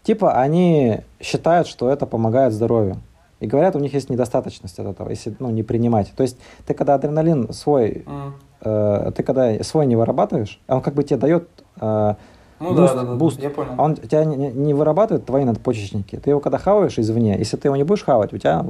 [0.02, 2.98] Типа они считают, что это помогает здоровью.
[3.40, 6.12] И говорят, у них есть недостаточность от этого, если ну, не принимать.
[6.16, 8.32] То есть ты когда адреналин свой, mm.
[8.62, 11.48] э, ты когда свой не вырабатываешь, он как бы тебе дает
[11.80, 12.14] э,
[12.60, 13.40] ну, boost, да, да, да, boost.
[13.40, 13.74] я понял.
[13.78, 16.16] Он тебя не, не вырабатывает твои надпочечники.
[16.16, 18.66] Ты его когда хаваешь извне, если ты его не будешь хавать, у тебя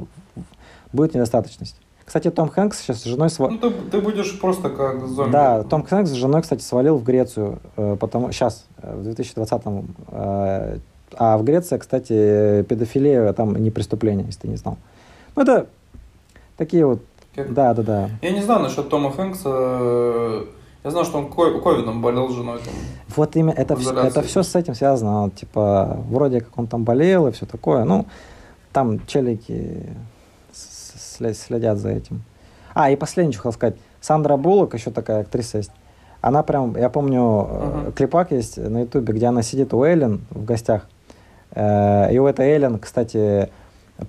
[0.93, 1.75] будет недостаточность.
[2.05, 3.59] Кстати, Том Хэнкс сейчас с женой свалил.
[3.61, 5.31] Ну, ты, ты будешь просто как зомби.
[5.31, 9.95] Да, Том Хэнкс с женой, кстати, свалил в Грецию, э, потому сейчас, э, в 2020-м,
[10.07, 10.77] э,
[11.17, 14.77] а в Греции, кстати, педофилия там не преступление, если ты не знал.
[15.35, 15.67] Ну, это
[16.57, 17.01] такие вот...
[17.35, 17.53] Как?
[17.53, 18.09] Да, да, да.
[18.21, 20.45] Я не знаю насчет Тома Хэнкса.
[20.83, 22.59] Я знаю, что он ковидом болел с женой.
[22.59, 22.73] Там,
[23.15, 25.29] вот именно это, все, это все с этим связано.
[25.31, 27.83] Типа, вроде как он там болел и все такое.
[27.83, 28.05] Ну,
[28.71, 29.85] там челики
[30.53, 32.23] следят за этим.
[32.73, 33.75] А, и последнее, что хотел сказать.
[34.01, 35.71] Сандра Буллок, еще такая актриса есть.
[36.21, 37.93] Она прям, я помню, uh-huh.
[37.93, 40.87] клипак есть на ютубе, где она сидит у Эллен в гостях.
[41.51, 43.49] Э, и у этой Эллен, кстати,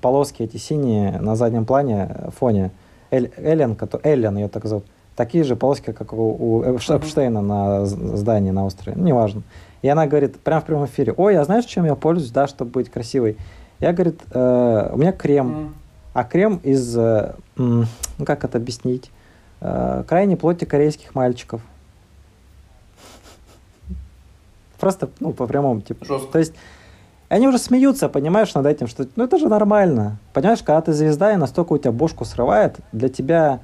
[0.00, 2.70] полоски эти синие на заднем плане, э, фоне.
[3.10, 4.84] Эль, Эллен, Эллен ее так зовут.
[5.16, 8.96] Такие же полоски, как у, у Эпштейна на здании на острове.
[8.96, 9.42] Ну, неважно.
[9.82, 12.70] И она говорит, прямо в прямом эфире, ой, а знаешь, чем я пользуюсь, да, чтобы
[12.70, 13.36] быть красивой?
[13.80, 15.48] Я, говорит, э, у меня крем.
[15.48, 15.72] Mm.
[16.12, 17.86] А крем из, э, ну,
[18.24, 19.10] как это объяснить,
[19.60, 21.62] э, крайней плоти корейских мальчиков.
[24.80, 26.04] Просто, ну, по прямому, типа.
[26.04, 26.32] Жестко.
[26.32, 26.54] То есть,
[27.30, 30.18] они уже смеются, понимаешь, над этим, что ну это же нормально.
[30.32, 33.60] Понимаешь, когда ты звезда, и настолько у тебя бошку срывает, для тебя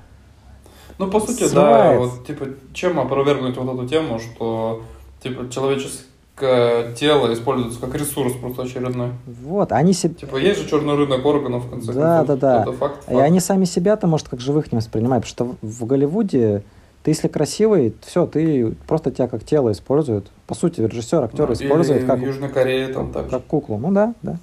[0.98, 1.98] Ну, по сути, срывает.
[2.00, 4.82] да, вот, типа, чем опровергнуть вот эту тему, что,
[5.20, 9.10] типа, человеческое тело используется как ресурс просто очередной.
[9.26, 10.14] Вот, они себе...
[10.14, 12.38] Типа, есть же черный рынок органов, в конце да, концов.
[12.38, 13.14] Да, да, да.
[13.14, 16.62] И они сами себя-то, может, как живых не воспринимают, потому что в Голливуде
[17.06, 20.28] ты если красивый, все, ты просто тебя как тело используют.
[20.48, 23.78] По сути, режиссер, актер ну, использует как, Южной Корее там так как куклу.
[23.78, 24.38] Ну да, да.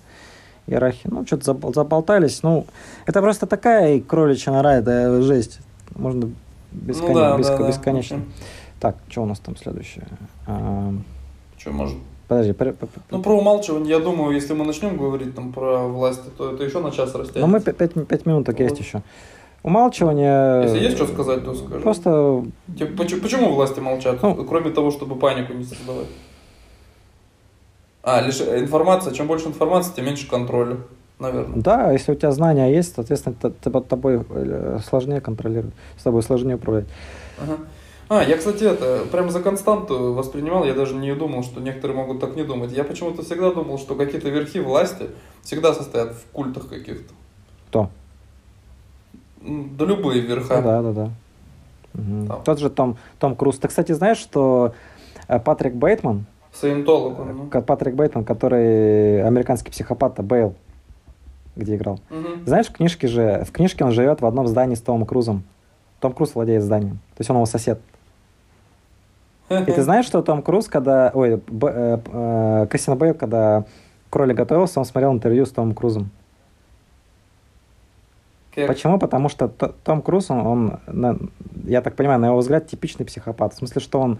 [0.68, 1.11] Иерархия.
[1.11, 2.41] Ну, что-то заболтались.
[2.41, 2.65] Ну,
[3.06, 5.60] это просто такая кроличья нора, это жесть.
[5.94, 6.31] Можно
[6.72, 7.10] бескон...
[7.10, 7.49] ну, да, беск...
[7.49, 8.18] да, бесконечно.
[8.19, 8.23] Да.
[8.80, 10.07] Так, что у нас там следующее?
[10.48, 10.94] А...
[11.57, 11.98] Что, может?
[12.30, 12.53] Подожди.
[12.53, 12.73] При...
[13.11, 16.80] Ну, про умалчивание, я думаю, если мы начнем говорить там про власть, то это еще
[16.80, 17.40] на час растянется.
[17.40, 18.64] Ну, мы пять, пять минут так вот.
[18.64, 19.02] есть еще.
[19.64, 20.64] Умалчивание...
[20.64, 21.80] Если есть что сказать, то скажи.
[21.80, 22.45] Просто...
[22.77, 26.07] Типа, почему, почему власти молчат, ну, кроме того, чтобы панику не создавать?
[28.03, 30.80] А, лишь информация, чем больше информации, тем меньше контроля,
[31.18, 31.61] наверное.
[31.61, 36.56] Да, если у тебя знания есть, соответственно, под тобой э, сложнее контролировать, с тобой сложнее
[36.56, 36.85] управлять.
[37.41, 37.60] Ага.
[38.10, 42.19] А, я, кстати, это прям за константу воспринимал, я даже не думал, что некоторые могут
[42.19, 42.73] так не думать.
[42.73, 45.07] Я почему-то всегда думал, что какие-то верхи власти
[45.41, 47.14] всегда состоят в культах каких-то.
[47.69, 47.90] Кто?
[49.44, 50.61] Да любые верха.
[50.61, 51.10] да, да, да.
[51.95, 52.41] Угу.
[52.44, 53.60] Тот же Том, Том Круз.
[53.60, 54.74] Ты, кстати, знаешь, что
[55.28, 57.49] э, Патрик Бейтман, Саентолог он.
[57.52, 57.61] Ну.
[57.61, 60.53] Патрик Бейтман, который американский психопат Бейл,
[61.56, 61.99] где играл.
[62.10, 62.45] Угу.
[62.45, 65.44] Знаешь, в книжке же, в книжке он живет в одном здании с Томом Крузом.
[65.99, 66.98] Том Круз владеет зданием.
[67.15, 67.80] То есть он его сосед.
[69.49, 71.11] И ты знаешь, что Том Круз, когда...
[71.14, 73.65] Ой, Б, э, э, Бейл, когда
[74.10, 76.11] кролик готовился, он смотрел интервью с Томом Крузом.
[78.56, 78.68] Как?
[78.68, 79.00] Почему?
[79.00, 81.32] Потому что Том Круз, он, он,
[81.66, 83.54] я так понимаю, на его взгляд, типичный психопат.
[83.54, 84.20] В смысле, что он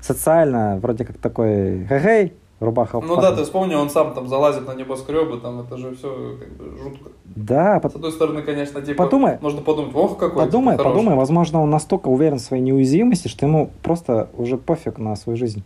[0.00, 3.00] социально вроде как такой хей рубаха.
[3.00, 6.52] Ну да, ты вспомни, он сам там залазит на небоскребы, там это же все как
[6.56, 7.10] бы жутко.
[7.24, 7.80] Да.
[7.80, 11.70] С одной стороны, конечно, типа, подумай, можно подумать, ох, какой Подумай, типа, подумай, возможно, он
[11.70, 15.62] настолько уверен в своей неуязвимости, что ему просто уже пофиг на свою жизнь.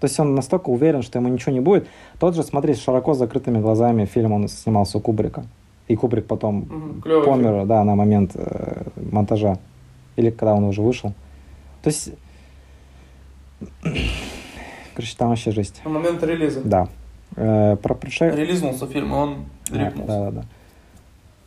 [0.00, 1.86] То есть он настолько уверен, что ему ничего не будет.
[2.18, 5.44] Тот же, смотри, с широко закрытыми глазами фильм он снимался у Кубрика.
[5.88, 7.68] И Кубрик потом клёвый помер, фильм.
[7.68, 9.58] да, на момент э, монтажа.
[10.16, 11.12] Или когда он уже вышел.
[11.82, 12.10] То есть,
[14.94, 15.82] короче, там вообще жесть.
[15.84, 16.62] На момент релиза.
[16.64, 16.88] Да.
[17.36, 18.38] Э, про пришельцев...
[18.38, 19.36] Релизнулся фильм, и он
[19.70, 20.06] дрипнулся.
[20.06, 20.44] Да, да, да.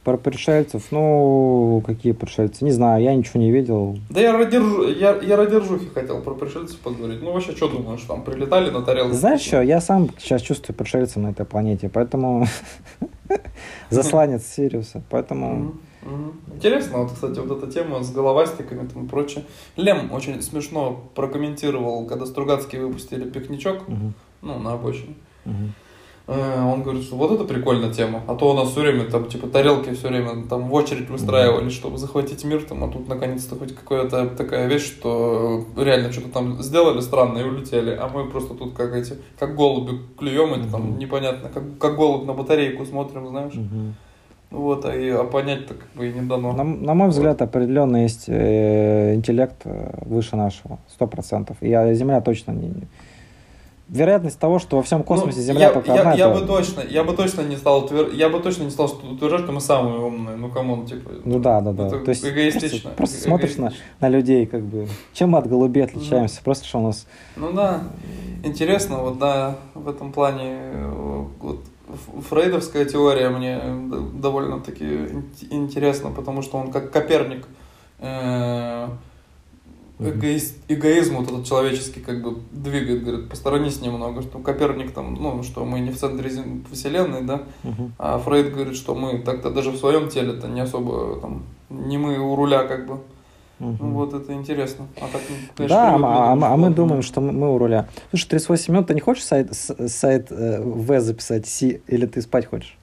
[0.07, 2.63] Про пришельцев, ну, какие пришельцы?
[2.63, 3.99] Не знаю, я ничего не видел.
[4.09, 7.21] Да я ради, ржу- я, я ради ржухи хотел про пришельцев поговорить.
[7.21, 9.11] Ну вообще, что думаешь, там прилетали на тарелке?
[9.15, 12.45] Знаешь что, я сам сейчас чувствую пришельцем на этой планете, поэтому
[13.89, 15.73] засланец Сириуса, поэтому...
[16.55, 19.43] Интересно, вот, кстати, вот эта тема с головастиками и прочее.
[19.75, 23.79] Лем очень смешно прокомментировал, когда Стругацкие выпустили пикничок,
[24.41, 25.15] ну, на обочине.
[26.27, 28.21] Э, Он говорит, что вот это прикольная тема.
[28.27, 31.69] А то у нас все время там, типа, тарелки все время там в очередь выстраивали,
[31.69, 36.61] чтобы захватить мир там, а тут наконец-то хоть какая-то такая вещь, что реально что-то там
[36.61, 40.97] сделали странное и улетели, а мы просто тут как эти, как голуби клюем, и там
[40.97, 43.53] непонятно, как, как голубь на батарейку смотрим, знаешь.
[43.53, 43.95] Мгм.
[44.49, 46.53] Вот, а, и, а понять-то как бы и не дано.
[46.53, 51.57] На, на мой взгляд, определенно есть э, интеллект э, выше нашего, сто процентов.
[51.61, 52.73] И а, Земля точно не...
[53.89, 56.45] Вероятность того, что во всем космосе Ну, Земля я, только я, одна, я это- бы
[56.45, 59.51] точно, я бы точно не стал утвер- я бы точно не стал что- утверждать, что
[59.53, 60.35] мы самые умные.
[60.35, 61.09] Ну come on, типа.
[61.23, 61.89] Ну да, да, да.
[61.91, 62.69] То есть эгоистично.
[62.69, 63.85] Просто, просто смотришь на, Эгоистично.
[64.01, 64.87] на людей, как бы.
[65.13, 66.41] Чем мы от голубей отличаемся?
[66.43, 67.07] Просто что у нас.
[67.37, 67.83] Ну да,
[68.43, 71.59] интересно, вот да, в этом плане э, вот,
[72.29, 77.45] фрейдовская теория мне э, довольно-таки ин- интересна, потому что он как Коперник
[77.99, 78.87] э,
[79.99, 85.43] эгоист- эгоизм вот этот человеческий как бы двигает, говорит, посторонись немного, что Коперник там, ну,
[85.43, 86.29] что мы не в центре
[86.71, 87.41] вселенной, да,
[87.97, 92.17] а Фрейд говорит, что мы так-то даже в своем теле-то не особо там, не мы
[92.19, 92.99] у руля как бы.
[93.59, 93.77] Мгм.
[93.79, 94.85] Ну вот это интересно.
[94.97, 95.19] А так,
[95.55, 97.87] конечно, Да, а, а мы- а мы что- думаем, что мы, у руля.
[98.11, 102.45] Слушай, 38 минут, ты не хочешь сайт, сайт э, В записать, Си, или ты спать
[102.45, 102.77] хочешь?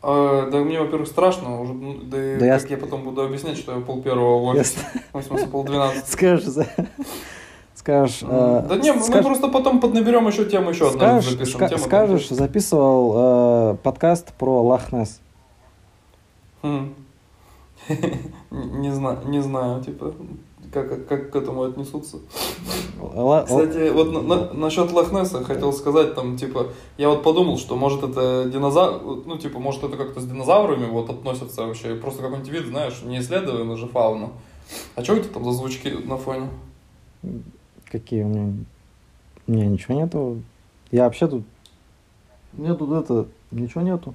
[0.00, 2.76] А, да мне, во-первых, страшно уже, ну, да, Да я как я...
[2.78, 5.00] потом буду объяснять, что я пол первого в офис, Ясно.
[5.12, 6.06] в смысле пол двенадцатого.
[6.06, 6.66] Скажешь,
[7.74, 8.20] скажешь...
[8.22, 11.60] э, Да не, мы просто потом поднаберем еще тему, еще одну запишем.
[11.60, 15.20] ска- тему скажешь, записывал э, подкаст про Лохнес.
[16.62, 16.94] Хм.
[18.50, 20.12] Не знаю, не знаю, типа,
[20.72, 22.18] как, как к этому отнесутся.
[23.00, 27.76] Ла- Кстати, вот на- на- насчет Лохнесса хотел сказать, там, типа, я вот подумал, что
[27.76, 32.50] может это динозавр, ну, типа, может это как-то с динозаврами вот относится вообще, просто какой-нибудь
[32.52, 34.30] вид, знаешь, не исследуемый же фауна.
[34.96, 36.48] А что это там за звучки на фоне?
[37.90, 38.52] Какие у меня...
[39.46, 40.42] У меня ничего нету.
[40.90, 41.44] Я вообще тут...
[42.52, 43.26] Мне тут это...
[43.50, 44.14] Ничего нету.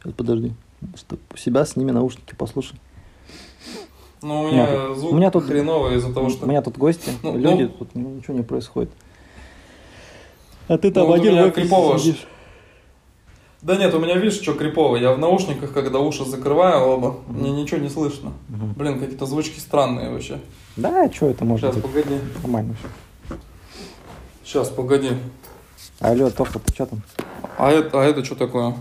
[0.00, 0.52] Сейчас, подожди.
[0.96, 2.78] Что, у себя сними наушники, послушай.
[4.24, 6.46] Ну, у меня Нет, звук у меня тут- хреновый из-за того, что...
[6.46, 7.68] У меня тут гости, Ну, люди, ну.
[7.68, 8.90] тут ничего не происходит.
[10.66, 12.26] А ты Ну, вот у меня офисе крипово сидишь.
[13.60, 14.96] Да нет, у меня, видишь, что крипово.
[14.96, 17.38] Я в наушниках, когда уши закрываю оба, Мгм.
[17.38, 18.32] мне ничего не слышно.
[18.48, 18.72] Мгм.
[18.72, 20.40] Блин, какие-то звучки странные вообще.
[20.76, 21.84] Да, что это может Сейчас, быть?
[21.92, 22.18] погоди.
[22.40, 23.36] Нормально все.
[24.42, 25.10] Сейчас, погоди.
[26.00, 27.02] Алло, Тоха, ты что там?
[27.58, 28.74] А это, а это что такое?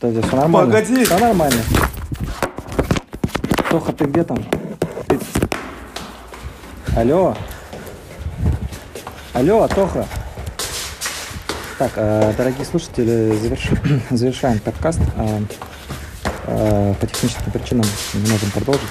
[0.00, 0.72] Да, все нормально.
[0.74, 1.04] Погоди.
[1.04, 1.62] Все нормально.
[3.70, 4.38] Тоха, ты где там?
[5.06, 5.18] Ты-
[6.96, 7.36] Алло.
[9.34, 10.06] Алло, Тоха.
[11.78, 15.00] Так, э, дорогие слушатели, заверш- завершаем подкаст.
[15.16, 15.40] Э,
[16.46, 18.82] э, По техническим причинам не можем продолжить.